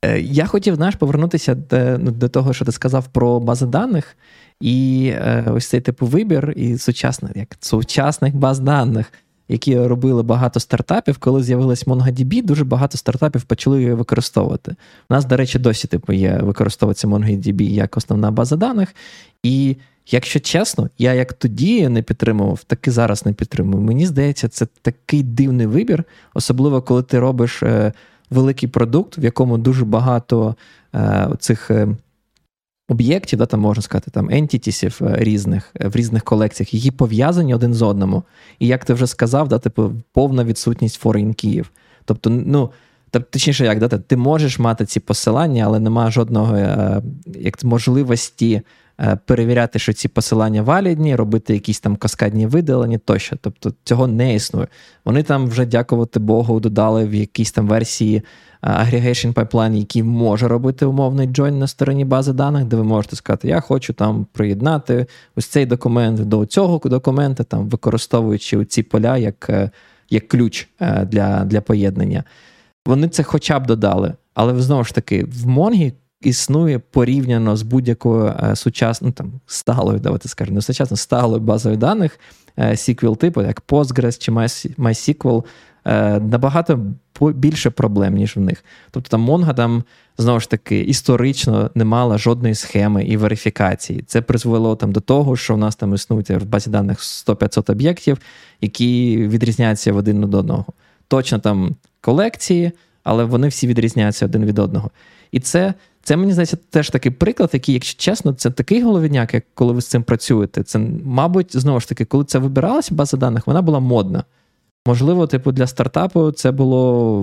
Е, 0.05 0.19
я 0.19 0.45
хотів 0.45 0.75
знаєш, 0.75 0.95
повернутися 0.95 1.55
до, 1.55 1.97
ну, 1.97 2.11
до 2.11 2.29
того, 2.29 2.53
що 2.53 2.65
ти 2.65 2.71
сказав 2.71 3.07
про 3.07 3.39
бази 3.39 3.65
даних, 3.65 4.17
і 4.61 5.07
е, 5.13 5.45
ось 5.47 5.67
цей 5.67 5.81
типу 5.81 6.05
вибір 6.05 6.53
і 6.55 6.77
сучасних, 6.77 7.31
як 7.35 7.57
сучасних 7.59 8.35
баз 8.35 8.59
даних, 8.59 9.13
які 9.49 9.79
робили 9.79 10.23
багато 10.23 10.59
стартапів, 10.59 11.17
коли 11.17 11.43
з'явилась 11.43 11.87
MongoDB, 11.87 12.45
дуже 12.45 12.63
багато 12.63 12.97
стартапів 12.97 13.43
почали 13.43 13.79
її 13.81 13.93
використовувати. 13.93 14.75
У 15.09 15.13
нас, 15.13 15.25
до 15.25 15.37
речі, 15.37 15.59
досі 15.59 15.87
типу, 15.87 16.13
є 16.13 16.39
використовується 16.43 17.07
MongoDB 17.07 17.61
як 17.61 17.97
основна 17.97 18.31
база 18.31 18.55
даних. 18.55 18.95
І 19.43 19.75
якщо 20.07 20.39
чесно, 20.39 20.89
я 20.97 21.13
як 21.13 21.33
тоді 21.33 21.89
не 21.89 22.01
підтримував, 22.01 22.63
так 22.63 22.87
і 22.87 22.91
зараз 22.91 23.25
не 23.25 23.33
підтримую. 23.33 23.83
Мені 23.83 24.05
здається, 24.05 24.47
це 24.47 24.67
такий 24.81 25.23
дивний 25.23 25.65
вибір, 25.65 26.03
особливо 26.33 26.81
коли 26.81 27.03
ти 27.03 27.19
робиш 27.19 27.63
е, 27.63 27.93
великий 28.29 28.69
продукт, 28.69 29.17
в 29.17 29.23
якому 29.23 29.57
дуже 29.57 29.85
багато 29.85 30.55
е, 30.95 31.29
цих. 31.39 31.71
Е, 31.71 31.87
об'єктів, 32.89 33.39
да, 33.39 33.45
там 33.45 33.59
можна 33.59 33.83
сказати, 33.83 34.11
там 34.11 34.29
ентітісів 34.31 34.99
е, 35.01 35.15
різних 35.17 35.73
в 35.79 35.95
різних 35.95 36.23
колекціях, 36.23 36.73
які 36.73 36.91
пов'язані 36.91 37.55
один 37.55 37.73
з 37.73 37.81
одному. 37.81 38.23
І 38.59 38.67
як 38.67 38.85
ти 38.85 38.93
вже 38.93 39.07
сказав, 39.07 39.47
да, 39.47 39.59
типу, 39.59 39.91
повна 40.11 40.43
відсутність 40.43 40.97
кіїв. 41.33 41.71
Тобто, 42.05 42.29
ну, 42.29 42.71
точніше, 43.29 43.65
як 43.65 43.79
да, 43.79 43.87
ти 43.87 44.17
можеш 44.17 44.59
мати 44.59 44.85
ці 44.85 44.99
посилання, 44.99 45.65
але 45.65 45.79
немає 45.79 46.11
жодного 46.11 46.55
е, 46.55 47.01
як 47.25 47.63
можливості 47.63 48.55
Е, 48.55 48.61
перевіряти, 49.25 49.79
що 49.79 49.93
ці 49.93 50.07
посилання 50.07 50.61
валідні, 50.61 51.15
робити 51.15 51.53
якісь 51.53 51.79
там 51.79 51.95
каскадні 51.95 52.47
видалення 52.47 52.97
тощо. 52.97 53.35
Тобто 53.41 53.73
цього 53.83 54.07
не 54.07 54.35
існує. 54.35 54.67
Вони 55.05 55.23
там 55.23 55.47
вже, 55.47 55.65
дякувати 55.65 56.19
Богу, 56.19 56.59
додали 56.59 57.05
в 57.05 57.13
якійсь 57.13 57.51
там 57.51 57.67
версії 57.67 58.21
е, 58.63 58.69
aggregation 58.69 59.33
pipeline, 59.33 59.73
який 59.73 60.03
може 60.03 60.47
робити 60.47 60.85
умовний 60.85 61.27
join 61.27 61.51
на 61.51 61.67
стороні 61.67 62.05
бази 62.05 62.33
даних, 62.33 62.65
де 62.65 62.75
ви 62.75 62.83
можете 62.83 63.15
сказати, 63.15 63.47
я 63.47 63.59
хочу 63.59 63.93
там 63.93 64.27
приєднати 64.33 65.05
ось 65.35 65.45
цей 65.45 65.65
документ 65.65 66.19
до 66.19 66.45
цього 66.45 66.81
документа, 66.85 67.43
там 67.43 67.69
використовуючи 67.69 68.65
ці 68.65 68.83
поля 68.83 69.17
як 69.17 69.49
е, 69.49 69.69
як 70.09 70.27
ключ 70.27 70.67
для, 71.05 71.45
для 71.45 71.61
поєднання. 71.61 72.23
Вони 72.85 73.07
це 73.07 73.23
хоча 73.23 73.59
б 73.59 73.67
додали. 73.67 74.13
Але 74.33 74.61
знову 74.61 74.83
ж 74.83 74.95
таки, 74.95 75.23
в 75.23 75.47
Монгі 75.47 75.93
існує 76.21 76.79
порівняно 76.79 77.57
з 77.57 77.61
будь-якою 77.61 78.25
е, 78.25 78.55
сучасною 78.55 79.13
там 79.13 79.31
сталою, 79.45 79.99
давайте 79.99 80.29
скажемо, 80.29 80.55
не 80.55 80.61
сучасно 80.61 80.97
сталою 80.97 81.41
базою 81.41 81.77
даних 81.77 82.19
е, 82.57 82.77
типу, 82.95 83.41
як 83.41 83.63
Postgres 83.67 84.19
чи 84.19 84.31
MySQL, 84.31 85.43
е, 85.85 86.19
набагато 86.19 86.79
більше 87.21 87.69
проблем, 87.69 88.13
ніж 88.13 88.35
в 88.35 88.39
них. 88.39 88.63
Тобто 88.91 89.09
там 89.09 89.29
Mongo 89.29 89.53
там 89.53 89.83
знову 90.17 90.39
ж 90.39 90.49
таки 90.49 90.79
історично 90.79 91.71
не 91.75 91.85
мала 91.85 92.17
жодної 92.17 92.55
схеми 92.55 93.03
і 93.03 93.17
верифікації. 93.17 94.03
Це 94.07 94.21
призвело 94.21 94.75
там 94.75 94.91
до 94.91 94.99
того, 94.99 95.35
що 95.35 95.53
у 95.53 95.57
нас 95.57 95.75
там 95.75 95.93
існують 95.93 96.29
в 96.29 96.45
базі 96.45 96.69
даних 96.69 96.99
100-500 96.99 97.71
об'єктів, 97.71 98.17
які 98.61 99.17
відрізняються 99.17 99.93
в 99.93 99.97
один 99.97 100.25
від 100.25 100.33
одного. 100.33 100.65
Точно 101.07 101.39
там 101.39 101.75
колекції, 102.01 102.71
але 103.03 103.23
вони 103.23 103.47
всі 103.47 103.67
відрізняються 103.67 104.25
один 104.25 104.45
від 104.45 104.59
одного. 104.59 104.91
І 105.31 105.39
це 105.39 105.73
це 106.07 106.17
мені 106.17 106.31
здається 106.31 106.57
теж 106.69 106.89
такий 106.89 107.11
приклад, 107.11 107.49
який, 107.53 107.73
якщо 107.73 107.99
чесно, 107.99 108.33
це 108.33 108.51
такий 108.51 108.81
головідняк, 108.81 109.33
як 109.33 109.43
коли 109.53 109.73
ви 109.73 109.81
з 109.81 109.87
цим 109.87 110.03
працюєте. 110.03 110.63
Це, 110.63 110.79
мабуть, 111.05 111.57
знову 111.57 111.79
ж 111.79 111.89
таки, 111.89 112.05
коли 112.05 112.23
це 112.23 112.39
вибиралася 112.39 112.95
база 112.95 113.17
даних, 113.17 113.47
вона 113.47 113.61
була 113.61 113.79
модна. 113.79 114.23
Можливо, 114.85 115.27
типу, 115.27 115.51
для 115.51 115.67
стартапу 115.67 116.31
це 116.31 116.51
було 116.51 117.21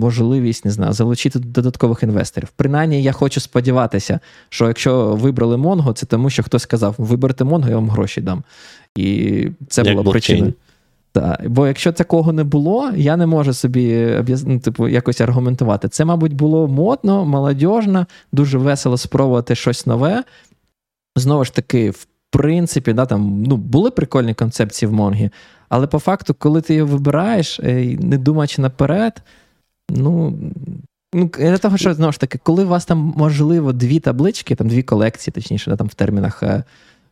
можливість 0.00 0.64
не 0.64 0.70
знаю, 0.70 0.92
залучити 0.92 1.38
додаткових 1.38 2.02
інвесторів. 2.02 2.48
Принаймні, 2.56 3.02
я 3.02 3.12
хочу 3.12 3.40
сподіватися, 3.40 4.20
що 4.48 4.68
якщо 4.68 5.14
вибрали 5.14 5.56
Mongo, 5.56 5.92
це 5.92 6.06
тому, 6.06 6.30
що 6.30 6.42
хтось 6.42 6.62
сказав: 6.62 6.94
виберете 6.98 7.44
Mongo, 7.44 7.68
я 7.68 7.74
вам 7.74 7.90
гроші 7.90 8.20
дам. 8.20 8.42
І 8.96 9.48
це 9.68 9.82
була 9.82 10.10
причина. 10.10 10.52
Так, 11.16 11.48
Бо 11.48 11.66
якщо 11.66 11.92
такого 11.92 12.32
не 12.32 12.44
було, 12.44 12.90
я 12.96 13.16
не 13.16 13.26
можу 13.26 13.52
собі 13.52 14.14
ну, 14.46 14.60
типу, 14.60 14.88
якось 14.88 15.20
аргументувати. 15.20 15.88
Це, 15.88 16.04
мабуть, 16.04 16.32
було 16.32 16.68
модно, 16.68 17.24
молодіжно, 17.24 18.06
дуже 18.32 18.58
весело 18.58 18.96
спробувати 18.96 19.54
щось 19.54 19.86
нове. 19.86 20.24
Знову 21.16 21.44
ж 21.44 21.54
таки, 21.54 21.90
в 21.90 22.06
принципі, 22.30 22.92
да, 22.92 23.06
там 23.06 23.42
ну, 23.42 23.56
були 23.56 23.90
прикольні 23.90 24.34
концепції 24.34 24.88
в 24.88 24.92
Монгі, 24.92 25.30
але 25.68 25.86
по 25.86 25.98
факту, 25.98 26.34
коли 26.38 26.60
ти 26.60 26.74
його 26.74 26.92
вибираєш, 26.92 27.60
е, 27.60 27.96
не 28.00 28.18
думаючи 28.18 28.62
наперед, 28.62 29.22
ну. 29.90 30.38
Ну, 31.14 31.30
для 31.38 31.58
того, 31.58 31.76
що 31.76 31.94
знову 31.94 32.12
ж 32.12 32.20
таки, 32.20 32.38
коли 32.42 32.64
у 32.64 32.68
вас 32.68 32.84
там 32.84 33.14
можливо 33.16 33.72
дві 33.72 34.00
таблички, 34.00 34.54
там 34.54 34.68
дві 34.68 34.82
колекції, 34.82 35.32
точніше, 35.32 35.70
да, 35.70 35.76
там 35.76 35.86
в 35.86 35.94
термінах 35.94 36.42
е, 36.42 36.64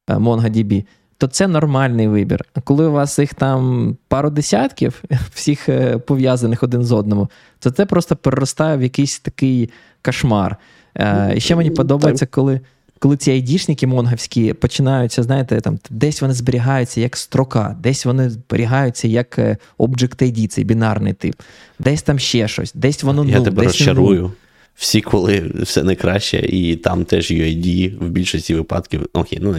е, 0.09 0.15
MongoDB, 0.15 0.85
то 1.19 1.27
це 1.27 1.49
нормальний 1.49 2.09
вибір. 2.09 2.45
А 2.55 2.61
коли 2.61 2.87
у 2.87 2.93
вас 2.93 3.19
їх 3.19 3.35
там 3.35 3.97
пару 4.09 4.31
десятків, 4.31 5.03
всіх 5.35 5.69
е, 5.69 5.99
пов'язаних 5.99 6.63
один 6.63 6.85
з 6.85 6.93
одним, 6.93 7.29
то 7.59 7.71
це 7.71 7.87
просто 7.87 8.17
переростає 8.17 8.77
в 8.77 8.83
якийсь 8.83 9.19
такий 9.19 9.71
кошмар. 10.03 10.57
Е, 10.95 11.33
і 11.37 11.41
ще 11.41 11.57
мені 11.57 11.71
подобається, 11.71 12.27
коли 12.27 12.61
коли 12.99 13.17
ці 13.17 13.31
айдішники 13.31 13.87
монгавські 13.87 14.53
починаються, 14.53 15.23
знаєте, 15.23 15.61
там 15.61 15.79
десь 15.91 16.23
вони 16.23 16.35
зберігаються 16.35 17.01
як 17.01 17.17
строка, 17.17 17.77
десь 17.81 18.05
вони 18.05 18.31
зберігаються 18.31 19.09
як 19.09 19.39
е, 19.39 19.57
Object 19.79 20.23
ID, 20.23 20.47
цей 20.47 20.65
бінарний 20.65 21.13
тип, 21.13 21.35
десь 21.79 22.03
там 22.03 22.19
ще 22.19 22.49
щось, 22.49 22.73
десь 22.75 23.03
воно 23.03 23.25
Я 23.25 23.39
ну, 23.39 23.45
тебе 23.45 23.63
десь 23.63 23.73
розчарую. 23.73 24.33
Всі, 24.75 25.01
коли 25.01 25.53
все 25.61 25.83
найкраще, 25.83 26.39
і 26.39 26.77
там 26.77 27.05
теж 27.05 27.31
UID 27.31 27.99
в 27.99 28.09
більшості 28.09 28.55
випадків. 28.55 29.09
Окей, 29.13 29.39
ну 29.43 29.57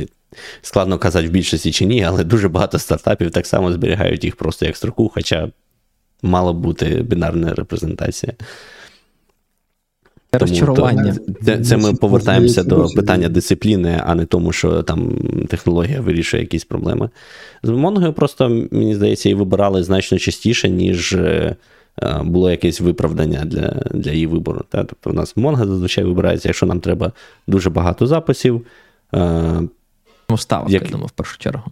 складно 0.61 0.97
казати 0.97 1.27
в 1.27 1.31
більшості 1.31 1.71
чи 1.71 1.85
ні, 1.85 2.03
але 2.03 2.23
дуже 2.23 2.49
багато 2.49 2.79
стартапів 2.79 3.31
так 3.31 3.45
само 3.45 3.71
зберігають 3.71 4.23
їх 4.23 4.35
просто 4.35 4.65
як 4.65 4.77
строку, 4.77 5.11
хоча 5.13 5.51
мала 6.21 6.53
б 6.53 6.57
бути 6.57 6.85
бінарна 6.85 7.53
репрезентація. 7.53 8.33
Це 10.31 10.39
розчарування. 10.39 11.15
Це, 11.45 11.59
це 11.59 11.77
ми 11.77 11.93
повертаємося 11.93 12.63
до 12.63 12.85
питання 12.85 13.29
дисципліни, 13.29 14.01
а 14.05 14.15
не 14.15 14.25
тому, 14.25 14.51
що 14.51 14.83
там 14.83 15.17
технологія 15.49 16.01
вирішує 16.01 16.43
якісь 16.43 16.65
проблеми. 16.65 17.09
З 17.63 17.69
Монгою 17.69 18.13
просто, 18.13 18.49
мені 18.71 18.95
здається, 18.95 19.29
її 19.29 19.39
вибирали 19.39 19.83
значно 19.83 20.17
частіше, 20.17 20.69
ніж 20.69 21.13
е, 21.13 21.55
було 22.23 22.51
якесь 22.51 22.81
виправдання 22.81 23.45
для 23.45 23.67
для 23.91 24.11
її 24.11 24.27
вибору. 24.27 24.61
Тобто, 24.69 25.09
у 25.09 25.13
нас 25.13 25.37
Монга 25.37 25.65
зазвичай 25.65 26.03
вибирається, 26.03 26.49
якщо 26.49 26.65
нам 26.65 26.79
треба 26.79 27.11
дуже 27.47 27.69
багато 27.69 28.07
записів. 28.07 28.65
Ну, 30.29 30.37
ставок, 30.37 30.69
як... 30.69 30.83
я 30.83 30.89
думаю, 30.89 31.07
в 31.07 31.11
першу 31.11 31.37
чергу. 31.37 31.63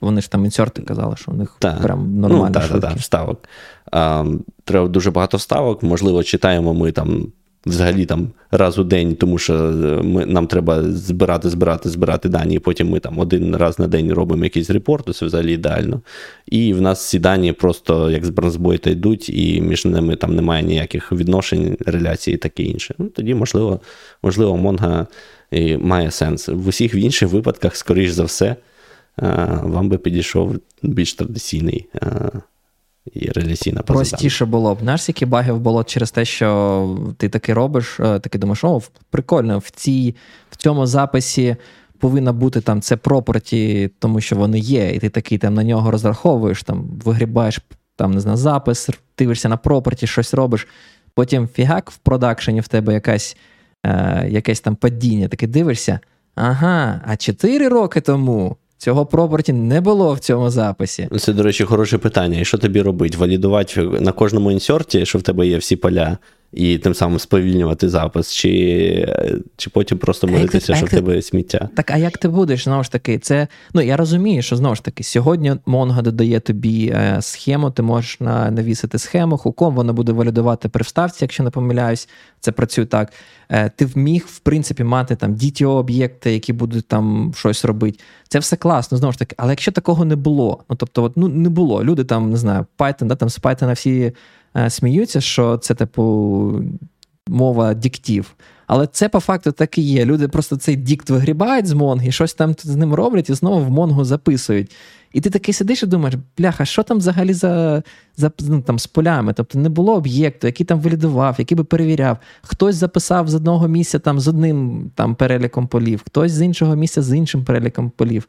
Вони 0.00 0.20
ж 0.20 0.30
там 0.30 0.44
інсерти 0.44 0.82
казали, 0.82 1.16
що 1.16 1.30
у 1.30 1.34
них 1.34 1.56
так. 1.58 1.82
прям 1.82 2.20
нормально. 2.20 2.46
Ну, 2.46 2.52
так, 2.52 2.68
так, 2.68 2.80
так, 2.80 2.96
вставок. 2.96 3.48
А, 3.92 4.24
Треба 4.64 4.88
дуже 4.88 5.10
багато 5.10 5.36
вставок. 5.36 5.82
Можливо, 5.82 6.22
читаємо 6.22 6.74
ми 6.74 6.92
там 6.92 7.26
взагалі 7.66 8.06
там 8.06 8.28
раз 8.50 8.78
у 8.78 8.84
день, 8.84 9.14
тому 9.14 9.38
що 9.38 9.54
ми, 10.04 10.26
нам 10.26 10.46
треба 10.46 10.82
збирати, 10.82 11.50
збирати, 11.50 11.88
збирати 11.88 12.28
дані, 12.28 12.54
і 12.54 12.58
потім 12.58 12.90
ми 12.90 13.00
там 13.00 13.18
один 13.18 13.56
раз 13.56 13.78
на 13.78 13.86
день 13.86 14.12
робимо 14.12 14.44
якийсь 14.44 14.70
репорт, 14.70 15.16
це 15.16 15.26
взагалі 15.26 15.52
ідеально. 15.52 16.00
І 16.46 16.74
в 16.74 16.80
нас 16.80 17.08
ці 17.08 17.18
дані 17.18 17.52
просто 17.52 18.10
як 18.10 18.24
з 18.24 18.28
бронзбойта 18.28 18.90
йдуть, 18.90 19.28
і 19.28 19.60
між 19.60 19.84
ними 19.84 20.16
там 20.16 20.36
немає 20.36 20.62
ніяких 20.62 21.12
відношень, 21.12 21.76
реляцій 21.86 22.32
і 22.32 22.36
таке 22.36 22.62
інше. 22.62 22.94
Ну, 22.98 23.08
Тоді, 23.08 23.34
можливо, 23.34 23.80
можливо, 24.22 24.56
Монга 24.56 25.06
і 25.52 25.76
має 25.76 26.10
сенс. 26.10 26.48
В 26.48 26.68
усіх 26.68 26.94
інших 26.94 27.28
випадках, 27.28 27.76
скоріш 27.76 28.10
за 28.10 28.24
все, 28.24 28.56
вам 29.62 29.88
би 29.88 29.98
підійшов 29.98 30.56
більш 30.82 31.14
традиційний 31.14 31.88
і 33.12 33.30
реляційна 33.30 33.80
база 33.80 33.92
Простіше 33.92 34.44
було 34.44 34.74
б. 34.74 34.78
Знаєш, 34.80 35.02
скільки 35.02 35.26
багів 35.26 35.58
було 35.58 35.84
через 35.84 36.10
те, 36.10 36.24
що 36.24 36.98
ти 37.16 37.28
таки 37.28 37.54
робиш, 37.54 38.00
е, 38.00 38.18
таки 38.18 38.38
думаєш, 38.38 38.64
о, 38.64 38.82
прикольно, 39.10 39.58
в 39.58 39.70
цій, 39.70 40.14
в 40.50 40.56
цьому 40.56 40.86
записі 40.86 41.56
повинна 41.98 42.32
бути 42.32 42.60
там 42.60 42.80
це 42.80 42.96
пропорті, 42.96 43.90
тому 43.98 44.20
що 44.20 44.36
вони 44.36 44.58
є, 44.58 44.90
і 44.90 44.98
ти 44.98 45.08
такий 45.08 45.38
там 45.38 45.54
на 45.54 45.64
нього 45.64 45.90
розраховуєш, 45.90 46.62
там 46.62 46.84
вигрібаєш 47.04 47.60
там, 47.96 48.10
не 48.10 48.20
знаю, 48.20 48.36
запис, 48.36 48.90
дивишся 49.18 49.48
на 49.48 49.56
пропорті, 49.56 50.06
щось 50.06 50.34
робиш. 50.34 50.66
Потім 51.14 51.48
фігак 51.48 51.90
в 51.90 51.96
продакшені 51.96 52.60
в 52.60 52.68
тебе 52.68 52.94
якась, 52.94 53.36
е, 53.84 54.26
якесь 54.30 54.60
там 54.60 54.76
падіння, 54.76 55.28
таке 55.28 55.46
дивишся. 55.46 56.00
Ага, 56.34 57.00
а 57.06 57.16
4 57.16 57.68
роки 57.68 58.00
тому 58.00 58.56
Цього 58.82 59.06
пропорті 59.06 59.52
не 59.52 59.80
було 59.80 60.14
в 60.14 60.18
цьому 60.18 60.50
записі. 60.50 61.08
Це, 61.18 61.32
до 61.32 61.42
речі, 61.42 61.64
хороше 61.64 61.98
питання. 61.98 62.40
І 62.40 62.44
що 62.44 62.58
тобі 62.58 62.82
робити? 62.82 63.18
Валідувати 63.18 63.82
на 63.82 64.12
кожному 64.12 64.52
інсерті, 64.52 65.06
що 65.06 65.18
в 65.18 65.22
тебе 65.22 65.46
є 65.46 65.56
всі 65.56 65.76
поля, 65.76 66.18
і 66.52 66.78
тим 66.78 66.94
самим 66.94 67.18
сповільнювати 67.18 67.88
запис, 67.88 68.32
чи 68.32 69.14
чи 69.56 69.70
потім 69.70 69.98
просто 69.98 70.26
молитися, 70.26 70.74
що 70.74 70.86
в 70.86 70.90
тебе 70.90 71.22
сміття. 71.22 71.68
Так, 71.76 71.90
а 71.90 71.96
як 71.96 72.18
ти 72.18 72.28
будеш 72.28 72.64
знову 72.64 72.84
ж 72.84 72.92
таки? 72.92 73.18
Це 73.18 73.46
ну 73.74 73.80
я 73.80 73.96
розумію, 73.96 74.42
що 74.42 74.56
знову 74.56 74.74
ж 74.74 74.84
таки 74.84 75.04
сьогодні 75.04 75.52
Mongo 75.66 76.02
додає 76.02 76.40
тобі 76.40 76.92
е, 76.94 77.18
схему, 77.20 77.70
ти 77.70 77.82
можеш 77.82 78.20
на, 78.20 78.50
навісити 78.50 78.98
схему, 78.98 79.36
хуком 79.36 79.74
вона 79.74 79.92
буде 79.92 80.12
валідувати 80.12 80.68
при 80.68 80.82
вставці, 80.82 81.18
якщо 81.20 81.42
не 81.42 81.50
помиляюсь, 81.50 82.08
це 82.40 82.52
працює 82.52 82.86
так. 82.86 83.12
Е, 83.48 83.70
ти 83.76 83.86
вміг, 83.86 84.26
в 84.28 84.38
принципі, 84.38 84.84
мати 84.84 85.16
там 85.16 85.34
DTO-об'єкти, 85.34 86.28
які 86.28 86.52
будуть 86.52 86.88
там 86.88 87.32
щось 87.36 87.64
робити. 87.64 87.98
Це 88.28 88.38
все 88.38 88.56
класно, 88.56 88.98
знову 88.98 89.12
ж 89.12 89.18
таки. 89.18 89.34
Але 89.38 89.52
якщо 89.52 89.72
такого 89.72 90.04
не 90.04 90.16
було, 90.16 90.64
ну 90.70 90.76
тобто, 90.76 91.02
от, 91.02 91.16
ну 91.16 91.28
не 91.28 91.48
було. 91.48 91.84
Люди 91.84 92.04
там 92.04 92.30
не 92.30 92.36
знаю, 92.36 92.66
Python, 92.78 93.04
да, 93.04 93.14
там 93.14 93.28
з 93.28 93.40
Python 93.40 93.74
всі. 93.74 94.12
Е, 94.56 94.70
сміються, 94.70 95.20
що 95.20 95.56
це, 95.56 95.74
типу, 95.74 96.64
мова 97.28 97.74
діктів. 97.74 98.34
Але 98.66 98.86
це 98.86 99.08
по 99.08 99.20
факту 99.20 99.52
так 99.52 99.78
і 99.78 99.82
є. 99.82 100.04
Люди 100.04 100.28
просто 100.28 100.56
цей 100.56 100.76
дікт 100.76 101.10
вигрібають 101.10 101.66
з 101.66 101.72
Монги, 101.72 102.12
щось 102.12 102.34
там 102.34 102.54
з 102.58 102.76
ним 102.76 102.94
роблять 102.94 103.30
і 103.30 103.34
знову 103.34 103.64
в 103.64 103.70
Монгу 103.70 104.04
записують. 104.04 104.74
І 105.12 105.20
ти 105.20 105.30
такий 105.30 105.54
сидиш 105.54 105.82
і 105.82 105.86
думаєш, 105.86 106.14
бляха, 106.38 106.64
що 106.64 106.82
там 106.82 106.98
взагалі 106.98 107.32
за 107.32 107.82
за 108.16 108.30
ну, 108.40 108.62
там, 108.62 108.78
з 108.78 108.86
полями? 108.86 109.32
Тобто 109.32 109.58
не 109.58 109.68
було 109.68 109.94
об'єкту, 109.94 110.46
який 110.46 110.66
там 110.66 110.80
валідував, 110.80 111.34
який 111.38 111.56
би 111.56 111.64
перевіряв. 111.64 112.18
Хтось 112.42 112.76
записав 112.76 113.28
з 113.28 113.34
одного 113.34 113.68
місця 113.68 113.98
там 113.98 114.20
з 114.20 114.28
одним 114.28 114.90
там 114.94 115.14
переліком 115.14 115.66
полів, 115.66 116.02
хтось 116.06 116.32
з 116.32 116.42
іншого 116.42 116.76
місця 116.76 117.02
з 117.02 117.16
іншим 117.16 117.44
переліком 117.44 117.90
полів. 117.90 118.28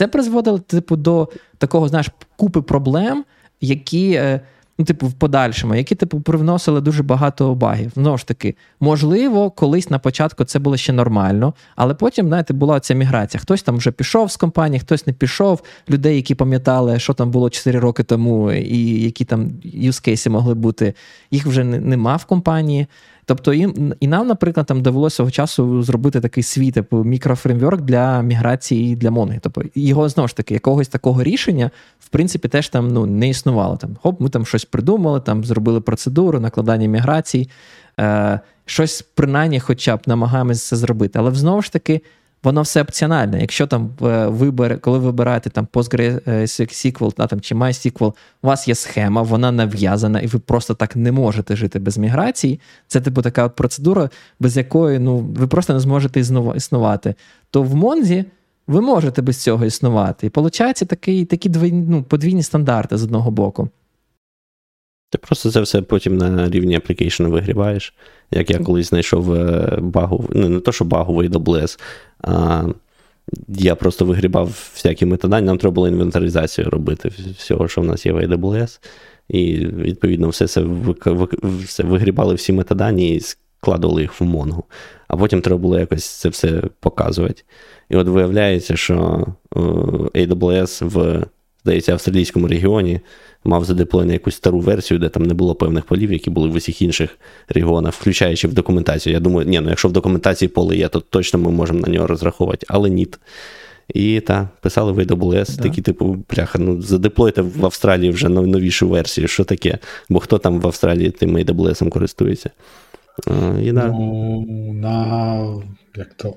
Це 0.00 0.08
призводило, 0.08 0.58
типу, 0.58 0.96
до 0.96 1.28
такого, 1.58 1.88
знаєш, 1.88 2.08
купи 2.36 2.62
проблем, 2.62 3.24
які. 3.60 4.20
Ну, 4.80 4.86
типу, 4.86 5.06
в 5.06 5.12
подальшому, 5.12 5.74
які 5.74 5.94
типу 5.94 6.20
привносили 6.20 6.80
дуже 6.80 7.02
багато 7.02 7.54
багів. 7.54 7.92
Знову 7.94 8.18
ж 8.18 8.26
таки, 8.26 8.54
можливо, 8.80 9.50
колись 9.50 9.90
на 9.90 9.98
початку 9.98 10.44
це 10.44 10.58
було 10.58 10.76
ще 10.76 10.92
нормально, 10.92 11.54
але 11.76 11.94
потім, 11.94 12.28
знаєте, 12.28 12.54
була 12.54 12.80
ця 12.80 12.94
міграція. 12.94 13.40
Хтось 13.40 13.62
там 13.62 13.76
вже 13.76 13.90
пішов 13.90 14.30
з 14.30 14.36
компанії, 14.36 14.80
хтось 14.80 15.06
не 15.06 15.12
пішов. 15.12 15.62
Людей, 15.90 16.16
які 16.16 16.34
пам'ятали, 16.34 16.98
що 16.98 17.14
там 17.14 17.30
було 17.30 17.50
4 17.50 17.78
роки 17.78 18.02
тому, 18.02 18.52
і 18.52 19.02
які 19.02 19.24
там 19.24 19.50
юзкейси 19.62 20.30
могли 20.30 20.54
бути, 20.54 20.94
їх 21.30 21.46
вже 21.46 21.64
нема 21.64 22.16
в 22.16 22.24
компанії. 22.24 22.86
Тобто 23.30 23.54
і, 23.54 23.68
і 24.00 24.08
нам, 24.08 24.26
наприклад, 24.26 24.66
там 24.66 24.82
довелося 24.82 25.16
свого 25.16 25.30
часу 25.30 25.82
зробити 25.82 26.20
такий 26.20 26.42
свій 26.42 26.70
типу 26.70 27.04
мікрофреймворк 27.04 27.80
для 27.80 28.22
міграції 28.22 28.96
для 28.96 29.10
Монги. 29.10 29.38
Тобто 29.42 29.62
його 29.74 30.08
знову 30.08 30.28
ж 30.28 30.36
таки 30.36 30.54
якогось 30.54 30.88
такого 30.88 31.22
рішення, 31.22 31.70
в 32.00 32.08
принципі, 32.08 32.48
теж 32.48 32.68
там 32.68 32.88
ну, 32.88 33.06
не 33.06 33.28
існувало. 33.28 33.76
Там 33.76 33.96
хоп, 34.02 34.20
ми 34.20 34.28
там 34.28 34.46
щось 34.46 34.64
придумали, 34.64 35.20
там 35.20 35.44
зробили 35.44 35.80
процедуру, 35.80 36.40
накладання 36.40 36.88
міграцій, 36.88 37.50
е, 38.00 38.40
щось 38.64 39.02
принаймні, 39.02 39.60
хоча 39.60 39.96
б 39.96 40.00
намагаємося 40.06 40.68
це 40.68 40.76
зробити. 40.76 41.18
Але 41.18 41.34
знову 41.34 41.62
ж 41.62 41.72
таки, 41.72 42.00
воно 42.42 42.62
все 42.62 42.82
опціональне. 42.82 43.40
Якщо 43.40 43.66
там 43.66 43.90
е, 44.02 44.26
вибер, 44.26 44.80
коли 44.80 44.98
ви 44.98 45.04
вибираєте 45.04 45.50
там 45.50 45.68
PostgreSQL 45.72 47.16
да, 47.16 47.26
там, 47.26 47.40
чи 47.40 47.54
MySQL, 47.54 48.12
у 48.42 48.46
вас 48.46 48.68
є 48.68 48.74
схема, 48.74 49.22
вона 49.22 49.52
нав'язана, 49.52 50.20
і 50.20 50.26
ви 50.26 50.38
просто 50.38 50.74
так 50.74 50.96
не 50.96 51.12
можете 51.12 51.56
жити 51.56 51.78
без 51.78 51.98
міграції. 51.98 52.60
Це 52.86 53.00
типу 53.00 53.22
така 53.22 53.44
от 53.44 53.56
процедура, 53.56 54.10
без 54.40 54.56
якої 54.56 54.98
ну, 54.98 55.18
ви 55.18 55.46
просто 55.46 55.74
не 55.74 55.80
зможете 55.80 56.20
існувати. 56.56 57.14
То 57.50 57.62
в 57.62 57.74
Монзі. 57.74 58.24
Ви 58.66 58.80
можете 58.80 59.22
без 59.22 59.42
цього 59.42 59.64
існувати. 59.64 60.26
І 60.26 60.30
виходить 60.34 60.88
такий, 60.88 61.24
такі 61.24 61.48
двойні, 61.48 61.84
ну, 61.88 62.02
подвійні 62.02 62.42
стандарти 62.42 62.96
з 62.96 63.04
одного 63.04 63.30
боку. 63.30 63.68
Ти 65.10 65.18
просто 65.18 65.50
це 65.50 65.60
все 65.60 65.82
потім 65.82 66.16
на 66.16 66.50
рівні 66.50 66.78
application 66.78 67.28
вигрібаєш. 67.28 67.94
Як 68.30 68.50
я 68.50 68.58
колись 68.58 68.88
знайшов 68.88 69.34
е, 69.34 69.78
багу, 69.80 70.28
ну 70.32 70.48
не 70.48 70.60
то, 70.60 70.72
що 70.72 70.84
багу 70.84 71.14
в 71.14 71.18
AWS, 71.18 71.80
а 72.22 72.64
я 73.48 73.74
просто 73.74 74.04
вигрібав 74.04 74.70
всякі 74.74 75.06
метадані, 75.06 75.46
нам 75.46 75.58
треба 75.58 75.74
було 75.74 75.88
інвентаризацію 75.88 76.70
робити 76.70 77.12
всього, 77.38 77.68
що 77.68 77.80
в 77.80 77.84
нас 77.84 78.06
є 78.06 78.12
в 78.12 78.16
AWS. 78.16 78.80
І, 79.28 79.56
відповідно, 79.66 80.28
все 80.28 80.46
це 80.46 80.64
все 81.64 81.82
вигрібали 81.82 82.34
всі 82.34 82.52
метадані 82.52 83.14
і 83.14 83.20
складували 83.20 84.02
їх 84.02 84.20
в 84.20 84.24
Монгу. 84.24 84.64
А 85.08 85.16
потім 85.16 85.40
треба 85.40 85.58
було 85.58 85.78
якось 85.78 86.04
це 86.04 86.28
все 86.28 86.62
показувати. 86.80 87.42
І 87.88 87.96
от 87.96 88.08
виявляється, 88.08 88.76
що 88.76 89.26
е, 89.56 89.60
AWS 90.26 90.84
в, 90.84 91.24
здається, 91.62 91.92
австралійському 91.92 92.48
регіоні 92.48 93.00
мав 93.44 93.64
задеплоєну 93.64 94.12
якусь 94.12 94.34
стару 94.34 94.60
версію, 94.60 94.98
де 94.98 95.08
там 95.08 95.22
не 95.22 95.34
було 95.34 95.54
певних 95.54 95.84
полів, 95.84 96.12
які 96.12 96.30
були 96.30 96.48
в 96.48 96.54
усіх 96.54 96.82
інших 96.82 97.18
регіонах, 97.48 97.94
включаючи 97.94 98.48
в 98.48 98.54
документацію. 98.54 99.12
Я 99.12 99.20
думаю, 99.20 99.48
ні, 99.48 99.60
ну 99.60 99.68
якщо 99.68 99.88
в 99.88 99.92
документації 99.92 100.48
поле 100.48 100.76
є, 100.76 100.88
то 100.88 101.00
точно 101.00 101.38
ми 101.38 101.50
можемо 101.50 101.80
на 101.80 101.88
нього 101.88 102.06
розраховувати, 102.06 102.66
але 102.68 102.90
ні. 102.90 103.08
І 103.94 104.20
так, 104.20 104.46
писали 104.60 104.92
в 104.92 104.98
AWS, 104.98 105.56
да. 105.56 105.62
такі, 105.62 105.82
типу, 105.82 106.24
бляха, 106.30 106.58
ну 106.58 106.82
задеплойте 106.82 107.42
в 107.42 107.64
Австралії 107.64 108.10
вже 108.10 108.28
новішу 108.28 108.88
версію, 108.88 109.28
що 109.28 109.44
таке? 109.44 109.78
Бо 110.08 110.20
хто 110.20 110.38
там 110.38 110.60
в 110.60 110.66
Австралії 110.66 111.10
тим 111.10 111.36
AWS 111.36 111.88
користується? 111.88 112.50
І, 113.62 113.72
да. 113.72 113.86
Ну, 113.86 114.72
на 114.74 115.36
як 115.96 116.14
то 116.14 116.34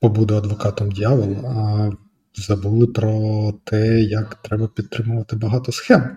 побуду 0.00 0.34
адвокатом 0.34 0.90
дьявола, 0.90 1.92
забули 2.34 2.86
про 2.86 3.54
те, 3.64 4.00
як 4.00 4.34
треба 4.34 4.68
підтримувати 4.68 5.36
багато 5.36 5.72
схем. 5.72 6.16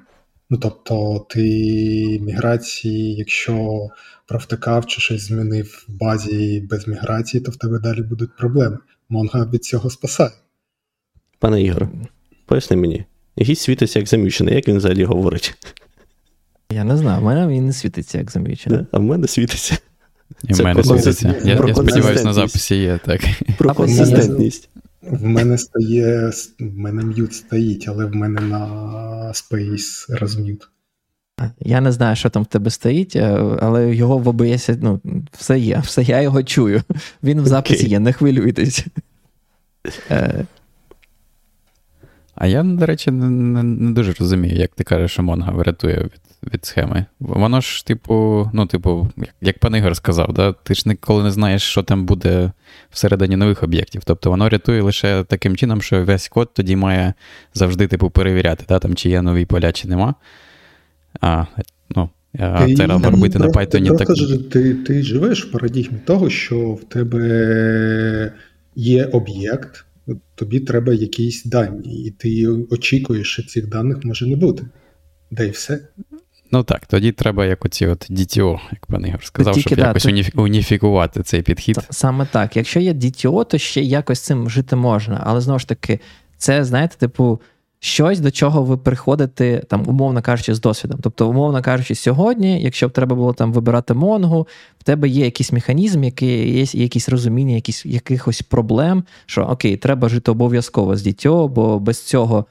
Ну 0.50 0.58
тобто, 0.58 1.26
ти 1.30 1.42
міграції, 2.22 3.16
якщо 3.16 3.88
провтикав 4.28 4.86
чи 4.86 5.02
щось 5.02 5.22
змінив 5.22 5.86
в 5.88 5.92
базі 6.00 6.68
без 6.70 6.88
міграції, 6.88 7.42
то 7.42 7.52
в 7.52 7.56
тебе 7.56 7.80
далі 7.80 8.02
будуть 8.02 8.38
проблеми. 8.38 8.78
Монга 9.10 9.50
від 9.54 9.64
цього 9.64 9.90
спасає. 9.90 10.32
Пане 11.40 11.64
Ігор, 11.64 11.90
поясни 12.46 12.78
мені, 12.78 13.06
гість 13.40 13.62
світиться 13.62 14.00
як 14.00 14.08
замічений, 14.08 14.56
як 14.56 14.68
він 14.68 14.78
взагалі 14.78 15.04
говорить? 15.04 15.56
Я 16.72 16.84
не 16.84 16.98
знаю, 16.98 17.22
в 17.22 17.24
мене 17.24 17.48
він 17.48 17.66
не 17.66 17.74
світиться 17.74 18.18
як 18.18 18.32
замічений. 18.32 18.86
А 18.92 18.98
в 18.98 19.02
мене 19.02 19.28
світиться. 19.28 19.78
І 20.44 20.54
в 20.54 20.62
мене 20.62 20.74
про 20.74 20.84
світиться. 20.84 21.36
Я, 21.46 21.56
про 21.56 21.68
я 21.68 21.76
сподіваюся, 21.76 22.24
на 22.24 22.34
записі 22.34 22.76
є 22.76 23.00
так. 23.06 23.22
Про 23.58 23.70
А 23.70 23.74
консистентність. 23.74 24.70
В 25.12 25.24
мене 25.24 25.58
стає. 25.58 26.32
В 26.60 26.78
мене 26.78 27.04
м'ют 27.04 27.34
стоїть, 27.34 27.86
але 27.88 28.06
в 28.06 28.16
мене 28.16 28.42
на 28.42 28.68
Space 29.34 30.18
розм'ют. 30.20 30.70
Я 31.60 31.82
не 31.82 31.92
знаю, 31.92 32.16
що 32.16 32.30
там 32.30 32.44
в 32.44 32.46
тебе 32.46 32.70
стоїть, 32.70 33.16
е, 33.16 33.58
але 33.62 33.96
його 33.96 34.18
в 34.18 34.28
OBS, 34.28 34.78
ну, 34.82 35.02
все 35.32 35.60
є, 35.60 35.80
все, 35.86 36.04
я 36.04 36.22
його 36.22 36.44
чую. 36.44 36.82
Він 37.24 37.42
в 37.42 37.48
записі 37.48 37.76
Окей. 37.76 37.90
є, 37.90 38.00
не 38.00 38.14
хвилюйтесь. 38.14 38.86
Е, 40.12 40.46
А 42.36 42.48
я, 42.48 42.64
до 42.64 42.86
речі, 42.86 43.12
не, 43.12 43.30
не, 43.30 43.64
не 43.64 43.92
дуже 43.92 44.14
розумію, 44.14 44.56
як 44.56 44.72
ти 44.76 44.84
кажеш, 44.84 45.12
що 45.12 45.24
Монга 45.24 45.52
врятує 45.52 46.04
від, 46.04 46.22
від 46.54 46.66
схеми. 46.66 47.06
Воно 47.20 47.62
ж, 47.62 47.86
типу, 47.86 48.50
ну, 48.54 48.66
типу, 48.66 49.10
як, 49.18 49.36
як 49.42 49.60
пан 49.60 49.76
Ігор 49.76 49.96
сказав, 49.96 50.34
да? 50.34 50.54
ти 50.54 50.74
ж 50.74 50.84
ніколи 50.86 51.24
не 51.24 51.32
знаєш, 51.32 51.62
що 51.64 51.84
там 51.84 52.06
буде 52.06 52.52
всередині 52.90 53.36
нових 53.36 53.64
об'єктів. 53.64 54.02
Тобто 54.06 54.30
воно 54.30 54.50
рятує 54.50 54.82
лише 54.82 55.24
таким 55.24 55.56
чином, 55.56 55.82
що 55.82 56.06
весь 56.06 56.28
код 56.28 56.50
тоді 56.54 56.76
має 56.76 57.14
завжди, 57.54 57.88
типу, 57.88 58.10
перевіряти, 58.10 58.66
да? 58.70 58.80
там, 58.80 58.96
чи 58.96 59.10
є 59.10 59.22
нові 59.22 59.46
поля, 59.46 59.72
чи 59.72 59.88
нема. 59.88 60.16
А, 61.22 61.46
ну, 61.96 62.10
а 62.40 62.66
Ти- 62.66 62.76
це 62.76 62.86
треба 62.86 63.10
робити 63.10 63.40
на 63.40 63.48
Python 63.48 63.98
ти 63.98 64.06
так. 64.06 64.52
ти, 64.52 64.74
ти 64.74 65.04
живеш 65.04 65.46
в 65.46 65.52
парадігмі 65.52 65.98
того, 66.06 66.30
що 66.30 66.72
в 66.72 66.84
тебе 66.84 68.34
є 68.76 69.06
об'єкт, 69.06 69.86
тобі 70.36 70.60
треба 70.60 70.94
якісь 70.94 71.46
дані, 71.46 72.06
і 72.06 72.12
ти 72.12 72.48
очікуєш, 72.48 73.28
що 73.28 73.44
цих 73.44 73.70
даних 73.70 74.06
може 74.06 74.28
не 74.28 74.36
бути. 74.36 74.66
Да 75.32 75.44
і 75.44 75.50
все. 75.50 75.80
Ну 76.52 76.64
так, 76.64 76.86
тоді 76.86 77.12
треба 77.12 77.46
як 77.46 77.66
оці 77.66 77.88
от 77.88 78.12
DTO, 78.12 78.60
як 78.72 78.86
пан 78.86 79.06
Ігор 79.06 79.24
сказав, 79.24 79.54
тільки, 79.54 79.70
щоб 79.70 79.80
да, 79.80 79.88
якось 79.88 80.04
тут- 80.04 80.36
уніфікувати 80.36 81.24
цей 81.24 81.42
підхід. 81.42 81.78
Саме 81.90 82.28
так. 82.32 82.58
Якщо 82.58 82.80
є 82.80 82.94
DTO, 82.94 83.46
то 83.46 83.58
ще 83.58 83.82
якось 83.82 84.20
цим 84.20 84.50
жити 84.50 84.76
можна. 84.76 85.24
Але 85.26 85.42
знову 85.42 85.60
ж 85.60 85.68
таки, 85.68 86.00
це, 86.38 86.64
знаєте, 86.64 86.96
типу, 86.98 87.42
щось, 87.80 88.20
до 88.20 88.32
чого 88.32 88.64
ви 88.64 88.78
приходите, 88.78 89.64
там, 89.70 89.84
умовно 89.88 90.22
кажучи, 90.22 90.54
з 90.54 90.62
досвідом. 90.62 91.00
Тобто, 91.04 91.30
умовно 91.30 91.62
кажучи, 91.62 91.96
сьогодні, 91.96 92.62
якщо 92.62 92.88
б 92.88 92.92
треба 92.92 93.16
було 93.16 93.34
там 93.34 93.54
вибирати 93.54 93.94
Монгу, 93.94 94.48
в 94.80 94.84
тебе 94.84 95.08
є 95.08 95.26
якийсь 95.26 95.52
механізм, 95.52 96.04
який 96.04 96.58
є 96.58 96.66
якісь 96.74 97.10
розуміння, 97.10 97.56
якісь, 97.56 97.86
якихось 97.86 98.42
проблем, 98.42 99.04
що 99.26 99.42
окей, 99.42 99.78
треба 99.78 100.10
жити 100.10 100.32
обов'язково 100.32 100.98
з 100.98 101.08
DTO, 101.08 101.48
бо 101.48 101.80
без 101.80 102.04
цього. 102.04 102.46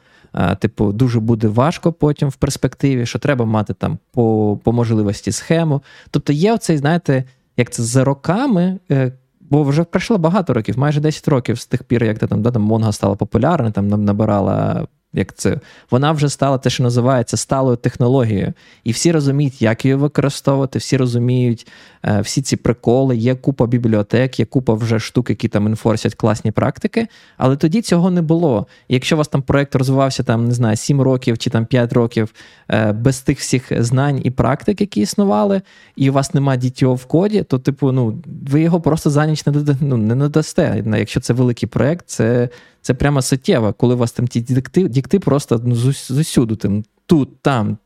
Типу, 0.58 0.92
дуже 0.92 1.20
буде 1.20 1.48
важко 1.48 1.92
потім 1.92 2.28
в 2.28 2.36
перспективі, 2.36 3.06
що 3.06 3.18
треба 3.18 3.44
мати 3.44 3.74
там 3.74 3.98
по, 4.12 4.58
по 4.64 4.72
можливості 4.72 5.32
схему. 5.32 5.82
Тобто 6.10 6.32
є 6.32 6.54
оцей, 6.54 6.78
знаєте, 6.78 7.24
як 7.56 7.70
це 7.70 7.82
за 7.82 8.04
роками, 8.04 8.78
е, 8.90 9.12
бо 9.40 9.62
вже 9.62 9.84
пройшло 9.84 10.18
багато 10.18 10.54
років, 10.54 10.78
майже 10.78 11.00
10 11.00 11.28
років 11.28 11.58
з 11.58 11.66
тих 11.66 11.82
пір, 11.82 12.04
як 12.04 12.18
ти 12.18 12.26
там, 12.26 12.42
да, 12.42 12.50
там 12.50 12.62
Монга 12.62 12.92
стала 12.92 13.14
популярна, 13.14 13.70
там 13.70 14.04
набирала. 14.04 14.86
Як 15.16 15.34
це 15.34 15.60
вона 15.90 16.12
вже 16.12 16.28
стала 16.28 16.58
те, 16.58 16.70
що 16.70 16.82
називається 16.82 17.36
сталою 17.36 17.76
технологією, 17.76 18.52
і 18.84 18.92
всі 18.92 19.12
розуміють, 19.12 19.62
як 19.62 19.84
її 19.84 19.94
використовувати, 19.94 20.78
всі 20.78 20.96
розуміють 20.96 21.66
е, 22.04 22.20
всі 22.20 22.42
ці 22.42 22.56
приколи. 22.56 23.16
Є 23.16 23.34
купа 23.34 23.66
бібліотек, 23.66 24.40
є 24.40 24.46
купа 24.46 24.74
вже 24.74 25.00
штук, 25.00 25.30
які 25.30 25.48
там 25.48 25.66
інфорсять 25.66 26.14
класні 26.14 26.50
практики. 26.50 27.06
Але 27.36 27.56
тоді 27.56 27.82
цього 27.82 28.10
не 28.10 28.22
було. 28.22 28.66
Якщо 28.88 29.16
у 29.16 29.18
вас 29.18 29.28
там 29.28 29.42
проект 29.42 29.74
розвивався 29.74 30.22
там, 30.22 30.48
не 30.48 30.54
знаю, 30.54 30.76
7 30.76 31.00
років 31.00 31.38
чи 31.38 31.50
там 31.50 31.66
5 31.66 31.92
років 31.92 32.34
е, 32.70 32.92
без 32.92 33.20
тих 33.20 33.38
всіх 33.38 33.82
знань 33.82 34.20
і 34.24 34.30
практик, 34.30 34.80
які 34.80 35.00
існували, 35.00 35.62
і 35.96 36.10
у 36.10 36.12
вас 36.12 36.34
немає 36.34 36.58
DTO 36.58 36.94
в 36.94 37.04
коді, 37.04 37.42
то, 37.42 37.58
типу, 37.58 37.92
ну, 37.92 38.18
ви 38.50 38.60
його 38.60 38.80
просто 38.80 39.10
за 39.10 39.26
ніч 39.26 39.46
не, 39.46 39.52
ну, 39.80 39.96
не 39.96 40.14
надасте. 40.14 40.84
Якщо 40.98 41.20
це 41.20 41.32
великий 41.32 41.68
проект, 41.68 42.08
це, 42.08 42.48
це 42.86 42.94
прямо 42.94 43.22
суттєво, 43.22 43.72
коли 43.72 43.94
у 43.94 43.98
вас 43.98 44.12
там 44.12 44.26
ті 44.26 44.40
дікти, 44.40 44.88
дікти 44.88 45.18
просто 45.18 45.60
ну, 45.64 45.74
з, 45.74 46.06
з 46.06 46.18
усюду, 46.18 46.56
там, 46.56 46.84
тут, 47.06 47.42
там, 47.42 47.78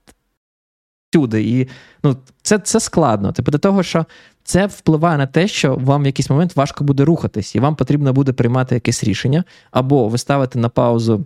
всюди. 1.11 1.45
І 1.45 1.69
ну, 2.05 2.17
це, 2.43 2.59
це 2.59 2.81
складно. 2.81 3.33
Типу, 3.33 3.51
до 3.51 3.59
того, 3.59 3.83
що 3.83 4.07
це 4.45 4.67
впливає 4.67 5.19
на 5.19 5.27
те, 5.27 5.49
що 5.49 5.75
вам 5.75 6.03
в 6.03 6.07
якийсь 6.07 6.31
момент 6.31 6.57
важко 6.57 6.85
буде 6.85 7.05
рухатись, 7.05 7.55
і 7.55 7.61
вам 7.61 7.77
потрібно 7.77 8.13
буде 8.13 8.33
приймати 8.33 8.75
якесь 8.75 9.05
рішення, 9.05 9.45
або 9.71 10.09
ви 10.09 10.19
ставите 10.19 10.59
на 10.59 10.69
паузу 10.69 11.25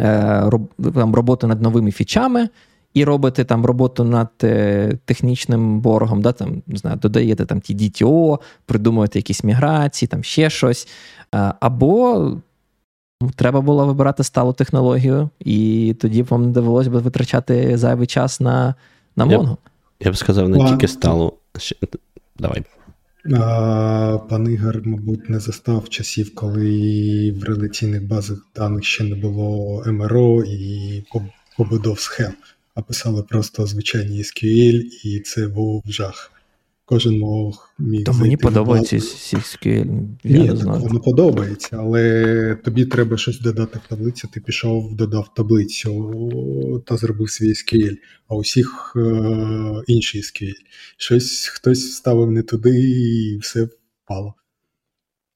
е, 0.00 0.40
роб, 0.44 0.70
там, 0.94 1.14
роботу 1.14 1.46
над 1.46 1.62
новими 1.62 1.92
фічами. 1.92 2.48
І 2.94 3.04
робите 3.04 3.44
там 3.44 3.66
роботу 3.66 4.04
над 4.04 4.30
е, 4.42 4.98
технічним 5.04 5.80
боргом, 5.80 6.22
да, 6.22 6.32
там, 6.32 6.62
не 6.66 6.78
знаю, 6.78 6.96
додаєте 6.96 7.46
там 7.46 7.60
ті 7.60 7.76
DTO, 7.76 8.38
придумуєте 8.66 9.18
якісь 9.18 9.44
міграції, 9.44 10.08
там 10.08 10.24
ще 10.24 10.50
щось. 10.50 10.88
Е, 11.34 11.52
або 11.60 12.32
треба 13.36 13.60
було 13.60 13.86
вибирати 13.86 14.24
сталу 14.24 14.52
технологію, 14.52 15.30
і 15.40 15.94
тоді 16.00 16.22
б 16.22 16.26
вам 16.26 16.42
не 16.46 16.52
довелося 16.52 16.90
б 16.90 16.92
витрачати 16.92 17.76
зайвий 17.78 18.06
час 18.06 18.40
на, 18.40 18.74
на 19.16 19.26
Я 19.26 19.38
б- 19.38 19.56
Я 20.00 20.10
б 20.10 20.16
сказав, 20.16 20.48
не 20.48 20.56
Ладно. 20.58 20.72
тільки 20.72 20.88
стало. 20.88 21.32
Ще- 21.58 21.76
Давай. 22.38 22.62
А, 23.34 24.18
пан 24.28 24.52
Ігор, 24.52 24.82
мабуть, 24.84 25.30
не 25.30 25.40
застав 25.40 25.88
часів, 25.88 26.34
коли 26.34 27.32
в 27.40 27.44
реляційних 27.44 28.06
базах 28.08 28.38
даних 28.56 28.84
ще 28.84 29.04
не 29.04 29.14
було 29.16 29.82
МРО 29.86 30.44
і 30.44 31.04
побудов 31.56 32.00
схем, 32.00 32.32
а 32.74 32.82
писали 32.82 33.22
просто 33.22 33.66
звичайні 33.66 34.18
SQL, 34.22 34.82
і 35.04 35.20
це 35.20 35.48
був 35.48 35.82
жах. 35.86 36.32
Кожен 36.90 37.18
мог 37.18 37.74
міг 37.78 38.04
То 38.04 38.12
мені 38.12 38.36
подобається. 38.36 38.96
SQL. 38.96 40.08
Я 40.24 40.38
Ні, 40.38 40.44
не 40.44 40.48
так 40.48 40.56
знаю. 40.56 40.80
воно 40.80 41.00
подобається, 41.00 41.76
але 41.80 42.56
тобі 42.64 42.84
треба 42.84 43.16
щось 43.16 43.40
додати 43.40 43.80
в 43.84 43.88
таблицю. 43.88 44.28
Ти 44.32 44.40
пішов, 44.40 44.96
додав 44.96 45.34
таблицю 45.34 46.84
та 46.86 46.96
зробив 46.96 47.30
свій 47.30 47.48
SQL, 47.48 47.96
а 48.28 48.34
усіх 48.34 48.92
е, 48.96 49.82
інший 49.86 50.20
SQL. 50.20 50.54
Щось 50.96 51.46
хтось 51.46 51.84
вставив 51.84 52.30
не 52.30 52.42
туди 52.42 52.80
і 52.80 53.38
все 53.38 53.68
впало. 54.04 54.34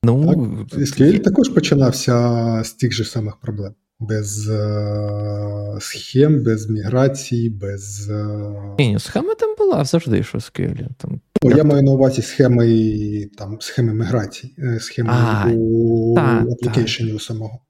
Ну, 0.05 0.33
SQL 0.73 1.19
також 1.21 1.49
починався 1.49 2.63
з 2.65 2.73
тих 2.73 2.93
же 2.93 3.05
самих 3.05 3.37
проблем. 3.37 3.75
Без 4.01 4.49
е, 4.49 5.79
схем, 5.81 6.45
без 6.45 6.71
міграції, 6.71 7.51
без. 7.51 8.11
Е... 8.11 8.75
Ні, 8.79 8.99
схема 8.99 9.35
там 9.35 9.55
була 9.59 9.85
завжди, 9.85 10.23
що 10.23 10.39
SQL. 10.39 10.87
Там, 10.99 11.21
Ну, 11.45 11.57
я 11.57 11.65
маю 11.65 11.83
на 11.83 11.91
увазі 11.91 12.23
схеми, 12.23 13.29
там, 13.39 13.57
схеми 13.61 13.95
міграції, 13.95 14.55
е, 14.59 14.81
схеми 14.81 15.11
А, 15.13 15.51
у 15.55 16.15
та, 16.15 16.45
аплікейшені 16.53 17.13
у 17.13 17.19
самого. 17.19 17.61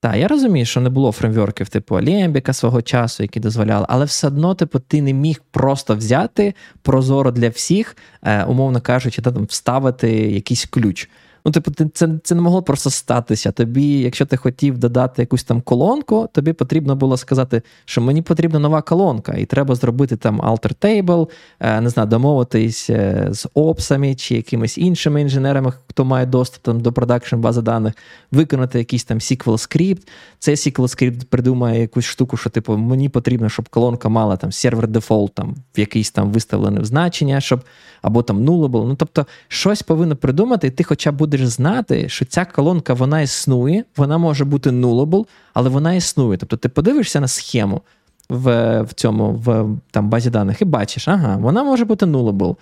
Так, 0.00 0.16
я 0.16 0.28
розумію, 0.28 0.66
що 0.66 0.80
не 0.80 0.90
було 0.90 1.12
фреймворків 1.12 1.68
типу 1.68 1.96
Алємбіка 1.96 2.52
свого 2.52 2.82
часу, 2.82 3.22
які 3.22 3.40
дозволяли, 3.40 3.86
але 3.88 4.04
все 4.04 4.26
одно, 4.26 4.54
типу, 4.54 4.78
ти 4.78 5.02
не 5.02 5.12
міг 5.12 5.42
просто 5.50 5.96
взяти 5.96 6.54
прозоро 6.82 7.30
для 7.30 7.48
всіх, 7.48 7.96
е, 8.22 8.44
умовно 8.44 8.80
кажучи, 8.80 9.22
та, 9.22 9.32
там, 9.32 9.44
вставити 9.44 10.10
якийсь 10.12 10.64
ключ. 10.64 11.08
Ну, 11.44 11.52
типу, 11.52 11.70
це, 11.94 12.08
це 12.22 12.34
не 12.34 12.40
могло 12.40 12.62
просто 12.62 12.90
статися. 12.90 13.52
Тобі, 13.52 13.98
якщо 13.98 14.26
ти 14.26 14.36
хотів 14.36 14.78
додати 14.78 15.22
якусь 15.22 15.44
там 15.44 15.60
колонку, 15.60 16.28
тобі 16.32 16.52
потрібно 16.52 16.96
було 16.96 17.16
сказати, 17.16 17.62
що 17.84 18.00
мені 18.00 18.22
потрібна 18.22 18.58
нова 18.58 18.82
колонка, 18.82 19.32
і 19.32 19.44
треба 19.44 19.74
зробити 19.74 20.16
там 20.16 20.40
alter 20.40 20.74
table, 20.80 21.28
е, 21.60 21.80
не 21.80 21.90
знаю, 21.90 22.08
домовитись 22.08 22.90
е, 22.90 23.28
з 23.30 23.48
опсами 23.54 24.14
чи 24.14 24.34
якимись 24.34 24.78
іншими 24.78 25.20
інженерами, 25.20 25.72
хто 25.88 26.04
має 26.04 26.26
доступ 26.26 26.62
там, 26.62 26.80
до 26.80 26.92
продакшн 26.92 27.36
бази 27.36 27.62
даних, 27.62 27.94
виконати 28.32 28.78
якийсь 28.78 29.04
там 29.04 29.18
SQL 29.18 29.58
скрипт. 29.58 30.08
Цей 30.38 30.54
SQL 30.54 30.88
скрипт 30.88 31.28
придумає 31.28 31.80
якусь 31.80 32.04
штуку, 32.04 32.36
що 32.36 32.50
типу 32.50 32.76
мені 32.76 33.08
потрібно, 33.08 33.48
щоб 33.48 33.68
колонка 33.68 34.08
мала 34.08 34.36
там 34.36 34.52
сервер 34.52 34.88
дефолт 34.88 35.34
там 35.34 35.54
в 35.76 35.80
якийсь 35.80 36.10
там 36.10 36.32
виставлене 36.32 36.84
значення, 36.84 37.40
щоб 37.40 37.60
або 38.02 38.22
там 38.22 38.48
nullable. 38.48 38.86
Ну 38.86 38.94
тобто, 38.94 39.26
щось 39.48 39.82
повинно 39.82 40.16
придумати, 40.16 40.66
і 40.66 40.70
ти 40.70 40.84
хоча 40.84 41.12
б 41.12 41.16
будеш 41.16 41.46
знати, 41.46 42.08
що 42.08 42.24
ця 42.24 42.44
колонка 42.44 42.94
вона 42.94 43.20
існує, 43.20 43.84
вона 43.96 44.18
може 44.18 44.44
бути 44.44 44.70
nullable, 44.70 45.26
але 45.54 45.68
вона 45.68 45.94
існує. 45.94 46.38
Тобто, 46.38 46.56
ти 46.56 46.68
подивишся 46.68 47.20
на 47.20 47.28
схему 47.28 47.82
в, 48.28 48.80
в 48.82 48.92
цьому 48.92 49.32
в 49.32 49.78
там 49.90 50.08
базі 50.08 50.30
даних 50.30 50.62
і 50.62 50.64
бачиш, 50.64 51.08
ага, 51.08 51.36
вона 51.36 51.64
може 51.64 51.84
бути 51.84 52.06
nullable. 52.06 52.56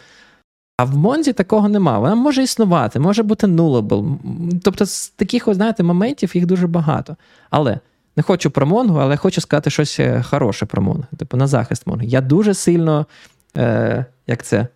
А 0.76 0.84
в 0.84 0.96
Монзі 0.96 1.32
такого 1.32 1.68
нема. 1.68 1.98
Вона 1.98 2.14
може 2.14 2.42
існувати, 2.42 3.00
може 3.00 3.22
бути 3.22 3.46
nullable. 3.46 4.18
Тобто, 4.62 4.86
з 4.86 5.08
таких, 5.08 5.54
знаєте, 5.54 5.82
моментів 5.82 6.30
їх 6.34 6.46
дуже 6.46 6.66
багато. 6.66 7.16
Але 7.50 7.78
не 8.16 8.22
хочу 8.22 8.50
про 8.50 8.66
Монгу, 8.66 8.98
але 8.98 9.16
хочу 9.16 9.40
сказати 9.40 9.70
щось 9.70 10.00
е, 10.00 10.22
хороше 10.22 10.66
про 10.66 10.82
Монгу. 10.82 11.04
Типу, 11.16 11.36
на 11.36 11.46
захист 11.46 11.86
Монги. 11.86 12.06
Я 12.06 12.20
дуже 12.20 12.54
сильно, 12.54 13.06
е, 13.56 14.04
як 14.26 14.42
це, 14.42 14.66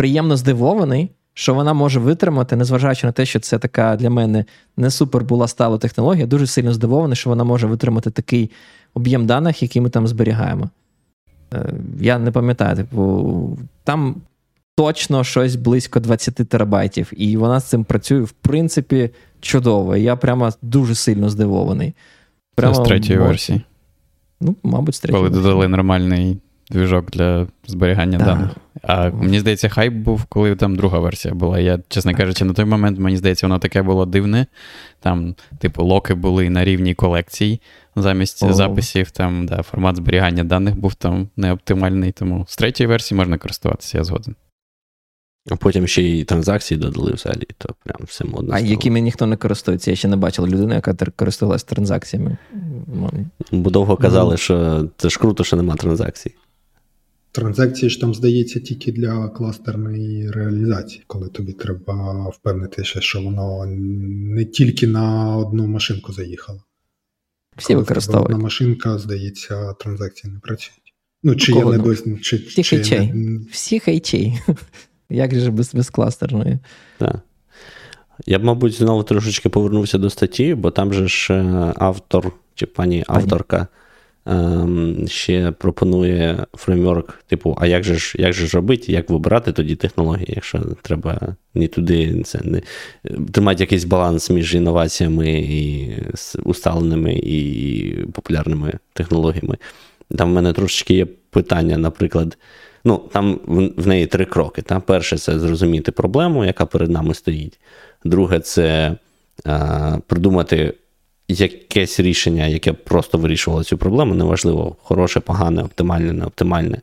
приємно 0.00 0.36
здивований, 0.36 1.10
що 1.34 1.54
вона 1.54 1.72
може 1.72 2.00
витримати, 2.00 2.56
незважаючи 2.56 3.06
на 3.06 3.12
те, 3.12 3.26
що 3.26 3.40
це 3.40 3.58
така 3.58 3.96
для 3.96 4.10
мене 4.10 4.44
не 4.76 4.90
супер 4.90 5.24
була 5.24 5.48
стала 5.48 5.78
технологія. 5.78 6.26
Дуже 6.26 6.46
сильно 6.46 6.72
здивований, 6.72 7.16
що 7.16 7.30
вона 7.30 7.44
може 7.44 7.66
витримати 7.66 8.10
такий 8.10 8.50
об'єм 8.94 9.26
даних, 9.26 9.62
який 9.62 9.82
ми 9.82 9.90
там 9.90 10.06
зберігаємо. 10.06 10.70
Е, 11.54 11.72
я 12.00 12.18
не 12.18 12.30
пам'ятаю, 12.30 12.76
типу, 12.76 13.58
там 13.84 14.14
точно 14.76 15.24
щось 15.24 15.56
близько 15.56 16.00
20 16.00 16.34
терабайтів, 16.34 17.12
і 17.16 17.36
вона 17.36 17.60
з 17.60 17.64
цим 17.64 17.84
працює, 17.84 18.20
в 18.20 18.30
принципі, 18.30 19.10
чудово. 19.40 19.96
Я 19.96 20.16
прямо 20.16 20.50
дуже 20.62 20.94
сильно 20.94 21.30
здивований. 21.30 21.94
Прямо, 22.54 22.74
Це 22.74 22.84
з 22.84 22.86
третьої 22.86 23.18
мож... 23.18 23.28
версії. 23.28 23.62
Ну, 24.40 24.56
мабуть, 24.62 24.94
з 24.94 25.00
третьої. 25.00 25.18
Коли 25.18 25.28
версії. 25.28 25.44
додали 25.44 25.68
нормальний 25.68 26.38
двіжок 26.70 27.10
для 27.10 27.46
зберігання 27.66 28.18
да. 28.18 28.24
даних. 28.24 28.50
А 28.82 29.10
мені 29.10 29.40
здається, 29.40 29.68
хайп 29.68 29.94
був, 29.94 30.24
коли 30.24 30.56
там 30.56 30.76
друга 30.76 30.98
версія 30.98 31.34
була. 31.34 31.58
Я, 31.58 31.78
чесно 31.88 32.14
кажучи, 32.14 32.44
на 32.44 32.52
той 32.52 32.64
момент, 32.64 32.98
мені 32.98 33.16
здається, 33.16 33.46
воно 33.46 33.58
таке 33.58 33.82
було 33.82 34.06
дивне. 34.06 34.46
Там, 35.00 35.34
типу, 35.58 35.84
локи 35.84 36.14
були 36.14 36.50
на 36.50 36.64
рівні 36.64 36.94
колекцій 36.94 37.60
замість 37.96 38.42
О. 38.42 38.52
записів. 38.52 39.10
Там, 39.10 39.46
да, 39.46 39.62
формат 39.62 39.96
зберігання 39.96 40.44
даних 40.44 40.78
був 40.78 40.94
там 40.94 41.28
неоптимальний, 41.36 42.12
тому 42.12 42.44
з 42.48 42.56
третьої 42.56 42.86
версії 42.88 43.18
можна 43.18 43.38
користуватися, 43.38 43.98
я 43.98 44.04
згоден. 44.04 44.34
А 45.50 45.56
потім 45.56 45.86
ще 45.86 46.02
й 46.02 46.24
транзакції 46.24 46.80
додали 46.80 47.12
взагалі, 47.12 47.46
то 47.58 47.74
прям 47.84 47.98
все 48.04 48.24
модно. 48.24 48.54
А 48.54 48.58
стало. 48.58 48.70
якими 48.70 49.00
ніхто 49.00 49.26
не 49.26 49.36
користується. 49.36 49.90
Я 49.90 49.96
ще 49.96 50.08
не 50.08 50.16
бачив 50.16 50.48
людину, 50.48 50.74
яка 50.74 50.94
користувалася 51.16 51.66
транзакціями. 51.66 52.36
Бо 53.52 53.70
довго 53.70 53.96
казали, 53.96 54.36
що 54.36 54.86
це 54.96 55.08
ж 55.08 55.18
круто, 55.18 55.44
що 55.44 55.56
нема 55.56 55.76
транзакцій. 55.76 56.34
Транзакції 57.32 57.90
ж 57.90 58.00
там 58.00 58.14
здається 58.14 58.60
тільки 58.60 58.92
для 58.92 59.28
кластерної 59.28 60.30
реалізації, 60.30 61.04
коли 61.06 61.28
тобі 61.28 61.52
треба 61.52 62.28
впевнитися, 62.28 63.00
що 63.00 63.22
воно 63.22 63.66
не 63.66 64.44
тільки 64.44 64.86
на 64.86 65.36
одну 65.36 65.66
машинку 65.66 66.12
заїхало. 66.12 66.62
Всі 67.56 67.74
використовують. 67.74 68.30
Одна 68.30 68.42
машинка, 68.42 68.98
здається, 68.98 69.72
транзакції 69.72 70.32
не 70.32 70.38
працюють. 70.38 70.94
Ну, 71.22 71.36
чи 71.36 71.52
я 71.52 71.64
не 71.64 71.78
досі. 71.78 72.18
Чи, 72.22 72.36
Всіх 72.36 72.66
чи 72.66 72.76
хейчей. 72.76 73.12
Не... 73.12 73.40
Всіх 73.50 73.82
хейчей. 73.82 74.38
Як 75.10 75.34
же 75.34 75.50
без, 75.50 75.74
без 75.74 75.90
кластерної? 75.90 76.58
Так. 76.98 77.20
Я 78.26 78.38
б, 78.38 78.44
мабуть, 78.44 78.72
знову 78.72 79.02
трошечки 79.02 79.48
повернувся 79.48 79.98
до 79.98 80.10
статті, 80.10 80.54
бо 80.54 80.70
там 80.70 80.92
же 80.92 81.08
ж 81.08 81.34
е, 81.34 81.72
автор 81.76 82.32
чи 82.54 82.66
пані 82.66 83.04
авторка 83.06 83.66
ем, 84.26 85.08
ще 85.08 85.50
пропонує 85.50 86.46
фреймворк, 86.54 87.24
типу, 87.26 87.56
а 87.60 87.66
як 87.66 87.84
же 87.84 87.94
ж 87.94 88.14
як 88.18 88.32
же 88.32 88.46
ж 88.46 88.56
робити, 88.56 88.92
як 88.92 89.10
вибирати 89.10 89.52
тоді 89.52 89.76
технології, 89.76 90.32
якщо 90.34 90.58
треба 90.82 91.36
не 91.54 91.68
туди 91.68 92.22
це 92.22 92.40
не 92.44 92.62
тримати 93.32 93.62
якийсь 93.62 93.84
баланс 93.84 94.30
між 94.30 94.54
інноваціями 94.54 95.30
і 95.30 95.92
усталеними 96.44 97.14
і 97.14 97.94
популярними 98.12 98.72
технологіями. 98.92 99.56
Там 100.16 100.30
в 100.30 100.34
мене 100.34 100.52
трошечки 100.52 100.94
є 100.94 101.06
питання, 101.30 101.78
наприклад. 101.78 102.38
Ну, 102.84 103.08
Там 103.12 103.40
в 103.76 103.86
неї 103.86 104.06
три 104.06 104.24
кроки. 104.24 104.62
Та? 104.62 104.80
Перше, 104.80 105.18
це 105.18 105.38
зрозуміти 105.38 105.92
проблему, 105.92 106.44
яка 106.44 106.66
перед 106.66 106.90
нами 106.90 107.14
стоїть. 107.14 107.60
Друге, 108.04 108.40
це 108.40 108.96
а, 109.44 109.98
придумати 110.06 110.74
якесь 111.30 112.00
рішення, 112.00 112.46
яке 112.46 112.72
просто 112.72 113.18
вирішувало 113.18 113.64
цю 113.64 113.78
проблему. 113.78 114.14
Неважливо, 114.14 114.76
хороше, 114.82 115.20
погане, 115.20 115.62
оптимальне, 115.62 116.12
не 116.12 116.24
оптимальне. 116.24 116.80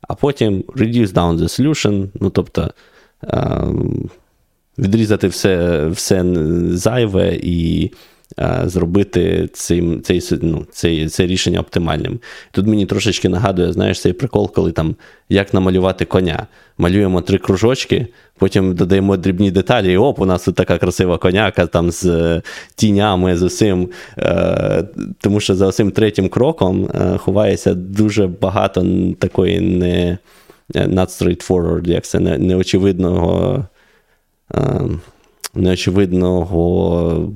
А 0.00 0.14
потім 0.14 0.62
reduce 0.62 1.08
down 1.08 1.38
the 1.38 1.62
solution, 1.62 2.08
ну 2.20 2.30
тобто 2.30 2.70
а, 3.20 3.66
відрізати 4.78 5.28
все, 5.28 5.86
все 5.86 6.24
зайве 6.70 7.38
і 7.42 7.90
зробити 8.64 9.48
цим, 9.52 10.02
цей, 10.02 10.22
ну, 10.42 10.66
цей, 10.70 11.08
це 11.08 11.26
рішення 11.26 11.60
оптимальним. 11.60 12.20
Тут 12.50 12.66
мені 12.66 12.86
трошечки 12.86 13.28
нагадує, 13.28 13.72
знаєш, 13.72 14.00
цей 14.00 14.12
прикол, 14.12 14.52
коли 14.52 14.72
там 14.72 14.96
як 15.28 15.54
намалювати 15.54 16.04
коня. 16.04 16.46
Малюємо 16.78 17.20
три 17.20 17.38
кружочки, 17.38 18.06
потім 18.38 18.74
додаємо 18.74 19.16
дрібні 19.16 19.50
деталі, 19.50 19.92
і 19.92 19.96
оп, 19.96 20.20
у 20.20 20.26
нас 20.26 20.44
тут 20.44 20.54
така 20.54 20.78
красива 20.78 21.18
коняка 21.18 21.66
там 21.66 21.90
з 21.90 22.04
е, 22.04 22.42
тінями, 22.74 23.36
з 23.36 23.42
усім. 23.42 23.88
Е, 24.18 24.84
тому 25.20 25.40
що 25.40 25.54
за 25.54 25.72
цим 25.72 25.90
третім 25.90 26.28
кроком 26.28 26.84
е, 26.94 27.18
ховається 27.18 27.74
дуже 27.74 28.26
багато 28.26 28.86
такої 29.18 29.60
не 29.60 30.18
not 30.74 31.06
straightforward, 31.06 31.88
як 31.88 32.04
це 32.04 32.20
неочевидного. 32.20 33.64
Неочевидного 35.56 37.32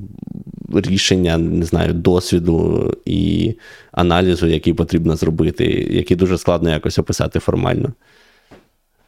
рішення, 0.73 1.37
не 1.37 1.65
знаю, 1.65 1.93
досвіду 1.93 2.93
і 3.05 3.53
аналізу, 3.91 4.47
який 4.47 4.73
потрібно 4.73 5.15
зробити, 5.15 5.65
який 5.91 6.17
дуже 6.17 6.37
складно 6.37 6.69
якось 6.69 6.99
описати 6.99 7.39
формально. 7.39 7.93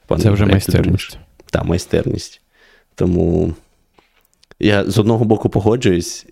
Пане, 0.07 0.23
Це 0.23 0.29
вже 0.31 0.45
майстерність. 0.45 1.17
Так, 1.51 1.65
майстерність. 1.65 2.41
Тому 2.95 3.53
я 4.59 4.85
з 4.85 4.97
одного 4.97 5.25
боку 5.25 5.49
погоджуюсь, 5.49 6.25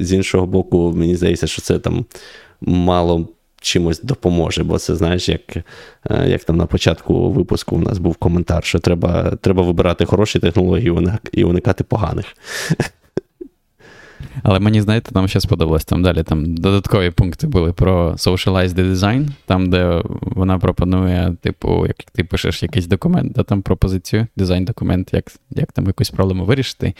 з 0.00 0.12
іншого 0.12 0.46
боку, 0.46 0.92
мені 0.96 1.16
здається, 1.16 1.46
що 1.46 1.62
це 1.62 1.78
там 1.78 2.04
мало 2.60 3.28
чимось 3.60 4.02
допоможе, 4.02 4.64
бо 4.64 4.78
це, 4.78 4.96
знаєш, 4.96 5.28
як 5.28 5.56
е, 5.56 5.64
як 6.28 6.44
там 6.44 6.56
на 6.56 6.66
початку 6.66 7.30
випуску 7.30 7.76
у 7.76 7.80
нас 7.80 7.98
був 7.98 8.16
коментар, 8.16 8.64
що 8.64 8.78
треба 8.78 9.36
треба 9.40 9.62
вибирати 9.62 10.04
хороші 10.04 10.38
технології 10.38 11.08
і 11.32 11.44
уникати 11.44 11.84
поганих. 11.84 12.26
Але 14.42 14.60
мені, 14.60 14.80
знаєте, 14.80 15.12
там 15.12 15.28
ще 15.28 15.40
сподобалось 15.40 15.84
там 15.84 16.02
далі. 16.02 16.22
Там 16.22 16.54
додаткові 16.54 17.10
пункти 17.10 17.46
були 17.46 17.72
про 17.72 18.10
socialized 18.12 18.92
design, 18.92 19.28
там, 19.46 19.70
де 19.70 20.02
вона 20.20 20.58
пропонує, 20.58 21.36
типу, 21.42 21.86
як 21.86 21.96
ти 22.12 22.24
пишеш 22.24 22.62
якийсь 22.62 22.86
документ, 22.86 23.32
да, 23.32 23.42
там 23.42 23.62
пропозицію, 23.62 24.26
дизайн-документ, 24.36 25.12
як 25.12 25.24
як 25.50 25.72
там 25.72 25.86
якусь 25.86 26.10
проблему 26.10 26.44
вирішити. 26.44 26.94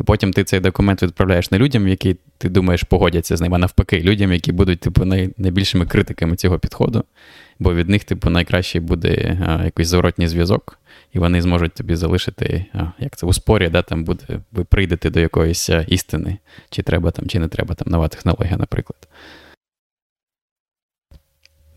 І 0.00 0.02
потім 0.02 0.32
ти 0.32 0.44
цей 0.44 0.60
документ 0.60 1.02
відправляєш 1.02 1.50
не 1.50 1.58
людям, 1.58 1.88
які 1.88 2.16
ти 2.38 2.48
думаєш 2.48 2.82
погодяться 2.82 3.36
з 3.36 3.40
ним, 3.40 3.54
а 3.54 3.58
навпаки, 3.58 4.00
людям, 4.00 4.32
які 4.32 4.52
будуть 4.52 4.80
типу, 4.80 5.04
най, 5.04 5.30
найбільшими 5.36 5.86
критиками 5.86 6.36
цього 6.36 6.58
підходу. 6.58 7.04
Бо 7.58 7.74
від 7.74 7.88
них, 7.88 8.04
типу, 8.04 8.30
найкращий 8.30 8.80
буде 8.80 9.38
а, 9.46 9.64
якийсь 9.64 9.88
зворотній 9.88 10.28
зв'язок 10.28 10.78
і 11.12 11.18
вони 11.18 11.42
зможуть 11.42 11.74
тобі 11.74 11.96
залишити, 11.96 12.66
як 12.98 13.16
це 13.16 13.26
у 13.26 13.32
спорі, 13.32 13.68
да, 13.68 13.82
там 13.82 14.04
буде, 14.04 14.24
ви 14.52 14.64
прийдете 14.64 15.10
до 15.10 15.20
якоїсь 15.20 15.70
істини, 15.88 16.38
чи 16.70 16.82
треба 16.82 17.10
там, 17.10 17.26
чи 17.26 17.38
не 17.38 17.48
треба 17.48 17.74
там 17.74 17.88
нова 17.90 18.08
технологія, 18.08 18.56
наприклад. 18.56 19.08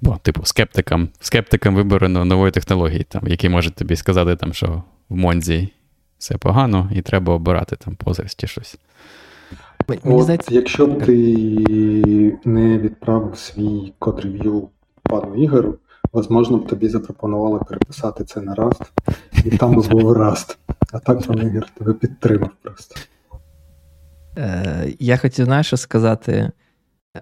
Бо, 0.01 0.17
типу, 0.17 0.45
скептикам 0.45 1.09
скептикам 1.19 1.75
виборено 1.75 2.25
нової 2.25 2.51
технології, 2.51 3.03
там, 3.03 3.27
які 3.27 3.49
можуть 3.49 3.75
тобі 3.75 3.95
сказати, 3.95 4.35
там, 4.35 4.53
що 4.53 4.83
в 5.09 5.15
Монзі 5.15 5.69
все 6.17 6.37
погано, 6.37 6.91
і 6.95 7.01
треба 7.01 7.33
обирати 7.33 7.75
там 7.75 7.95
позирс 7.95 8.35
чи 8.35 8.47
щось. 8.47 8.77
От. 10.03 10.51
Якщо 10.51 10.87
б 10.87 11.05
ти 11.05 11.13
не 12.45 12.77
відправив 12.77 13.37
свій 13.37 13.93
код 13.99 14.19
рев'ю 14.19 14.69
пану 15.03 15.35
Ігору, 15.35 15.77
Возможно, 16.15 16.57
б 16.57 16.67
тобі 16.67 16.89
запропонували 16.89 17.59
переписати 17.59 18.23
це 18.23 18.41
на 18.41 18.55
Rust, 18.55 18.91
і 19.45 19.57
там 19.57 19.73
був 19.73 19.87
Rust. 19.87 20.57
А 20.91 20.99
так 20.99 21.27
пан 21.27 21.47
Ігор 21.47 21.67
тебе 21.77 21.93
підтримав 21.93 22.49
просто. 22.61 22.95
Е, 24.37 24.93
Я 24.99 25.17
хотів, 25.17 25.45
знаєш, 25.45 25.67
що 25.67 25.77
сказати. 25.77 26.51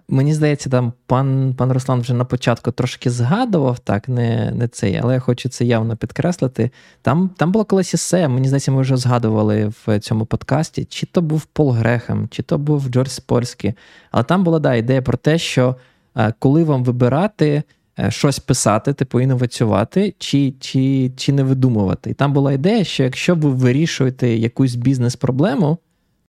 Мені 0.10 0.34
здається, 0.34 0.70
там 0.70 0.94
пан 1.06 1.56
пан 1.58 1.72
Руслан 1.72 2.02
вже 2.02 2.14
на 2.14 2.26
початку 2.26 2.72
трошки 2.72 3.10
згадував, 3.10 3.80
так, 3.80 4.10
не 4.10 4.52
не 4.52 4.68
цей, 4.68 5.00
але 5.04 5.14
я 5.14 5.20
хочу 5.20 5.50
це 5.50 5.66
явно 5.66 5.98
підкреслити. 5.98 6.72
Там 7.02 7.30
там 7.38 7.52
було 7.52 7.66
колись 7.66 7.94
ісе, 7.94 8.28
мені 8.28 8.48
здається, 8.48 8.72
ми 8.72 8.82
вже 8.82 8.98
згадували 8.98 9.72
в 9.86 10.00
цьому 10.00 10.26
подкасті, 10.26 10.86
чи 10.86 11.06
то 11.06 11.22
був 11.22 11.46
Пол 11.46 11.72
Грехем, 11.72 12.28
чи 12.32 12.44
то 12.44 12.58
був 12.58 12.90
Джордж 12.90 13.10
Спольський. 13.10 13.74
Але 14.12 14.24
там 14.24 14.44
була 14.44 14.60
да, 14.60 14.76
ідея 14.76 15.02
про 15.02 15.18
те, 15.18 15.38
що 15.38 15.76
е, 16.18 16.34
коли 16.40 16.64
вам 16.64 16.84
вибирати. 16.84 17.64
Е, 18.00 18.12
щось 18.12 18.40
писати, 18.40 18.94
типу 18.94 19.22
інновацювати, 19.22 20.16
чи 20.18 20.54
чи, 20.60 21.12
чи 21.18 21.34
не 21.34 21.44
видумувати. 21.44 22.10
І 22.10 22.14
там 22.14 22.34
була 22.34 22.54
ідея, 22.54 22.84
що 22.84 23.04
якщо 23.04 23.36
ви 23.36 23.50
вирішуєте 23.50 24.28
якусь 24.28 24.76
бізнес-проблему, 24.76 25.78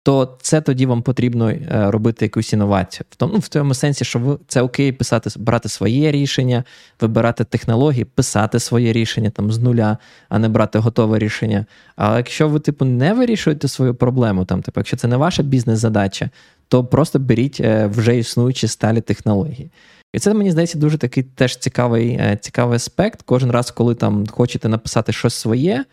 то 0.02 0.38
це 0.42 0.60
тоді 0.60 0.86
вам 0.86 1.02
потрібно 1.02 1.50
е, 1.50 1.66
робити 1.90 2.24
якусь 2.24 2.52
інновацію. 2.52 3.06
В 3.10 3.16
тому, 3.16 3.32
ну, 3.32 3.38
в 3.38 3.48
тому 3.48 3.74
сенсі, 3.74 4.04
що 4.04 4.18
ви 4.18 4.38
це 4.46 4.62
окей, 4.62 4.92
писати, 4.92 5.30
брати 5.36 5.68
своє 5.68 6.12
рішення, 6.12 6.64
вибирати 7.00 7.44
технології, 7.44 8.04
писати 8.04 8.58
своє 8.60 8.92
рішення 8.92 9.30
там 9.30 9.52
з 9.52 9.58
нуля, 9.58 9.98
а 10.28 10.38
не 10.38 10.48
брати 10.48 10.78
готове 10.78 11.18
рішення. 11.18 11.66
А 11.96 12.16
якщо 12.16 12.48
ви, 12.48 12.60
типу, 12.60 12.84
не 12.84 13.14
вирішуєте 13.14 13.68
свою 13.68 13.94
проблему, 13.94 14.44
там, 14.44 14.62
типу, 14.62 14.80
якщо 14.80 14.96
це 14.96 15.08
не 15.08 15.16
ваша 15.16 15.42
бізнес-задача, 15.42 16.30
то 16.68 16.84
просто 16.84 17.18
беріть 17.18 17.60
е, 17.60 17.86
вже 17.86 18.18
існуючі 18.18 18.68
сталі 18.68 19.00
технології. 19.00 19.70
І 20.12 20.18
це 20.18 20.34
мені 20.34 20.50
здається 20.50 20.78
дуже 20.78 20.98
такий 20.98 21.22
теж 21.22 21.56
цікавий 21.56 22.08
е, 22.10 22.38
цікавий 22.40 22.76
аспект. 22.76 23.22
Кожен 23.22 23.50
раз, 23.50 23.70
коли 23.70 23.94
там 23.94 24.26
хочете 24.26 24.68
написати 24.68 25.12
щось 25.12 25.34
своє, 25.34 25.84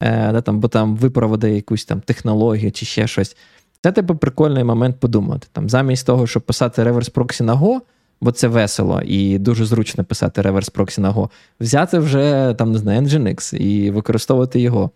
да, 0.00 0.40
там, 0.40 0.60
бо 0.60 0.68
там 0.68 0.96
випроводи 0.96 1.50
якусь 1.50 1.84
там 1.84 2.00
технологію 2.00 2.72
чи 2.72 2.86
ще 2.86 3.06
щось. 3.06 3.36
Це 3.82 3.92
типу 3.92 4.16
прикольний 4.16 4.64
момент 4.64 5.00
подумати. 5.00 5.46
Там, 5.52 5.68
Замість 5.68 6.06
того, 6.06 6.26
щоб 6.26 6.42
писати 6.42 6.84
реверс 6.84 7.08
проксі 7.08 7.44
на 7.44 7.54
Go, 7.54 7.80
бо 8.20 8.32
це 8.32 8.48
весело 8.48 9.02
і 9.04 9.38
дуже 9.38 9.64
зручно 9.64 10.04
писати 10.04 10.42
реверс 10.42 10.68
проксі 10.68 11.00
на 11.00 11.12
Go, 11.12 11.30
взяти 11.60 11.98
вже 11.98 12.54
там, 12.58 12.72
не 12.72 12.78
знаю, 12.78 13.00
Nginx 13.00 13.56
і 13.56 13.90
використовувати 13.90 14.60
його. 14.60 14.90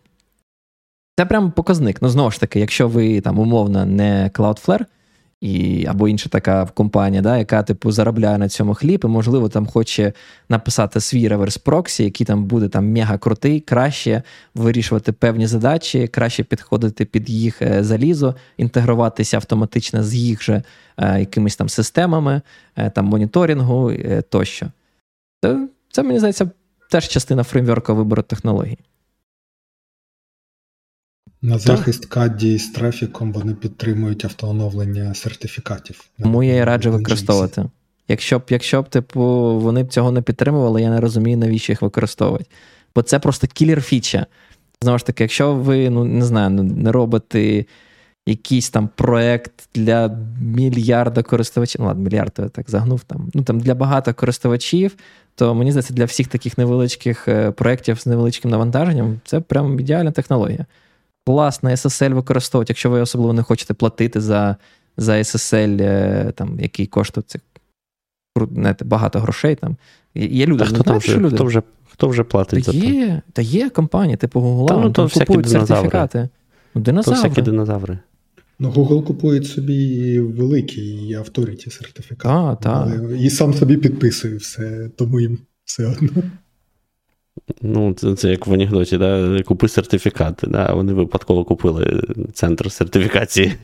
Це 1.18 1.26
прям 1.26 1.50
показник. 1.50 2.02
Ну, 2.02 2.08
знову 2.08 2.30
ж 2.30 2.40
таки, 2.40 2.60
якщо 2.60 2.88
ви 2.88 3.20
там 3.20 3.38
умовно 3.38 3.86
не 3.86 4.30
Cloudflare, 4.34 4.84
і, 5.40 5.86
або 5.86 6.08
інша 6.08 6.28
така 6.28 6.66
компанія, 6.66 7.22
да, 7.22 7.38
яка 7.38 7.62
типу 7.62 7.92
заробляє 7.92 8.38
на 8.38 8.48
цьому 8.48 8.74
хліб, 8.74 9.00
і, 9.04 9.06
можливо, 9.06 9.48
там 9.48 9.66
хоче 9.66 10.12
написати 10.48 11.00
свій 11.00 11.28
реверс 11.28 11.58
проксі, 11.58 12.04
який 12.04 12.26
там 12.26 12.44
буде 12.44 12.68
там 12.68 12.92
мега 12.92 13.18
крутий, 13.18 13.60
краще 13.60 14.22
вирішувати 14.54 15.12
певні 15.12 15.46
задачі, 15.46 16.08
краще 16.08 16.44
підходити 16.44 17.04
під 17.04 17.30
їх 17.30 17.62
е, 17.62 17.84
залізо, 17.84 18.34
інтегруватися 18.56 19.36
автоматично 19.36 20.02
з 20.04 20.14
їх 20.14 20.42
же 20.42 20.62
е, 20.98 21.20
якимись 21.20 21.56
там 21.56 21.68
системами, 21.68 22.40
е, 22.76 22.90
там 22.90 23.04
моніторингу 23.04 23.92
тощо. 24.28 24.66
Це, 25.44 25.68
це, 25.90 26.02
мені 26.02 26.18
здається, 26.18 26.50
теж 26.90 27.08
частина 27.08 27.42
фреймворка 27.42 27.92
вибору 27.92 28.22
технологій. 28.22 28.78
На 31.42 31.58
захист 31.58 32.06
каді 32.06 32.58
з 32.58 32.70
трафіком 32.70 33.32
вони 33.32 33.54
підтримують 33.54 34.24
автооновлення 34.24 35.14
сертифікатів. 35.14 36.04
Тому 36.22 36.42
я 36.42 36.54
і 36.54 36.64
раджу 36.64 36.92
використовувати. 36.92 37.64
Якщо 38.08 38.38
б, 38.38 38.42
якщо 38.48 38.82
б, 38.82 38.88
типу, 38.88 39.22
вони 39.60 39.82
б 39.82 39.88
цього 39.88 40.12
не 40.12 40.22
підтримували, 40.22 40.82
я 40.82 40.90
не 40.90 41.00
розумію, 41.00 41.36
навіщо 41.36 41.72
їх 41.72 41.82
використовувати. 41.82 42.44
Бо 42.94 43.02
це 43.02 43.18
просто 43.18 43.46
кілер 43.46 43.82
фіча. 43.82 44.26
Знову 44.82 44.98
ж 44.98 45.06
таки, 45.06 45.24
якщо 45.24 45.54
ви, 45.54 45.90
ну 45.90 46.04
не 46.04 46.24
знаю, 46.24 46.50
не 46.50 46.92
робите 46.92 47.64
якийсь 48.26 48.70
там 48.70 48.88
проект 48.96 49.68
для 49.74 50.18
мільярда 50.40 51.22
користувачів, 51.22 51.80
ну 51.80 51.86
ладно, 51.86 52.02
мільярд 52.02 52.32
я 52.38 52.48
так 52.48 52.70
загнув 52.70 53.04
там, 53.04 53.30
ну 53.34 53.42
там 53.42 53.60
для 53.60 53.74
багато 53.74 54.14
користувачів, 54.14 54.96
то 55.34 55.54
мені 55.54 55.70
здається, 55.70 55.94
для 55.94 56.04
всіх 56.04 56.28
таких 56.28 56.58
невеличких 56.58 57.28
е, 57.28 57.50
проєктів 57.50 58.00
з 58.00 58.06
невеличким 58.06 58.50
навантаженням 58.50 59.20
це 59.24 59.40
прям 59.40 59.80
ідеальна 59.80 60.12
технологія 60.12 60.66
класно 61.28 61.70
SSL 61.70 62.14
використовувати, 62.14 62.70
якщо 62.70 62.90
ви 62.90 63.00
особливо 63.00 63.32
не 63.32 63.42
хочете 63.42 63.74
платити 63.74 64.20
за 64.20 64.56
за 64.96 65.12
SSL, 65.12 65.82
е, 65.82 66.32
там, 66.36 66.60
який 66.60 66.86
коштує 66.86 67.24
це, 67.26 67.38
знаєте, 68.52 68.84
багато 68.84 69.20
грошей. 69.20 69.54
Там. 69.54 69.76
Є 70.14 70.46
люди, 70.46 70.64
а 70.64 70.66
хто, 70.66 70.82
там 70.82 70.98
вже, 70.98 71.18
люди? 71.18 71.36
хто 71.36 71.44
вже 71.44 71.62
хто 71.84 72.08
вже 72.08 72.24
платить 72.24 72.64
та 72.64 72.72
за 72.72 72.78
є, 72.78 73.22
Та 73.32 73.42
є 73.42 73.70
компанії, 73.70 74.16
типу 74.16 74.40
Google, 74.40 74.68
та, 74.68 74.76
ну, 74.76 74.90
то 74.90 75.08
купують 75.08 75.48
сертифікати. 75.48 76.28
Ну, 76.74 76.80
динозаври. 76.80 77.16
То 77.16 77.28
всякі 77.28 77.42
динозаври. 77.42 77.98
Ну, 78.58 78.70
Google 78.70 79.04
купує 79.04 79.42
собі 79.42 80.20
великий 80.20 81.14
авторіті 81.14 81.70
сертифікат. 81.70 82.30
А, 82.30 82.54
так. 82.54 82.88
І 83.18 83.30
сам 83.30 83.54
собі 83.54 83.76
підписує 83.76 84.36
все, 84.36 84.90
тому 84.96 85.20
їм 85.20 85.38
все 85.64 85.86
одно. 85.86 86.22
Ну, 87.62 87.94
це 87.94 88.14
це 88.14 88.30
як 88.30 88.46
в 88.46 88.52
анекдоті, 88.52 88.98
да? 88.98 89.42
купи 89.42 89.68
сертифікати. 89.68 90.46
Да? 90.46 90.74
Вони 90.74 90.92
випадково 90.92 91.44
купили 91.44 92.02
центр 92.32 92.72
сертифікації. 92.72 93.54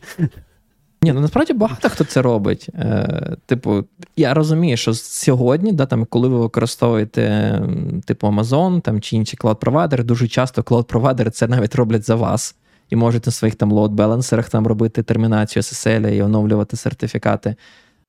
Ні, 1.04 1.12
ну 1.12 1.20
насправді 1.20 1.52
багато 1.52 1.88
хто 1.88 2.04
це 2.04 2.22
робить. 2.22 2.68
Е, 2.74 3.36
Типу, 3.46 3.84
я 4.16 4.34
розумію, 4.34 4.76
що 4.76 4.94
сьогодні, 4.94 5.72
да, 5.72 5.86
там, 5.86 6.04
коли 6.04 6.28
ви 6.28 6.38
використовуєте 6.38 7.62
типу 8.04 8.26
Amazon 8.26 8.80
там, 8.80 9.00
чи 9.00 9.16
інші 9.16 9.36
клауд-провайдери, 9.36 10.04
дуже 10.04 10.28
часто 10.28 10.62
клауд-провайдери 10.62 11.30
це 11.30 11.48
навіть 11.48 11.74
роблять 11.74 12.06
за 12.06 12.14
вас. 12.14 12.56
І 12.90 12.96
можуть 12.96 13.26
на 13.26 13.32
своїх 13.32 13.54
там 13.54 13.72
лоуд-балансерах 13.72 14.50
там 14.50 14.66
робити 14.66 15.02
термінацію 15.02 15.62
SSL 15.62 16.10
і 16.10 16.22
оновлювати 16.22 16.76
сертифікати. 16.76 17.56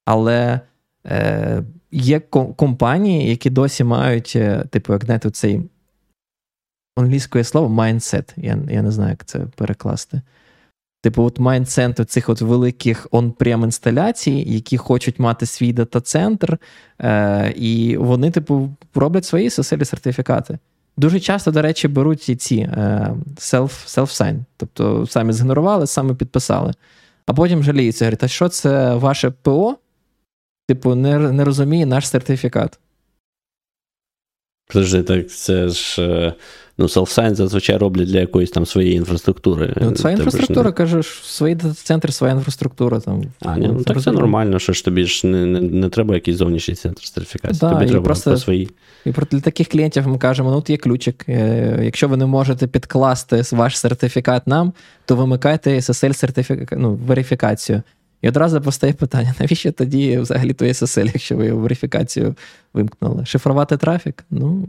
Але 0.05 0.59
е, 1.05 1.63
є 1.92 2.20
компанії, 2.56 3.30
які 3.30 3.50
досі 3.50 3.84
мають, 3.84 4.34
е, 4.36 4.64
типу, 4.70 4.94
як 4.94 5.06
знаєте, 5.06 5.30
цей 5.30 5.62
англійське 6.96 7.44
слово 7.44 7.82
mindset. 7.82 8.34
Я 8.38 8.58
я 8.70 8.82
не 8.82 8.92
знаю, 8.92 9.10
як 9.10 9.26
це 9.26 9.40
перекласти. 9.56 10.22
Типу, 11.02 11.24
от 11.24 11.40
майндсет 11.40 12.10
цих 12.10 12.30
от 12.30 12.42
великих 12.42 13.08
он-прем 13.12 13.64
інсталяцій, 13.64 14.44
які 14.48 14.78
хочуть 14.78 15.20
мати 15.20 15.46
свій 15.46 15.74
дата-центр, 15.74 16.58
е, 17.00 17.54
і 17.56 17.98
вони, 17.98 18.32
типу, 18.32 18.70
роблять 18.96 19.26
свої 19.26 19.50
SSL 19.50 19.86
сертифікати. 19.86 20.60
Дуже 20.98 21.20
часто, 21.20 21.52
до 21.52 21.62
речі, 21.62 21.88
беруть 21.88 22.30
і 22.30 22.36
ці 22.36 22.56
е, 22.56 23.14
self, 23.36 24.00
self-sign. 24.00 24.40
Тобто 24.58 25.08
самі 25.08 25.34
згенерували, 25.34 25.88
самі 25.88 26.14
підписали. 26.14 26.74
А 27.26 27.34
потім 27.34 27.64
жаліються, 27.64 28.06
говорять, 28.06 28.24
а 28.24 28.28
що 28.28 28.50
це 28.50 28.96
ваше 28.96 29.30
ПО? 29.30 29.76
Типу, 30.68 30.95
не 30.95 31.20
не 31.20 31.43
розуміє 31.43 31.86
наш 31.86 32.07
сертифікат. 32.07 32.80
Подожди, 34.68 35.03
так 35.03 35.30
це 35.30 35.70
ж 35.70 36.01
е, 36.01 36.34
ну, 36.78 36.86
self-sign 36.86 37.36
зазвичай 37.36 37.78
роблять 37.78 38.07
для 38.07 38.20
якоїсь 38.20 38.51
там 38.51 38.66
своєї 38.66 38.95
інфраструктури. 38.95 39.74
Ну, 39.82 39.95
Своя 39.95 40.16
інфраструктура, 40.16 40.70
не... 40.70 40.72
кажеш, 40.72 41.07
свій 41.24 41.55
центр, 41.55 42.13
своя 42.13 42.34
інфраструктура. 42.34 42.99
Там, 42.99 43.24
А, 43.41 43.57
ні, 43.57 43.68
ну 43.68 43.84
так 43.84 44.01
це 44.01 44.11
нормально, 44.11 44.59
що 44.59 44.74
ж 44.74 44.86
тобі 44.86 45.05
ж 45.05 45.28
не 45.28 45.45
не, 45.45 45.61
не 45.61 45.89
треба 45.89 46.16
якийсь 46.16 46.38
зовнішній 46.38 46.76
центр 46.76 47.05
сертифікації. 47.05 47.59
Да, 47.59 47.74
тобі 47.74 47.89
треба 47.89 48.05
просто, 48.05 48.32
по 48.32 48.38
своїй. 48.38 48.70
І 49.05 49.11
для 49.11 49.39
таких 49.39 49.68
клієнтів 49.68 50.07
ми 50.07 50.18
кажемо: 50.18 50.51
ну, 50.51 50.57
от 50.57 50.70
є 50.70 50.78
ключик. 50.78 51.26
Е, 51.30 51.80
якщо 51.84 52.07
ви 52.07 52.18
не 52.18 52.26
можете 52.26 52.68
підкласти 52.68 53.41
ваш 53.51 53.80
сертифікат 53.80 54.47
нам, 54.47 54.74
то 55.05 55.16
вимикайте 55.16 55.76
SSL 55.76 56.13
сертифікацію, 56.13 56.82
ну, 56.82 56.93
верифікацію. 56.93 57.82
І 58.26 58.28
одразу 58.28 58.61
постає 58.61 58.93
питання: 58.93 59.36
навіщо 59.39 59.71
тоді 59.71 60.17
взагалі 60.17 60.53
той 60.53 60.69
SSL, 60.69 61.05
якщо 61.05 61.38
ви 61.38 61.51
верифікацію 61.51 62.36
вимкнули? 62.73 63.26
Шифрувати 63.26 63.78
трафік? 63.78 64.26
Ну, 64.30 64.67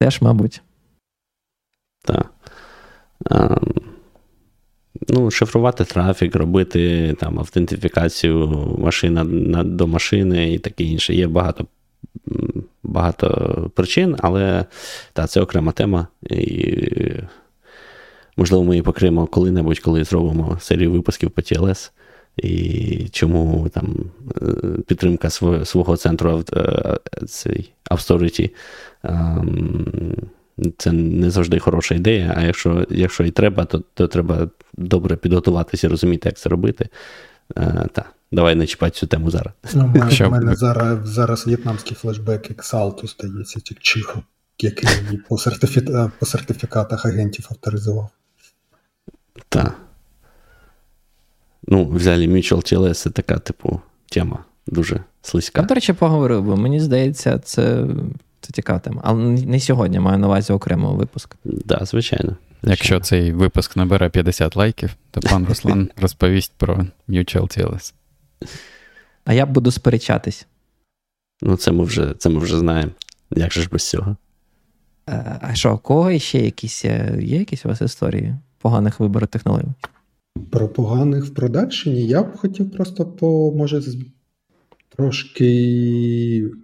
теж, 0.00 0.22
мабуть. 0.22 0.62
Так. 2.04 2.30
А, 3.30 3.60
ну, 5.08 5.30
Шифрувати 5.30 5.84
трафік, 5.84 6.36
робити 6.36 7.14
там 7.20 7.38
автентифікацію 7.38 8.48
машина 8.78 9.24
до 9.64 9.86
машини 9.86 10.52
і 10.52 10.58
таке 10.58 10.84
інше. 10.84 11.14
Є 11.14 11.26
багато 11.26 11.66
багато 12.82 13.70
причин, 13.74 14.16
але 14.18 14.64
та, 15.12 15.26
це 15.26 15.40
окрема 15.40 15.72
тема. 15.72 16.06
І, 16.30 16.76
Можливо, 18.36 18.64
ми 18.64 18.74
її 18.74 18.82
покриємо 18.82 19.26
коли-небудь, 19.26 19.78
коли 19.78 20.04
зробимо 20.04 20.58
серію 20.60 20.92
випусків 20.92 21.30
по 21.30 21.42
TLS 21.42 21.90
і 22.36 23.08
чому 23.12 23.68
там 23.68 23.96
е, 24.42 24.46
підтримка 24.86 25.30
свого 25.64 25.96
центру 25.96 26.44
е, 26.52 26.98
цей 27.26 27.72
Авторіті 27.90 28.54
ем, 29.02 30.16
це 30.78 30.92
не 30.92 31.30
завжди 31.30 31.58
хороша 31.58 31.94
ідея. 31.94 32.34
А 32.36 32.42
якщо 32.42 32.86
якщо 32.90 33.24
і 33.24 33.30
треба, 33.30 33.64
то 33.64 33.82
то 33.94 34.08
треба 34.08 34.48
добре 34.74 35.16
підготуватися 35.16 35.86
і 35.86 35.90
розуміти, 35.90 36.28
як 36.28 36.38
це 36.38 36.48
робити. 36.48 36.88
Е, 37.56 37.88
та, 37.92 38.04
Давай 38.32 38.54
не 38.54 38.66
чіпати 38.66 38.96
цю 38.96 39.06
тему 39.06 39.30
зараз. 39.30 39.52
Ну, 39.74 39.92
У 40.26 40.30
мене 40.30 40.54
зараз 40.54 41.08
зараз 41.08 41.46
в'єтнамський 41.46 41.96
флешбек 41.96 42.50
як 42.50 42.64
Салту 42.64 43.08
стається, 43.08 43.60
чиху, 43.80 44.22
який 44.58 44.88
по, 45.28 45.38
сертифі... 45.38 45.80
по 46.18 46.26
сертифікатах 46.26 47.06
агентів 47.06 47.46
авторизував. 47.50 48.10
Так 49.48 49.85
ну, 51.66 51.88
взяли 51.88 52.26
Mutual 52.26 52.74
TLS, 52.74 52.94
це 52.94 53.10
така, 53.10 53.38
типу, 53.38 53.80
тема 54.08 54.44
дуже 54.66 55.00
слизька. 55.22 55.60
Я, 55.60 55.66
до 55.66 55.74
речі, 55.74 55.92
поговорив, 55.92 56.42
бо 56.42 56.56
мені 56.56 56.80
здається, 56.80 57.38
це 57.38 57.86
це 58.40 58.52
цікава 58.52 58.78
тема. 58.78 59.00
Але 59.04 59.22
не 59.24 59.60
сьогодні 59.60 60.00
маю 60.00 60.18
на 60.18 60.26
увазі 60.26 60.52
окремо 60.52 60.94
випуск. 60.94 61.36
Так, 61.44 61.54
да, 61.64 61.84
звичайно. 61.84 62.36
Якщо 62.62 63.00
цей 63.00 63.32
випуск 63.32 63.76
набере 63.76 64.08
50 64.08 64.56
лайків, 64.56 64.90
то 65.10 65.20
пан 65.20 65.46
Руслан 65.48 65.90
розповість 65.96 66.52
про 66.56 66.86
Mutual 67.08 67.42
TLS. 67.42 67.94
А 69.24 69.32
я 69.32 69.46
буду 69.46 69.70
сперечатись. 69.70 70.46
Ну, 71.42 71.56
це 71.56 71.72
ми 71.72 71.84
вже 71.84 72.14
це 72.18 72.28
ми 72.28 72.38
вже 72.38 72.58
знаємо. 72.58 72.92
Як 73.30 73.52
же 73.52 73.62
ж 73.62 73.68
без 73.72 73.88
цього? 73.88 74.16
Е, 75.08 75.38
а 75.42 75.54
що, 75.54 75.74
у 75.74 75.78
кого 75.78 76.18
ще 76.18 76.38
якісь 76.38 76.84
є 76.84 77.18
якісь 77.20 77.66
у 77.66 77.68
вас 77.68 77.80
історії 77.80 78.36
поганих 78.58 79.00
виборів 79.00 79.28
технологій? 79.28 79.72
Про 80.50 80.68
поганих 80.68 81.24
в 81.24 81.34
продакшені 81.34 82.06
я 82.06 82.22
б 82.22 82.36
хотів 82.36 82.70
просто 82.70 83.06
по, 83.06 83.52
може, 83.56 83.82
трошки 84.96 85.46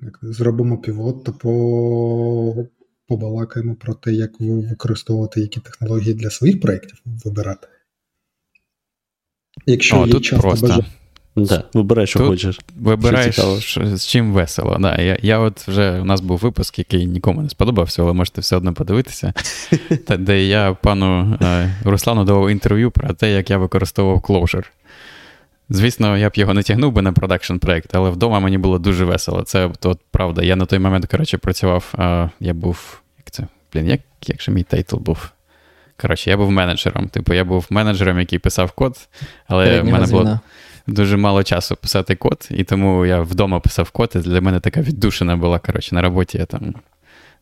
як, 0.02 0.18
зробимо 0.22 0.78
півот, 0.78 1.24
то 1.24 1.32
по, 1.32 2.66
побалакаємо 3.08 3.74
про 3.74 3.94
те, 3.94 4.12
як 4.12 4.30
використовувати 4.40 5.40
які 5.40 5.60
технології 5.60 6.14
для 6.14 6.30
своїх 6.30 6.60
проєктів 6.60 7.02
вибирати. 7.04 7.68
Якщо 9.66 10.00
о, 10.00 10.06
є 10.06 10.12
тут 10.12 10.24
часто 10.24 10.42
просто. 10.42 10.66
Бажа... 10.66 10.84
Да, 11.36 11.64
Вибирай, 11.74 12.06
що 12.06 12.18
Тут 12.18 12.28
хочеш. 12.28 12.60
Вибираєш 12.76 13.40
що, 13.58 13.96
з 13.96 14.06
чим 14.06 14.32
весело. 14.32 14.76
Да, 14.80 14.96
Я 14.96 15.18
я 15.22 15.38
от 15.38 15.68
вже 15.68 16.00
у 16.00 16.04
нас 16.04 16.20
був 16.20 16.38
випуск, 16.38 16.78
який 16.78 17.06
нікому 17.06 17.42
не 17.42 17.48
сподобався, 17.48 18.02
але 18.02 18.12
можете 18.12 18.40
все 18.40 18.56
одно 18.56 18.74
подивитися. 18.74 19.32
Та, 20.06 20.16
Де 20.16 20.44
я 20.44 20.76
пану 20.82 21.38
е, 21.42 21.74
Руслану 21.84 22.24
давав 22.24 22.50
інтерв'ю 22.50 22.90
про 22.90 23.14
те, 23.14 23.32
як 23.32 23.50
я 23.50 23.58
використовував 23.58 24.18
Clojure. 24.18 24.64
Звісно, 25.70 26.18
я 26.18 26.28
б 26.28 26.32
його 26.34 26.54
не 26.54 26.62
тягнув 26.62 26.92
би 26.92 27.02
на 27.02 27.12
продакшн 27.12 27.56
проект, 27.56 27.94
але 27.94 28.10
вдома 28.10 28.40
мені 28.40 28.58
було 28.58 28.78
дуже 28.78 29.04
весело. 29.04 29.42
Це 29.42 29.70
от, 29.82 30.00
правда. 30.10 30.42
Я 30.42 30.56
на 30.56 30.66
той 30.66 30.78
момент, 30.78 31.06
коротше, 31.06 31.38
працював. 31.38 31.94
Е, 31.98 32.30
я 32.40 32.54
був. 32.54 33.00
Як 33.18 33.30
це? 33.30 33.46
Блін, 33.72 33.88
як, 33.88 34.00
як 34.26 34.42
же 34.42 34.52
мій 34.52 34.62
тайтл 34.62 34.96
був? 34.96 35.28
Коротше, 36.00 36.30
я 36.30 36.36
був 36.36 36.50
менеджером. 36.50 37.08
Типу, 37.08 37.34
я 37.34 37.44
був 37.44 37.66
менеджером, 37.70 38.18
який 38.18 38.38
писав 38.38 38.72
код, 38.72 39.08
але 39.46 39.80
в 39.80 39.84
мене 39.84 40.06
було 40.06 40.40
дуже 40.86 41.16
мало 41.16 41.42
часу 41.42 41.76
писати 41.76 42.16
код, 42.16 42.48
і 42.50 42.64
тому 42.64 43.06
я 43.06 43.20
вдома 43.20 43.60
писав 43.60 43.90
код, 43.90 44.12
і 44.14 44.18
для 44.18 44.40
мене 44.40 44.60
така 44.60 44.80
віддушина 44.80 45.36
була. 45.36 45.58
Коротше, 45.58 45.94
на 45.94 46.02
роботі 46.02 46.38
я 46.38 46.46
там 46.46 46.74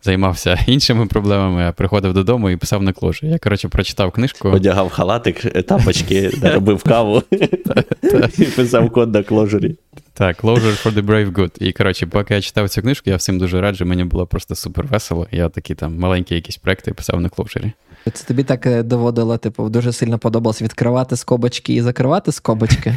займався 0.02 0.58
іншими 0.66 1.06
проблемами, 1.06 1.62
а 1.62 1.72
приходив 1.72 2.14
додому 2.14 2.50
і 2.50 2.56
писав 2.56 2.82
на 2.82 2.92
кложі. 2.92 3.26
Я, 3.26 3.38
коротше, 3.38 3.68
прочитав 3.68 4.12
книжку. 4.12 4.48
Одягав 4.48 4.90
халатик, 4.90 5.64
тапочки, 5.66 6.30
робив 6.42 6.82
каву 6.82 7.22
і 8.38 8.44
писав 8.44 8.90
код 8.90 9.14
на 9.14 9.22
кложері. 9.22 9.76
Так, 10.14 10.44
Closure 10.44 10.84
for 10.84 10.94
the 10.94 11.06
Brave 11.06 11.32
Good. 11.32 11.62
І 11.62 11.72
коротше, 11.72 12.06
поки 12.06 12.34
я 12.34 12.40
читав 12.40 12.68
цю 12.68 12.82
книжку, 12.82 13.10
я 13.10 13.16
всім 13.16 13.38
дуже 13.38 13.60
раджу, 13.60 13.86
мені 13.86 14.04
було 14.04 14.26
просто 14.26 14.54
супер 14.54 14.86
весело. 14.86 15.26
Я 15.30 15.48
такі 15.48 15.74
там 15.74 15.98
маленькі 15.98 16.34
якісь 16.34 16.56
проекти 16.56 16.92
писав 16.92 17.20
на 17.20 17.28
Clojure. 17.28 17.72
Це 18.12 18.24
тобі 18.26 18.42
так 18.44 18.66
е, 18.66 18.82
доводило, 18.82 19.38
типу, 19.38 19.68
дуже 19.68 19.92
сильно 19.92 20.18
подобалось 20.18 20.62
відкривати 20.62 21.16
скобочки 21.16 21.74
і 21.74 21.82
закривати 21.82 22.32
скобочки. 22.32 22.96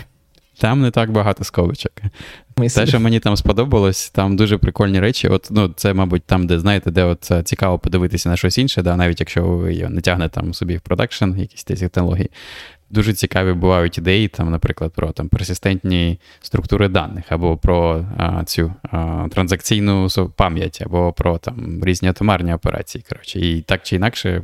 Там 0.59 0.81
не 0.81 0.91
так 0.91 1.11
багато 1.11 1.43
скобочок. 1.43 1.91
Те, 2.75 2.87
що 2.87 2.99
мені 2.99 3.19
там 3.19 3.37
сподобалось, 3.37 4.09
там 4.09 4.35
дуже 4.35 4.57
прикольні 4.57 4.99
речі. 4.99 5.27
От, 5.27 5.47
ну, 5.51 5.73
Це, 5.75 5.93
мабуть, 5.93 6.23
там, 6.23 6.47
де 6.47 6.59
знаєте, 6.59 6.91
де 6.91 7.03
от 7.03 7.31
цікаво 7.43 7.79
подивитися 7.79 8.29
на 8.29 8.37
щось 8.37 8.57
інше, 8.57 8.81
да, 8.81 8.95
навіть 8.95 9.19
якщо 9.19 9.43
ви 9.43 9.89
не 9.89 10.01
тягнете 10.01 10.35
там 10.35 10.53
собі 10.53 10.77
в 10.77 10.81
продакшн, 10.81 11.37
якісь 11.37 11.63
технології. 11.63 12.29
Дуже 12.89 13.13
цікаві 13.13 13.53
бувають 13.53 13.97
ідеї, 13.97 14.27
там, 14.27 14.51
наприклад, 14.51 14.91
про 14.95 15.11
там, 15.11 15.29
персистентні 15.29 16.19
структури 16.41 16.87
даних, 16.87 17.25
або 17.29 17.57
про 17.57 18.05
а, 18.17 18.43
цю 18.43 18.73
а, 18.91 19.27
транзакційну 19.31 20.07
пам'ять, 20.35 20.81
або 20.85 21.13
про 21.13 21.37
там, 21.37 21.81
різні 21.83 22.09
атомарні 22.09 22.53
операції. 22.53 23.05
Коротше. 23.09 23.39
І 23.39 23.61
так 23.61 23.83
чи 23.83 23.95
інакше, 23.95 24.41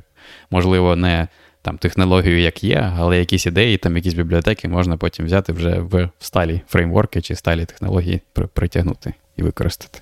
можливо, 0.51 0.95
не 0.95 1.27
там 1.61 1.77
технологію, 1.77 2.39
як 2.39 2.63
є, 2.63 2.93
але 2.97 3.19
якісь 3.19 3.45
ідеї, 3.45 3.77
там 3.77 3.95
якісь 3.95 4.13
бібліотеки 4.13 4.67
можна 4.67 4.97
потім 4.97 5.25
взяти 5.25 5.53
вже 5.53 5.79
в 5.79 6.09
сталі 6.19 6.61
фреймворки 6.67 7.21
чи 7.21 7.35
сталі 7.35 7.65
технології 7.65 8.21
притягнути 8.53 9.13
і 9.37 9.43
використати. 9.43 10.01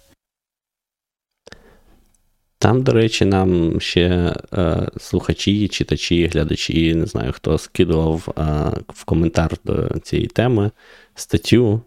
Там, 2.59 2.83
до 2.83 2.91
речі, 2.91 3.25
нам 3.25 3.79
ще 3.81 4.35
е, 4.53 4.87
слухачі, 4.97 5.67
читачі, 5.67 6.27
глядачі, 6.27 6.95
не 6.95 7.05
знаю, 7.05 7.31
хто 7.31 7.57
скидував 7.57 8.27
е, 8.29 8.41
в 8.87 9.03
коментар 9.03 9.57
до 9.63 9.99
цієї 9.99 10.27
теми 10.27 10.71
статтю, 11.15 11.81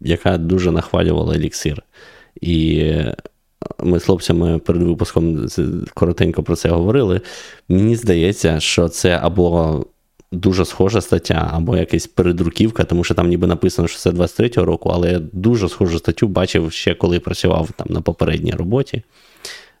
яка 0.00 0.38
дуже 0.38 0.70
нахвалювала 0.70 1.34
еліксир. 1.34 1.82
І 2.40 2.92
ми 3.82 4.00
з 4.00 4.04
хлопцями 4.04 4.58
перед 4.58 4.82
випуском 4.82 5.46
коротенько 5.94 6.42
про 6.42 6.56
це 6.56 6.68
говорили. 6.68 7.20
Мені 7.68 7.96
здається, 7.96 8.60
що 8.60 8.88
це 8.88 9.18
або 9.22 9.84
дуже 10.32 10.64
схожа 10.64 11.00
стаття, 11.00 11.50
або 11.52 11.76
якась 11.76 12.06
передруківка, 12.06 12.84
тому 12.84 13.04
що 13.04 13.14
там 13.14 13.28
ніби 13.28 13.46
написано, 13.46 13.88
що 13.88 13.98
це 13.98 14.10
23-го 14.10 14.64
року, 14.64 14.90
але 14.94 15.12
я 15.12 15.20
дуже 15.32 15.68
схожу 15.68 15.98
статтю 15.98 16.28
бачив 16.28 16.72
ще 16.72 16.94
коли 16.94 17.20
працював 17.20 17.68
там 17.76 17.86
на 17.90 18.00
попередній 18.00 18.52
роботі. 18.52 19.02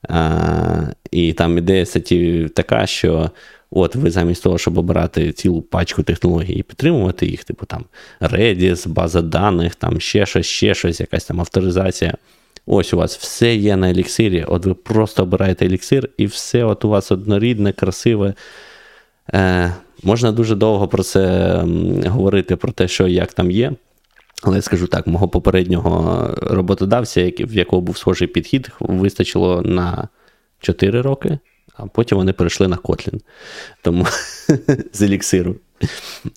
А, 0.08 0.82
І 1.10 1.32
там 1.32 1.58
ідея 1.58 1.86
статті 1.86 2.48
така, 2.54 2.86
що. 2.86 3.30
От 3.76 3.96
ви 3.96 4.10
замість 4.10 4.42
того, 4.42 4.58
щоб 4.58 4.78
обирати 4.78 5.32
цілу 5.32 5.62
пачку 5.62 6.02
технологій 6.02 6.52
і 6.52 6.62
підтримувати 6.62 7.26
їх, 7.26 7.44
типу 7.44 7.66
там 7.66 7.84
Redis, 8.20 8.88
база 8.88 9.22
даних, 9.22 9.74
там 9.74 10.00
ще 10.00 10.26
щось, 10.26 10.46
ще 10.46 10.74
щось, 10.74 11.00
якась 11.00 11.24
там 11.24 11.40
авторизація. 11.40 12.14
Ось 12.66 12.94
у 12.94 12.96
вас 12.96 13.16
все 13.16 13.54
є 13.54 13.76
на 13.76 13.90
еліксирі. 13.90 14.44
От 14.48 14.66
ви 14.66 14.74
просто 14.74 15.22
обираєте 15.22 15.66
еліксир, 15.66 16.08
і 16.16 16.26
все 16.26 16.64
от 16.64 16.84
у 16.84 16.88
вас 16.88 17.12
однорідне, 17.12 17.72
красиве. 17.72 18.34
Е, 19.34 19.74
Можна 20.02 20.32
дуже 20.32 20.54
довго 20.54 20.88
про 20.88 21.02
це 21.02 21.54
говорити, 22.06 22.56
про 22.56 22.72
те, 22.72 22.88
що 22.88 23.06
як 23.06 23.32
там 23.32 23.50
є. 23.50 23.72
Але 24.42 24.56
я 24.56 24.62
скажу 24.62 24.86
так, 24.86 25.06
мого 25.06 25.28
попереднього 25.28 26.30
роботодавця, 26.42 27.32
в 27.38 27.54
якого 27.54 27.82
був 27.82 27.98
схожий 27.98 28.28
підхід, 28.28 28.70
вистачило 28.80 29.62
на 29.62 30.08
4 30.60 31.00
роки, 31.00 31.38
а 31.76 31.86
потім 31.86 32.18
вони 32.18 32.32
перейшли 32.32 32.68
на 32.68 32.76
Kotlin. 32.76 33.20
Тому 33.82 34.06
з 34.92 35.02
еліксиру. 35.02 35.56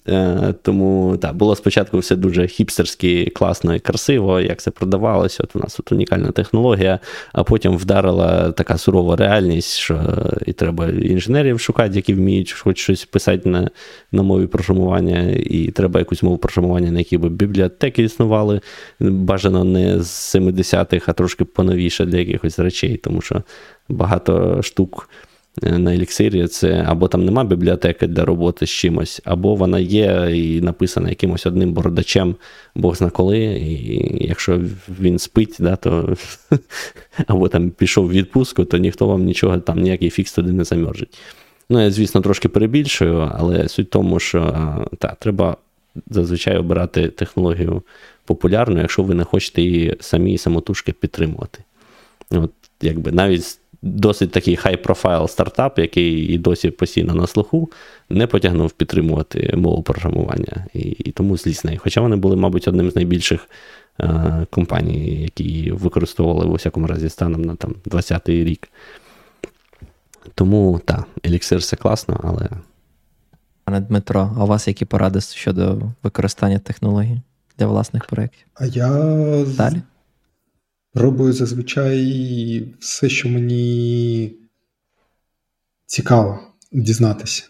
Е, 0.07 0.53
тому 0.61 1.17
так, 1.21 1.35
було 1.35 1.55
спочатку 1.55 1.97
все 1.97 2.15
дуже 2.15 2.47
хіпстерськи, 2.47 3.31
класно 3.35 3.75
і 3.75 3.79
красиво, 3.79 4.39
як 4.39 4.61
це 4.61 4.71
продавалося. 4.71 5.43
От 5.43 5.55
у 5.55 5.59
нас 5.59 5.75
тут 5.75 5.91
унікальна 5.91 6.31
технологія, 6.31 6.99
а 7.33 7.43
потім 7.43 7.77
вдарила 7.77 8.51
така 8.51 8.77
сурова 8.77 9.15
реальність, 9.15 9.71
що 9.71 10.01
і 10.45 10.53
треба 10.53 10.87
інженерів 10.87 11.59
шукати, 11.59 11.95
які 11.95 12.13
вміють 12.13 12.51
хоч 12.51 12.77
щось 12.77 13.05
писати 13.05 13.49
на 13.49 13.69
на 14.11 14.23
мові 14.23 14.47
програмування, 14.47 15.35
і 15.37 15.71
треба 15.71 15.99
якусь 15.99 16.23
мову 16.23 16.37
програмування, 16.37 16.91
на 16.91 16.99
якій 16.99 17.17
би 17.17 17.29
бібліотеки 17.29 18.03
існували. 18.03 18.61
Бажано 18.99 19.63
не 19.63 20.03
з 20.03 20.35
70-х, 20.35 21.05
а 21.07 21.13
трошки 21.13 21.45
поновіше 21.45 22.05
для 22.05 22.17
якихось 22.17 22.59
речей, 22.59 22.97
тому 22.97 23.21
що 23.21 23.43
багато 23.89 24.61
штук. 24.61 25.09
Е, 25.64 25.78
на 25.78 25.93
еліксирі 25.93 26.47
це 26.47 26.86
або 26.88 27.08
там 27.08 27.26
нема 27.26 27.43
бібліотеки 27.43 28.08
для 28.08 28.26
роботи 28.26 28.66
з 28.66 28.70
чимось, 28.70 29.22
або 29.26 29.55
вона 29.55 29.80
є 29.80 30.30
і 30.34 30.62
написана 30.62 31.10
якимось 31.10 31.45
одним 31.45 31.74
бородачем, 31.74 32.36
Бог 32.76 32.95
зна 32.95 33.10
коли. 33.10 33.39
І 33.39 34.28
якщо 34.28 34.62
він 34.99 35.20
спить, 35.20 35.55
да, 35.60 35.76
то 35.76 36.16
або 37.28 37.47
там 37.47 37.70
пішов 37.70 38.05
в 38.05 38.12
відпустку, 38.12 38.66
то 38.66 38.78
ніхто 38.78 39.08
вам 39.08 39.24
нічого, 39.24 39.58
там 39.58 39.80
ніякий 39.82 40.10
фікс 40.10 40.34
туди 40.34 40.51
не 40.51 40.64
замержить. 40.64 41.18
Ну, 41.70 41.84
я, 41.84 41.91
звісно, 41.91 42.22
трошки 42.22 42.49
перебільшую, 42.49 43.32
але 43.36 43.68
суть 43.68 43.88
в 43.88 43.89
тому, 43.89 44.20
що 44.20 44.55
та, 44.99 45.16
треба 45.20 45.58
зазвичай 46.10 46.58
обирати 46.58 47.08
технологію 47.08 47.82
популярну, 48.26 48.80
якщо 48.82 49.03
ви 49.03 49.14
не 49.14 49.24
хочете 49.24 49.62
її 49.62 49.95
самі 49.99 50.38
самотужки 50.38 50.91
підтримувати. 50.91 51.60
От, 52.32 52.51
якби 52.82 53.12
навіть 53.12 53.60
досить 53.88 54.31
такий 54.31 54.55
хай-профайл 54.55 55.27
стартап, 55.27 55.79
який 55.79 56.13
і 56.13 56.38
досі 56.38 56.71
постійно 56.71 57.13
на 57.15 57.27
слуху, 57.27 57.71
не 58.09 58.27
потягнув 58.27 58.71
підтримувати 58.71 59.53
мову 59.57 59.83
програмування. 59.83 60.65
І 60.73 60.79
і 60.79 61.11
тому 61.11 61.38
зліз 61.38 61.65
неї. 61.65 61.77
Хоча 61.77 62.01
вони 62.01 62.15
були, 62.15 62.35
мабуть, 62.35 62.67
одним 62.67 62.91
з 62.91 62.95
найбільших 62.95 63.49
е, 63.99 64.45
компаній, 64.49 65.21
які 65.21 65.71
використовували 65.71 66.45
в 66.45 66.51
усякому 66.51 66.88
разі 66.88 67.09
станом 67.09 67.41
на 67.41 67.55
там 67.55 67.75
20-й 67.85 68.43
рік. 68.43 68.69
Тому 70.35 70.81
так, 70.85 71.03
Elixir 71.23 71.59
це 71.59 71.75
класно, 71.75 72.19
але. 72.23 72.49
Пане 73.63 73.79
Дмитро, 73.79 74.35
а 74.38 74.43
у 74.43 74.47
вас 74.47 74.67
які 74.67 74.85
поради 74.85 75.21
щодо 75.21 75.81
використання 76.03 76.59
технологій 76.59 77.21
для 77.57 77.67
власних 77.67 78.05
проєктів? 78.05 78.45
А 78.53 78.65
я 78.65 78.89
Далі? 79.57 79.81
Пробую 80.97 81.33
зазвичай 81.33 82.73
все, 82.79 83.09
що 83.09 83.29
мені 83.29 84.35
цікаво 85.85 86.39
дізнатися. 86.71 87.43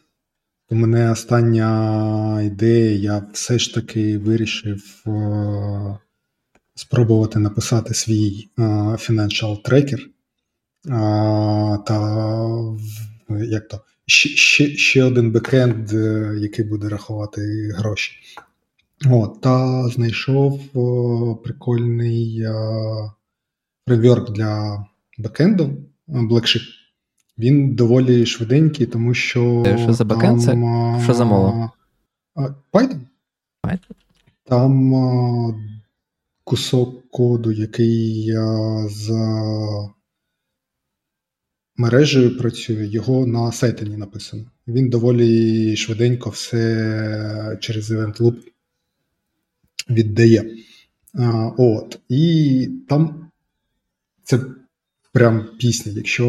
У 0.69 0.75
мене 0.75 1.11
остання 1.11 2.41
ідея, 2.41 2.91
я 2.91 3.23
все 3.33 3.59
ж 3.59 3.73
таки 3.73 4.17
вирішив 4.17 5.03
е- 5.07 5.97
спробувати 6.75 7.39
написати 7.39 7.93
свій 7.93 8.49
е- 8.59 8.61
financial 8.97 9.61
tracker. 9.61 9.99
Е- 9.99 10.09
та 11.87 11.99
як 13.29 13.67
то, 13.67 13.81
ще 14.05 14.69
ще, 14.75 15.03
один 15.03 15.31
бекенд, 15.31 15.93
е, 15.93 16.37
який 16.41 16.65
буде 16.65 16.89
рахувати 16.89 17.71
гроші. 17.77 18.11
От, 19.05 19.41
Та 19.41 19.87
знайшов 19.89 20.61
прикольний 21.43 22.45
фреймворк 23.87 24.31
для 24.31 24.85
бекенду 25.17 25.63
е, 26.09 26.11
Blackship. 26.11 26.61
Він 27.37 27.75
доволі 27.75 28.25
швиденький, 28.25 28.85
тому 28.85 29.13
що. 29.13 29.63
Що 29.77 29.93
за 29.93 30.05
бекенд? 30.05 30.41
Це 30.41 30.51
Що 31.03 31.13
за 31.13 31.25
мова? 31.25 31.71
Python? 32.73 32.99
Python? 33.63 33.95
Там 34.43 34.93
кусок 36.43 37.09
коду, 37.09 37.51
який 37.51 38.33
з 38.89 39.11
мережею 41.77 42.37
працює, 42.37 42.85
його 42.85 43.27
на 43.27 43.51
сайтені 43.51 43.97
написано. 43.97 44.43
Він 44.67 44.89
доволі 44.89 45.75
швиденько 45.75 46.29
все 46.29 47.57
через 47.61 47.91
Event 47.91 48.21
Loop 48.21 48.35
віддає. 49.89 50.55
От. 51.57 51.99
І 52.09 52.69
там 52.87 53.26
це 54.27 54.39
прям 55.13 55.45
пісня. 55.59 55.91
Якщо 55.95 56.25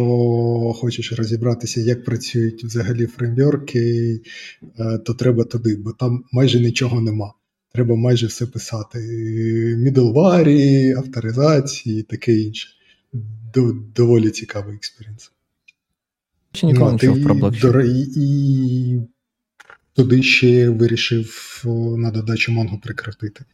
хочеш 0.76 1.12
розібратися, 1.12 1.80
як 1.80 2.04
працюють 2.04 2.64
взагалі 2.64 3.06
фреймворки, 3.06 4.20
е, 4.78 4.98
то 4.98 5.14
треба 5.14 5.44
туди, 5.44 5.76
бо 5.76 5.92
там 5.92 6.24
майже 6.32 6.60
нічого 6.60 7.00
нема. 7.00 7.32
Треба 7.72 7.96
майже 7.96 8.26
все 8.26 8.46
писати. 8.46 8.98
Middleварі, 9.78 10.92
авторизації 10.92 12.02
таке 12.02 12.34
інше. 12.34 12.68
Доволі 13.96 14.30
цікавий 14.30 14.76
experience. 14.76 15.32
Ти 16.52 16.66
ніколи 16.66 16.92
не 16.92 16.98
чув 16.98 17.22
про 17.22 17.34
блокчейн. 17.34 17.96
І, 17.96 18.06
і 18.16 19.00
туди 19.92 20.22
ще 20.22 20.68
вирішив 20.68 21.62
на 21.98 22.10
додачу 22.10 22.52
Mongo 22.52 22.80
прикрутити. 22.80 23.44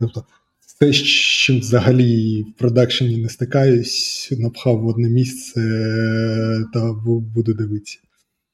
Тобто, 0.00 0.24
з 0.80 1.02
чим 1.02 1.60
взагалі 1.60 2.42
в 2.42 2.58
продакшені 2.58 3.16
не 3.16 3.28
стикаюсь, 3.28 4.28
напхав 4.38 4.78
в 4.78 4.86
одне 4.86 5.08
місце 5.08 5.60
та 6.74 6.92
буду 7.34 7.54
дивитися. 7.54 7.98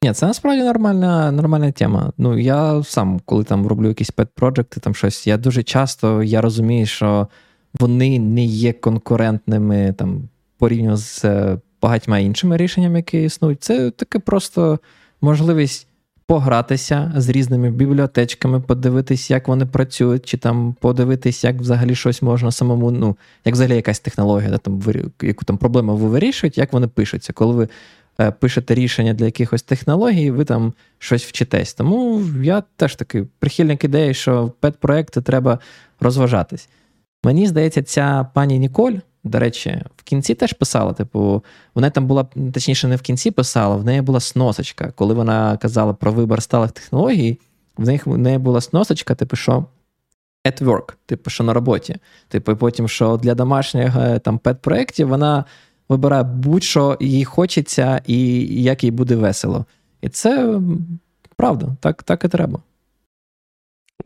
Ні, 0.05 0.12
це 0.12 0.27
насправді 0.27 0.62
нормальна 0.62 1.33
нормальна 1.33 1.72
тема. 1.72 2.12
Ну, 2.18 2.39
я 2.39 2.83
сам, 2.83 3.20
коли 3.25 3.45
там 3.45 3.66
роблю 3.66 3.89
якісь 3.89 4.12
пет-проджекти, 4.12 4.81
там 4.81 4.95
щось, 4.95 5.27
я 5.27 5.37
дуже 5.37 5.62
часто 5.62 6.22
я 6.22 6.41
розумію, 6.41 6.87
що 6.87 7.29
вони 7.81 8.18
не 8.18 8.45
є 8.45 8.72
конкурентними 8.72 9.95
там 9.99 10.29
порівняно 10.59 10.97
з 10.97 11.25
е, 11.25 11.59
багатьма 11.83 12.18
іншими 12.18 12.57
рішеннями, 12.57 12.99
які 12.99 13.22
існують. 13.22 13.62
Це 13.62 13.91
таке 13.91 14.18
просто 14.18 14.79
можливість 15.20 15.87
погратися 16.27 17.12
з 17.16 17.29
різними 17.29 17.70
бібліотечками, 17.70 18.61
подивитись, 18.61 19.31
як 19.31 19.49
вони 19.49 19.66
працюють, 19.66 20.27
чи 20.27 20.37
там 20.37 20.77
подивитись, 20.81 21.45
як 21.45 21.57
взагалі 21.57 21.95
щось 21.95 22.22
можна 22.22 22.53
самому, 22.53 22.91
ну, 22.91 23.16
як 23.45 23.55
взагалі 23.55 23.77
якась 23.77 24.01
технологія, 24.01 24.51
да, 24.51 24.59
там, 24.59 24.83
яку 25.22 25.45
там 25.45 25.59
проблему 25.59 25.97
ви 25.97 26.09
вирішуєте, 26.09 26.61
як 26.61 26.72
вони 26.72 26.89
пишуться. 26.89 27.33
Коли 27.33 27.55
ви 27.55 27.68
е, 28.20 28.31
пишете 28.31 28.75
рішення 28.75 29.14
для 29.14 29.25
якихось 29.25 29.62
технологій, 29.62 30.31
ви 30.31 30.45
там 30.45 30.72
щось 30.99 31.25
вчитесь. 31.25 31.75
Тому 31.75 32.22
я 32.43 32.62
теж 32.77 32.97
такий 32.97 33.22
прихильник 33.39 33.85
ідеї, 33.85 34.14
що 34.14 34.53
пет-проекти 34.61 35.22
треба 35.22 35.59
розважатись. 36.01 36.68
Мені 37.25 37.47
здається, 37.47 37.83
ця 37.83 38.27
пані 38.35 38.59
Ніколь. 38.59 38.95
До 39.25 39.39
речі, 39.39 39.83
в 39.97 40.03
кінці 40.03 40.35
теж 40.35 40.53
писала, 40.53 40.93
типу, 40.93 41.45
вона 41.75 41.91
там 41.91 42.07
була, 42.07 42.27
точніше, 42.55 42.89
не 42.89 42.97
в 42.97 43.03
кінці 43.03 43.31
писала, 43.31 43.77
в 43.77 43.85
неї 43.85 44.01
була 44.01 44.20
сносочка. 44.20 44.93
Коли 44.97 45.14
вона 45.14 45.57
казала 45.57 45.95
про 45.95 46.12
вибір 46.12 46.43
сталих 46.43 46.72
технологій, 46.72 47.39
в 47.77 47.87
неї, 47.87 48.01
в 48.05 48.18
неї 48.18 48.39
була 48.39 48.61
сносочка, 48.61 49.14
типу, 49.14 49.37
що 49.37 49.64
at 50.45 50.62
work, 50.62 50.95
типу, 51.07 51.31
що 51.31 51.45
на 51.45 51.53
роботі. 51.53 51.97
Типу, 52.29 52.57
потім, 52.57 52.89
що 52.89 53.16
для 53.16 53.35
домашніх 53.35 53.97
е, 53.97 54.18
там 54.18 54.39
пет-проєктів 54.39 55.09
вона 55.09 55.45
вибирає 55.89 56.22
будь-що 56.22 56.97
їй 57.01 57.25
хочеться 57.25 58.03
і 58.07 58.47
як 58.62 58.85
їй 58.85 58.91
буде 58.91 59.16
весело. 59.16 59.64
І 60.01 60.09
це 60.09 60.61
правда, 61.37 61.77
так, 61.81 62.03
так 62.03 62.25
і 62.25 62.29
треба. 62.29 62.62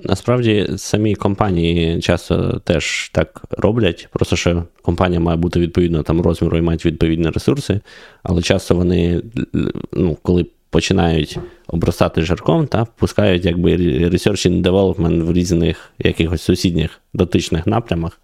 Насправді 0.05 0.67
самі 0.77 1.15
компанії 1.15 2.01
часто 2.01 2.61
теж 2.65 3.11
так 3.15 3.43
роблять, 3.51 4.09
просто 4.13 4.37
що 4.37 4.65
компанія 4.83 5.21
має 5.21 5.37
бути 5.37 5.61
відповідно 5.61 6.03
там 6.03 6.21
розміру 6.21 6.59
і 6.59 6.63
мають 6.63 6.87
відповідні 6.87 7.29
ресурси, 7.29 7.81
але 8.23 8.43
часто 8.43 8.75
вони, 8.75 9.23
ну, 9.93 10.17
коли 10.23 10.47
починають 10.71 11.39
обростати 11.67 12.23
жарком, 12.23 12.67
та 12.67 12.83
впускають 12.83 13.45
якби 13.45 13.77
research 14.09 14.51
and 14.51 14.63
development 14.63 15.23
в 15.23 15.33
різних 15.33 15.91
якихось 15.99 16.43
сусідніх 16.43 17.01
дотичних 17.15 17.67
напрямах, 17.67 18.21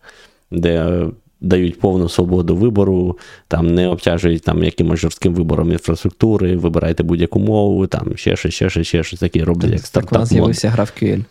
де 0.51 1.05
дають 1.41 1.81
повну 1.81 2.09
свободу 2.09 2.57
вибору, 2.57 3.19
там 3.49 3.75
не 3.75 3.89
обтяжують 3.89 4.43
там 4.43 4.65
якимось 4.65 5.01
жорстким 5.01 5.35
вибором 5.35 5.73
інфраструктури, 5.73 6.57
вибирайте 6.57 7.03
будь-яку 7.03 7.39
мову, 7.39 7.87
там 7.87 8.17
ще 8.17 8.37
щось, 8.37 8.55
ще 8.55 8.71
щось, 8.71 8.87
ще 8.87 9.03
щось 9.03 9.21
такі 9.21 9.45
роблять, 9.45 9.73
як 9.73 9.87
стартап. 9.87 10.11
Так 10.11 10.19
у 10.19 10.21
нас 10.21 10.29
з'явився 10.29 10.75
GraphQL. 10.79 11.25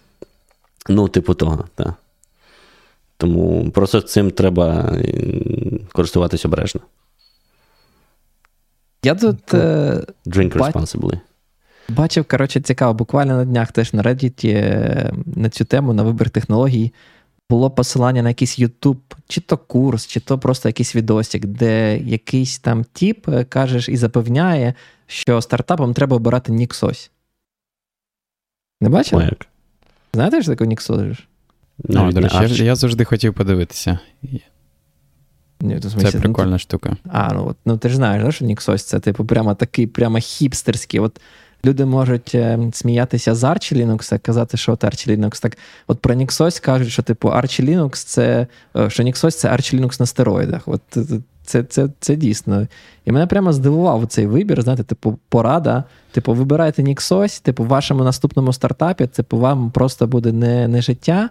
Ну, 0.90 1.08
типу 1.08 1.34
того, 1.34 1.66
так. 1.76 1.94
Тому 3.18 3.72
просто 3.72 4.02
цим 4.02 4.32
треба 4.32 4.94
користуватись 5.92 6.46
обережно. 6.46 6.82
Я 9.04 9.16
тут. 9.16 9.54
Е, 9.54 10.06
Drink 10.26 10.58
responsibly. 10.58 11.20
Бачив, 11.90 12.26
коротше, 12.26 12.62
цікаво, 12.62 12.94
буквально 12.94 13.38
на 13.38 13.46
днях 13.46 13.72
теж 13.72 13.94
на 13.94 14.04
Reddit 14.04 14.50
е, 14.50 15.14
на 15.26 15.50
цю 15.50 15.66
тему, 15.66 15.94
на 15.94 16.04
вибір 16.04 16.30
технологій, 16.30 16.94
було 17.50 17.72
посилання 17.72 18.22
на 18.22 18.30
якийсь 18.30 18.60
YouTube, 18.60 19.00
чи 19.28 19.42
то 19.42 19.58
курс, 19.58 20.08
чи 20.08 20.20
то 20.20 20.40
просто 20.40 20.70
якийсь 20.70 20.96
відосик, 20.96 21.46
де 21.46 21.98
якийсь 21.98 22.60
там 22.60 22.84
тіп 22.94 23.30
е, 23.30 23.44
кажеш 23.44 23.90
і 23.90 23.98
запевняє, 23.98 24.74
що 25.08 25.42
стартапам 25.42 25.94
треба 25.94 26.16
обирати 26.16 26.52
Ніксось. 26.52 27.12
Не 28.82 28.90
бачив? 28.90 29.22
Як? 29.22 29.48
Знаєте, 30.14 30.42
що 30.42 30.56
таке 30.56 30.66
Nixos? 30.66 31.20
Ну, 31.84 32.12
до 32.12 32.22
речі, 32.22 32.38
я, 32.42 32.66
я 32.66 32.76
завжди 32.76 33.06
хотів 33.06 33.34
подивитися. 33.34 34.00
Ні, 35.62 35.80
то, 35.80 35.88
смысле, 35.88 36.12
це 36.12 36.20
прикольна 36.20 36.52
ну, 36.52 36.60
штука. 36.60 36.98
А, 37.12 37.34
ну 37.34 37.48
от, 37.48 37.58
ну 37.66 37.78
ти 37.78 37.90
ж 37.90 37.96
знаєш, 37.96 38.24
да, 38.24 38.32
що 38.32 38.46
Nixos 38.46 38.78
це 38.78 39.00
типу 39.00 39.26
прямо 39.26 39.56
такий, 39.56 39.88
прямо 39.88 40.18
хіпстерський. 40.18 41.00
От 41.00 41.22
люди 41.66 41.86
можуть 41.86 42.36
е, 42.36 42.60
сміятися 42.74 43.36
з 43.36 43.44
Arch 43.44 43.74
Linux, 43.74 44.20
казати, 44.20 44.58
що 44.58 44.72
от 44.72 44.84
Arch 44.84 45.10
Linux. 45.10 45.42
Так, 45.42 45.58
от 45.88 46.00
про 46.00 46.16
Nixos 46.16 46.62
кажуть, 46.64 46.90
що 46.90 47.04
типу 47.04 47.30
Arch 47.30 47.66
Linux 47.66 48.06
це 48.06 48.48
е, 48.76 48.90
що 48.90 49.04
Nixos 49.04 49.32
це 49.32 49.50
Arch 49.50 49.76
Linux 49.76 50.00
на 50.00 50.06
стероїдах. 50.06 50.68
От 50.68 50.82
це 51.44 51.64
це, 51.64 51.90
це 52.00 52.16
дійсно. 52.16 52.68
І 53.06 53.12
мене 53.12 53.28
прямо 53.28 53.54
здивував 53.54 54.08
цей 54.08 54.28
вибір. 54.28 54.62
Знаєте, 54.62 54.84
типу, 54.84 55.20
порада. 55.30 55.84
Типу, 56.12 56.34
вибирайте 56.34 56.84
Ніксось, 56.84 57.40
типу, 57.40 57.64
в 57.64 57.68
вашому 57.68 58.04
наступному 58.04 58.54
стартапі, 58.54 59.08
типу, 59.08 59.38
вам 59.38 59.72
просто 59.72 60.08
буде 60.08 60.32
не 60.32 60.68
не 60.68 60.82
життя, 60.82 61.30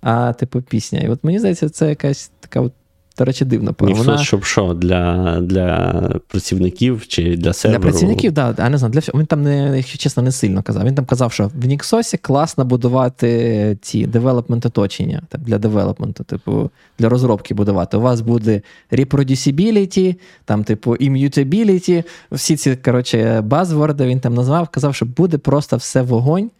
а 0.00 0.32
типу 0.32 0.62
пісня. 0.62 1.00
І 1.00 1.08
от 1.08 1.24
мені 1.24 1.38
здається, 1.38 1.68
це 1.68 1.88
якась 1.88 2.30
така 2.40 2.60
от 2.60 2.72
до 3.18 3.24
речі, 3.24 3.44
дивно. 3.44 3.74
Ніксос, 3.80 4.06
Вона... 4.06 4.18
щоб 4.18 4.44
що, 4.44 4.74
для 4.74 5.40
для 5.40 5.92
працівників 6.28 7.06
чи 7.06 7.36
для 7.36 7.52
серверу? 7.52 7.82
Для 7.82 7.90
працівників, 7.90 8.34
так, 8.34 8.54
да, 8.54 8.62
я 8.62 8.70
не 8.70 8.78
знаю, 8.78 8.92
для 8.92 9.00
Він 9.00 9.26
там, 9.26 9.42
не, 9.42 9.76
якщо 9.76 9.98
чесно, 9.98 10.22
не 10.22 10.32
сильно 10.32 10.62
казав. 10.62 10.84
Він 10.84 10.94
там 10.94 11.04
казав, 11.04 11.32
що 11.32 11.50
в 11.54 11.66
Ніксосі 11.66 12.16
класно 12.16 12.64
будувати 12.64 13.78
ці 13.82 14.06
девелопмент 14.06 14.66
оточення 14.66 15.22
для 15.38 15.58
девелопменту, 15.58 16.24
типу, 16.24 16.70
для 16.98 17.08
розробки 17.08 17.54
будувати. 17.54 17.96
У 17.96 18.00
вас 18.00 18.20
буде 18.20 18.62
reproducibility, 18.92 20.16
там, 20.44 20.64
типу, 20.64 20.90
immutability, 20.90 22.04
всі 22.32 22.56
ці 22.56 22.76
коротше, 22.76 23.40
базворди 23.40 24.06
він 24.06 24.20
там 24.20 24.34
назвав, 24.34 24.68
казав, 24.68 24.94
що 24.94 25.06
буде 25.06 25.38
просто 25.38 25.76
все 25.76 26.02
вогонь. 26.02 26.50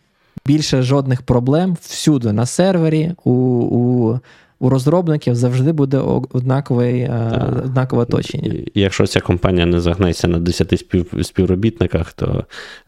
Більше 0.46 0.82
жодних 0.82 1.22
проблем 1.22 1.76
всюди 1.80 2.32
на 2.32 2.46
сервері, 2.46 3.12
у 3.24 3.30
у 3.30 4.18
у 4.62 4.68
розробників 4.68 5.34
завжди 5.34 5.72
буде 5.72 5.98
однакове, 6.32 6.90
е, 6.90 7.62
однакове 7.64 8.02
оточення. 8.02 8.54
Якщо 8.74 9.06
ця 9.06 9.20
компанія 9.20 9.66
не 9.66 9.80
загнеться 9.80 10.28
на 10.28 10.38
10 10.38 10.78
спів, 10.78 11.14
співробітниках, 11.22 12.12
то 12.12 12.44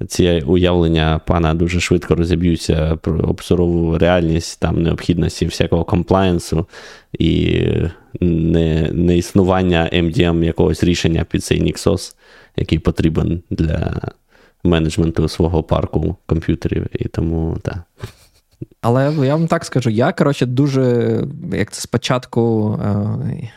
ці 0.06 0.42
уявлення 0.46 1.20
пана 1.26 1.54
дуже 1.54 1.80
швидко 1.80 2.14
розіб'ються 2.14 2.96
про 2.96 3.18
обсурову 3.18 3.98
реальність, 3.98 4.60
там 4.60 4.82
необхідності 4.82 5.46
всякого 5.46 5.84
комплаєнсу 5.84 6.66
і 7.18 7.62
не, 8.20 8.90
не 8.92 9.18
існування 9.18 9.90
MDM 9.92 10.44
якогось 10.44 10.84
рішення 10.84 11.24
під 11.30 11.44
цей 11.44 11.62
Nixos, 11.62 12.14
який 12.56 12.78
потрібен 12.78 13.42
для 13.50 14.00
менеджменту 14.64 15.28
свого 15.28 15.62
парку 15.62 16.16
комп'ютерів. 16.26 16.86
І 16.92 17.08
тому 17.08 17.56
так. 17.62 17.78
Але 18.80 19.26
я 19.26 19.36
вам 19.36 19.46
так 19.46 19.64
скажу, 19.64 19.90
я, 19.90 20.12
коротше, 20.12 20.46
дуже, 20.46 21.24
як 21.52 21.72
це 21.72 21.80
спочатку. 21.80 22.72
Е, 22.84 23.50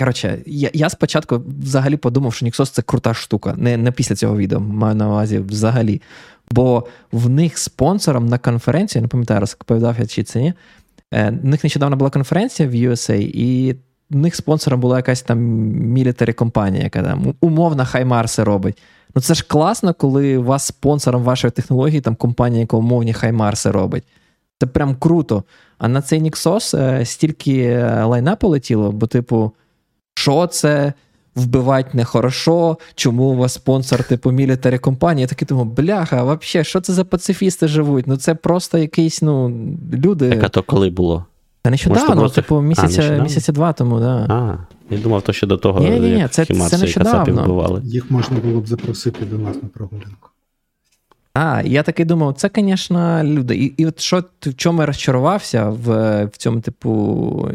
коротше, 0.00 0.38
я 0.46 0.70
я 0.74 0.88
спочатку 0.90 1.42
взагалі 1.62 1.96
подумав, 1.96 2.34
що 2.34 2.46
Nixos 2.46 2.72
це 2.72 2.82
крута 2.82 3.14
штука. 3.14 3.54
Не 3.56 3.76
не 3.76 3.92
після 3.92 4.14
цього 4.14 4.36
відео, 4.36 4.60
маю 4.60 4.94
на 4.94 5.08
увазі 5.08 5.38
взагалі. 5.38 6.02
Бо 6.50 6.86
в 7.12 7.28
них 7.28 7.58
спонсором 7.58 8.26
на 8.26 8.38
конференції, 8.38 9.02
не 9.02 9.08
пам'ятаю, 9.08 9.40
розповідав 9.40 9.96
я 9.98 10.06
чи 10.06 10.22
це 10.22 10.40
ні. 10.40 10.52
Е, 11.14 11.38
в 11.42 11.44
них 11.44 11.64
нещодавно 11.64 11.96
була 11.96 12.10
конференція 12.10 12.68
в 12.68 12.72
USA, 12.72 13.30
і 13.34 13.76
в 14.10 14.16
них 14.16 14.34
спонсором 14.34 14.80
була 14.80 14.96
якась 14.96 15.22
там 15.22 15.38
мілітарі 15.38 16.32
компанія, 16.32 16.84
яка 16.84 17.02
там 17.02 17.34
умовно 17.40 17.86
хаймарси 17.86 18.44
робить. 18.44 18.82
Ну 19.14 19.22
це 19.22 19.34
ж 19.34 19.44
класно, 19.48 19.94
коли 19.94 20.38
вас 20.38 20.66
спонсором 20.66 21.22
вашої 21.22 21.50
технології 21.50 22.00
там 22.00 22.14
компанія, 22.16 22.60
яка 22.60 22.76
умовні 22.76 23.12
хаймарси 23.12 23.70
робить. 23.70 24.04
Це 24.60 24.66
прям 24.66 24.96
круто. 24.96 25.44
А 25.78 25.88
на 25.88 26.02
цей 26.02 26.20
Ніксос 26.20 26.74
е, 26.74 27.04
стільки 27.04 27.58
е, 27.62 28.04
лайна 28.04 28.36
полетіло, 28.36 28.92
бо, 28.92 29.06
типу, 29.06 29.52
що 30.14 30.46
це? 30.46 30.92
Вбивать 31.36 31.94
нехорошо, 31.94 32.78
чому 32.94 33.24
у 33.24 33.36
вас 33.36 33.52
спонсор, 33.52 34.04
типу, 34.04 34.30
мілітарі 34.30 34.78
компанії. 34.78 35.20
Я 35.22 35.26
такий 35.26 35.48
думаю, 35.48 35.68
бляха, 35.68 36.16
а 36.16 36.22
взагалі, 36.22 36.64
що 36.64 36.80
це 36.80 36.92
за 36.92 37.04
пацифісти 37.04 37.68
живуть? 37.68 38.06
Ну 38.06 38.16
це 38.16 38.34
просто 38.34 38.78
якісь, 38.78 39.22
ну, 39.22 39.48
люди. 39.92 40.30
Так, 40.30 40.44
а 40.44 40.48
то 40.48 40.62
коли 40.62 40.90
було? 40.90 41.24
Та 41.62 41.70
нещодавно, 41.70 42.16
просто- 42.16 42.42
типу, 42.42 42.56
А, 42.56 42.60
місяця, 42.62 42.86
нещодавно? 42.96 43.22
місяця 43.24 43.52
два 43.52 43.72
тому, 43.72 44.00
да. 44.00 44.26
А, 44.28 44.58
я 44.94 44.98
думав, 44.98 45.22
то 45.22 45.32
ще 45.32 45.46
до 45.46 45.56
того, 45.56 45.80
Ні-ні-ні, 45.80 46.28
це- 46.30 46.44
це 46.44 46.78
нещодавно. 46.78 47.80
Їх 47.84 48.10
можна 48.10 48.36
було 48.38 48.60
б 48.60 48.66
запросити 48.66 49.24
до 49.24 49.38
нас 49.38 49.56
на 49.62 49.68
прогулянку. 49.68 50.30
А, 51.34 51.62
я 51.64 51.82
такий 51.82 52.04
думав, 52.04 52.34
це, 52.34 52.50
звісно, 52.56 53.24
люди. 53.24 53.56
І, 53.56 53.64
і 53.64 53.86
от 53.86 54.00
що 54.00 54.24
в 54.46 54.54
чому 54.54 54.80
я 54.80 54.86
розчарувався 54.86 55.70
в, 55.70 56.24
в 56.24 56.36
цьому, 56.36 56.60
типу, 56.60 56.90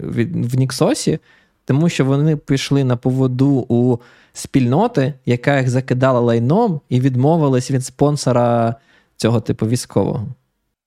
від- 0.04 0.54
в 0.54 0.58
Ніксосі, 0.58 1.20
тому 1.66 1.90
що 1.90 2.06
вони 2.06 2.36
пішли 2.36 2.84
на 2.84 2.98
поводу 2.98 3.66
у 3.70 3.98
спільноти, 4.34 5.14
яка 5.26 5.60
їх 5.60 5.70
закидала 5.70 6.20
лайном, 6.20 6.82
і 6.90 7.00
відмовились 7.00 7.72
від 7.72 7.86
спонсора 7.86 8.76
цього, 9.18 9.42
типу, 9.42 9.68
військового. 9.68 10.28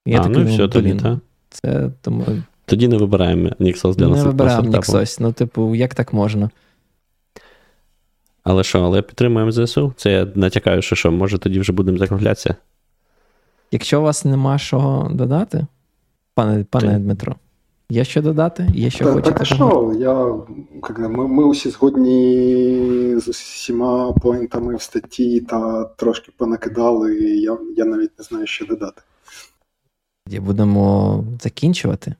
Я 0.07 0.21
а, 0.21 0.23
такий 0.23 0.45
ну 0.45 0.51
і 0.51 0.53
все 0.53 0.69
тоді, 0.69 0.95
так. 0.95 1.19
Це 1.51 1.91
тому 2.01 2.25
Тоді 2.65 2.89
не 2.89 2.97
вибираємо 2.97 3.51
Ніксос 3.59 3.97
для 3.97 4.05
не 4.05 4.11
наступного 4.11 4.33
вибираємо. 4.33 4.77
Ніксос. 4.77 5.21
Ну, 5.21 5.33
типу, 5.33 5.75
як 5.75 5.95
так 5.95 6.13
можна? 6.13 6.51
Але 8.45 8.65
що, 8.65 8.81
але 8.81 9.03
підтримуємо 9.03 9.53
ЗСУ? 9.53 9.95
Це 9.97 10.13
я 10.13 10.29
натякаю, 10.35 10.83
що 10.83 10.97
що, 10.97 11.13
може 11.13 11.39
тоді 11.39 11.61
вже 11.61 11.73
будемо 11.73 11.99
закруглятися? 11.99 12.55
Якщо 13.73 14.01
у 14.01 14.03
вас 14.03 14.25
нема 14.25 14.59
що 14.59 15.09
додати, 15.11 15.67
пане, 16.35 16.65
пане 16.71 16.99
Дмитро, 16.99 17.37
є 17.91 18.05
що 18.05 18.23
додати? 18.23 18.69
Є 18.75 18.91
що 18.91 19.05
Та- 19.05 19.13
хочете? 19.13 19.33
так 19.33 19.47
що, 19.47 19.95
я, 19.99 20.25
ми, 21.09 21.29
ми 21.29 21.45
усі 21.45 21.71
згодні 21.71 23.15
з 23.19 23.29
усіма 23.29 24.13
поінтами 24.13 24.77
в 24.77 24.83
статті 24.83 25.41
та 25.41 25.85
трошки 25.85 26.33
понакидали, 26.37 27.15
і 27.15 27.41
я, 27.41 27.59
я 27.77 27.85
навіть 27.85 28.19
не 28.19 28.25
знаю, 28.25 28.47
що 28.47 28.67
додати. 28.67 29.03
Тоді 30.27 30.41
будемо 30.41 31.25
закінчувати. 31.41 32.15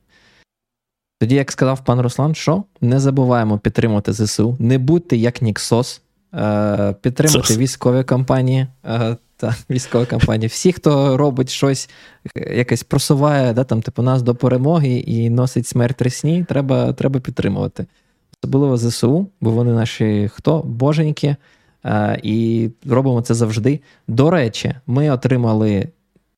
Тоді, 1.21 1.35
як 1.35 1.53
сказав 1.53 1.85
пан 1.85 2.01
Руслан, 2.01 2.35
що 2.35 2.65
не 2.81 3.01
забуваємо 3.01 3.59
підтримувати 3.59 4.13
ЗСУ, 4.13 4.57
не 4.59 4.79
будьте 4.79 5.17
як 5.17 5.43
Ніксос, 5.43 6.03
е, 6.35 6.95
підтримуйте 7.01 7.57
військові 7.57 8.05
компанії. 8.05 8.67
Та, 9.43 9.55
військові 9.71 10.07
компанії. 10.07 10.49
Всі, 10.49 10.73
хто 10.73 11.17
робить 11.17 11.51
щось, 11.51 11.91
е, 12.37 12.57
якесь 12.57 12.83
просуває 12.83 13.53
да, 13.53 13.65
там, 13.65 13.83
типу, 13.83 14.03
нас 14.03 14.23
до 14.23 14.35
перемоги 14.35 14.89
і 14.89 15.31
носить 15.31 15.67
смерть 15.67 16.03
ресні, 16.03 16.45
треба, 16.49 16.93
треба 16.93 17.21
підтримувати. 17.21 17.87
Особливо 18.43 18.77
ЗСУ, 18.77 19.27
бо 19.41 19.51
вони 19.51 19.73
наші 19.73 20.31
хто? 20.35 20.63
Боженьки. 20.63 21.37
Е, 21.85 22.21
і 22.23 22.69
робимо 22.87 23.23
це 23.23 23.35
завжди. 23.35 23.81
До 24.09 24.31
речі, 24.31 24.75
ми 24.87 25.11
отримали 25.11 25.89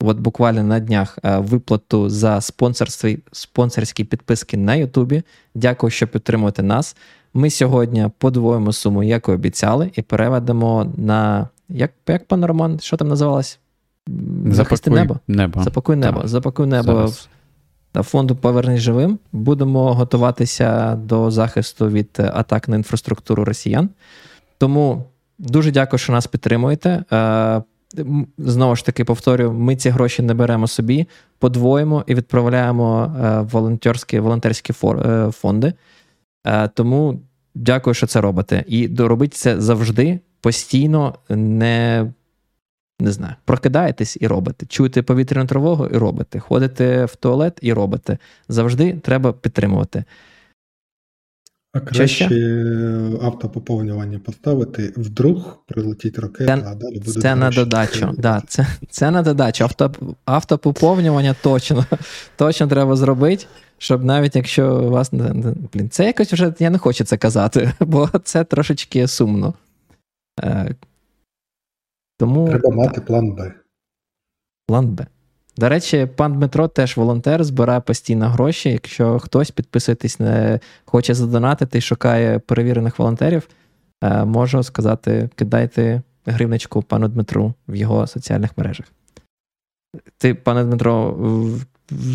от 0.00 0.18
буквально 0.18 0.62
на 0.62 0.80
днях 0.80 1.18
е, 1.24 1.38
виплату 1.38 2.08
за 2.08 2.40
спонсорстві, 2.40 3.18
спонсорські 3.32 4.04
підписки 4.04 4.56
на 4.56 4.74
Ютубі. 4.74 5.22
Дякую, 5.54 5.90
що 5.90 6.06
підтримуєте 6.06 6.62
нас. 6.62 6.96
Ми 7.34 7.50
сьогодні 7.50 8.08
подвоїмо 8.18 8.72
суму, 8.72 9.02
як 9.02 9.28
і 9.28 9.30
обіцяли, 9.30 9.90
і 9.94 10.02
переведемо 10.02 10.92
на. 10.96 11.48
Як, 11.68 11.92
як 12.08 12.26
пан 12.26 12.44
Роман, 12.44 12.80
що 12.80 12.96
там 12.96 13.08
називалось? 13.08 13.58
Захисти 14.46 14.90
небо. 14.90 15.18
небо. 15.28 15.62
Запакуй 15.62 15.96
небо. 15.96 16.20
Так. 16.20 16.28
Запакуй 16.28 16.66
небо 16.66 17.10
та 17.94 18.02
фонду 18.02 18.36
Повернись 18.36 18.80
живим. 18.80 19.18
Будемо 19.32 19.94
готуватися 19.94 20.94
до 20.94 21.30
захисту 21.30 21.88
від 21.88 22.20
атак 22.34 22.68
на 22.68 22.76
інфраструктуру 22.76 23.44
росіян. 23.44 23.88
Тому 24.58 25.04
дуже 25.38 25.70
дякую, 25.70 25.98
що 25.98 26.12
нас 26.12 26.26
підтримуєте. 26.26 27.04
Е, 27.12 27.62
Знову 28.38 28.76
ж 28.76 28.86
таки, 28.86 29.04
повторюю, 29.04 29.52
ми 29.52 29.76
ці 29.76 29.90
гроші 29.90 30.22
не 30.22 30.34
беремо 30.34 30.66
собі, 30.66 31.06
подвоїмо 31.38 32.04
і 32.06 32.14
відправляємо 32.14 33.16
е, 33.24 33.40
волонтерські, 33.40 34.18
волонтерські 34.18 34.72
е, 34.84 35.30
фонди. 35.32 35.72
Тому 36.74 37.20
дякую, 37.54 37.94
що 37.94 38.06
це 38.06 38.20
робите. 38.20 38.64
І 38.68 38.90
робіть 38.98 39.34
це 39.34 39.60
завжди, 39.60 40.20
постійно, 40.44 41.14
не, 41.28 42.12
не 43.00 43.12
знаю, 43.12 43.34
прокидаєтесь 43.44 44.18
і 44.20 44.26
робите. 44.26 44.66
Чуєте 44.66 45.02
повітряну 45.02 45.46
тривогу 45.46 45.86
і 45.86 45.96
робите. 45.96 46.38
Ходите 46.38 47.04
в 47.04 47.16
туалет 47.16 47.58
і 47.62 47.72
робите. 47.72 48.18
Завжди 48.48 48.92
треба 49.02 49.32
підтримувати. 49.32 50.04
А 51.72 51.80
краще 51.80 52.08
ще? 52.08 52.34
автопоповнювання 53.22 54.18
поставити, 54.18 54.92
вдруг 54.96 55.58
прилетить 55.66 56.18
ракета, 56.18 56.56
Це- 56.56 56.66
а 56.66 56.74
далі 56.74 56.98
буде 56.98 57.20
Це 57.20 57.34
на 57.34 57.50
додачу. 57.50 58.14
Да, 58.18 58.42
це, 58.48 58.66
це 58.90 59.10
на 59.10 59.22
додачу. 59.22 59.64
Авто, 59.64 59.92
автопоповнювання 60.24 61.34
точно, 61.42 61.86
точно 62.36 62.66
треба 62.66 62.96
зробити, 62.96 63.46
щоб 63.78 64.04
навіть 64.04 64.36
якщо 64.36 64.76
у 64.76 64.90
вас 64.90 65.10
блін, 65.72 65.90
це 65.90 66.06
якось 66.06 66.32
вже 66.32 66.54
я 66.58 66.70
не 66.70 66.78
хочу 66.78 67.04
це 67.04 67.16
казати, 67.16 67.72
бо 67.80 68.10
це 68.24 68.44
трошечки 68.44 69.08
сумно. 69.08 69.54
Е, 70.42 70.74
тому 72.18 72.48
Треба 72.48 72.70
мати 72.76 73.00
план 73.00 73.32
Б. 73.34 73.54
план 74.66 74.88
Б. 74.94 75.06
До 75.56 75.68
речі, 75.68 76.08
пан 76.16 76.32
Дмитро 76.32 76.68
теж 76.68 76.96
волонтер, 76.96 77.44
збирає 77.44 77.80
постійно 77.80 78.28
гроші. 78.28 78.70
Якщо 78.70 79.18
хтось 79.18 79.50
підписуйтесь, 79.50 80.20
не 80.20 80.60
хоче 80.84 81.14
задонатити 81.14 81.78
і 81.78 81.80
шукає 81.80 82.38
перевірених 82.38 82.98
волонтерів, 82.98 83.48
е, 84.02 84.24
можу 84.24 84.62
сказати, 84.62 85.30
кидайте 85.34 86.02
гривничку 86.26 86.82
пану 86.82 87.08
Дмитру 87.08 87.54
в 87.68 87.74
його 87.74 88.06
соціальних 88.06 88.58
мережах. 88.58 88.86
Ти, 90.18 90.34
пане 90.34 90.64
Дмитро, 90.64 91.16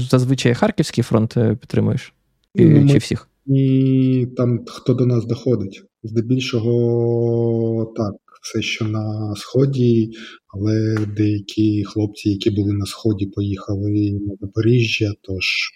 зазвичай 0.09 0.53
Харківський 0.53 1.03
фронт 1.03 1.37
е, 1.37 1.55
підтримуєш? 1.55 2.13
І, 2.55 2.65
Ну, 2.65 2.81
ми- 2.81 2.89
Чи 2.89 2.97
всіх? 2.97 3.27
І 3.45 4.27
там 4.37 4.65
хто 4.67 4.93
до 4.93 5.05
нас 5.05 5.25
доходить. 5.25 5.83
Здебільшого 6.03 7.93
так, 7.97 8.15
все, 8.41 8.61
що 8.61 8.85
на 8.85 9.35
сході, 9.35 10.11
але 10.47 10.97
деякі 11.17 11.83
хлопці, 11.83 12.29
які 12.29 12.49
були 12.49 12.73
на 12.73 12.85
сході, 12.85 13.25
поїхали 13.25 14.11
на 14.11 14.35
Запоріжжя, 14.41 15.13
тож 15.21 15.69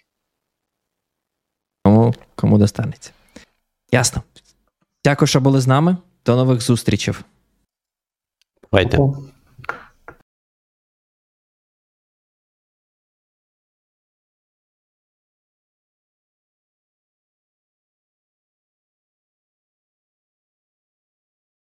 Кому, 1.84 2.14
кому 2.36 2.58
достанеться. 2.58 3.12
Ясно. 3.92 4.24
Дякую, 5.06 5.28
що 5.28 5.42
були 5.42 5.62
з 5.62 5.68
нами. 5.68 5.98
До 6.26 6.36
нових 6.36 6.62
зустрічей. 6.62 7.14
Бувайте. 8.72 8.98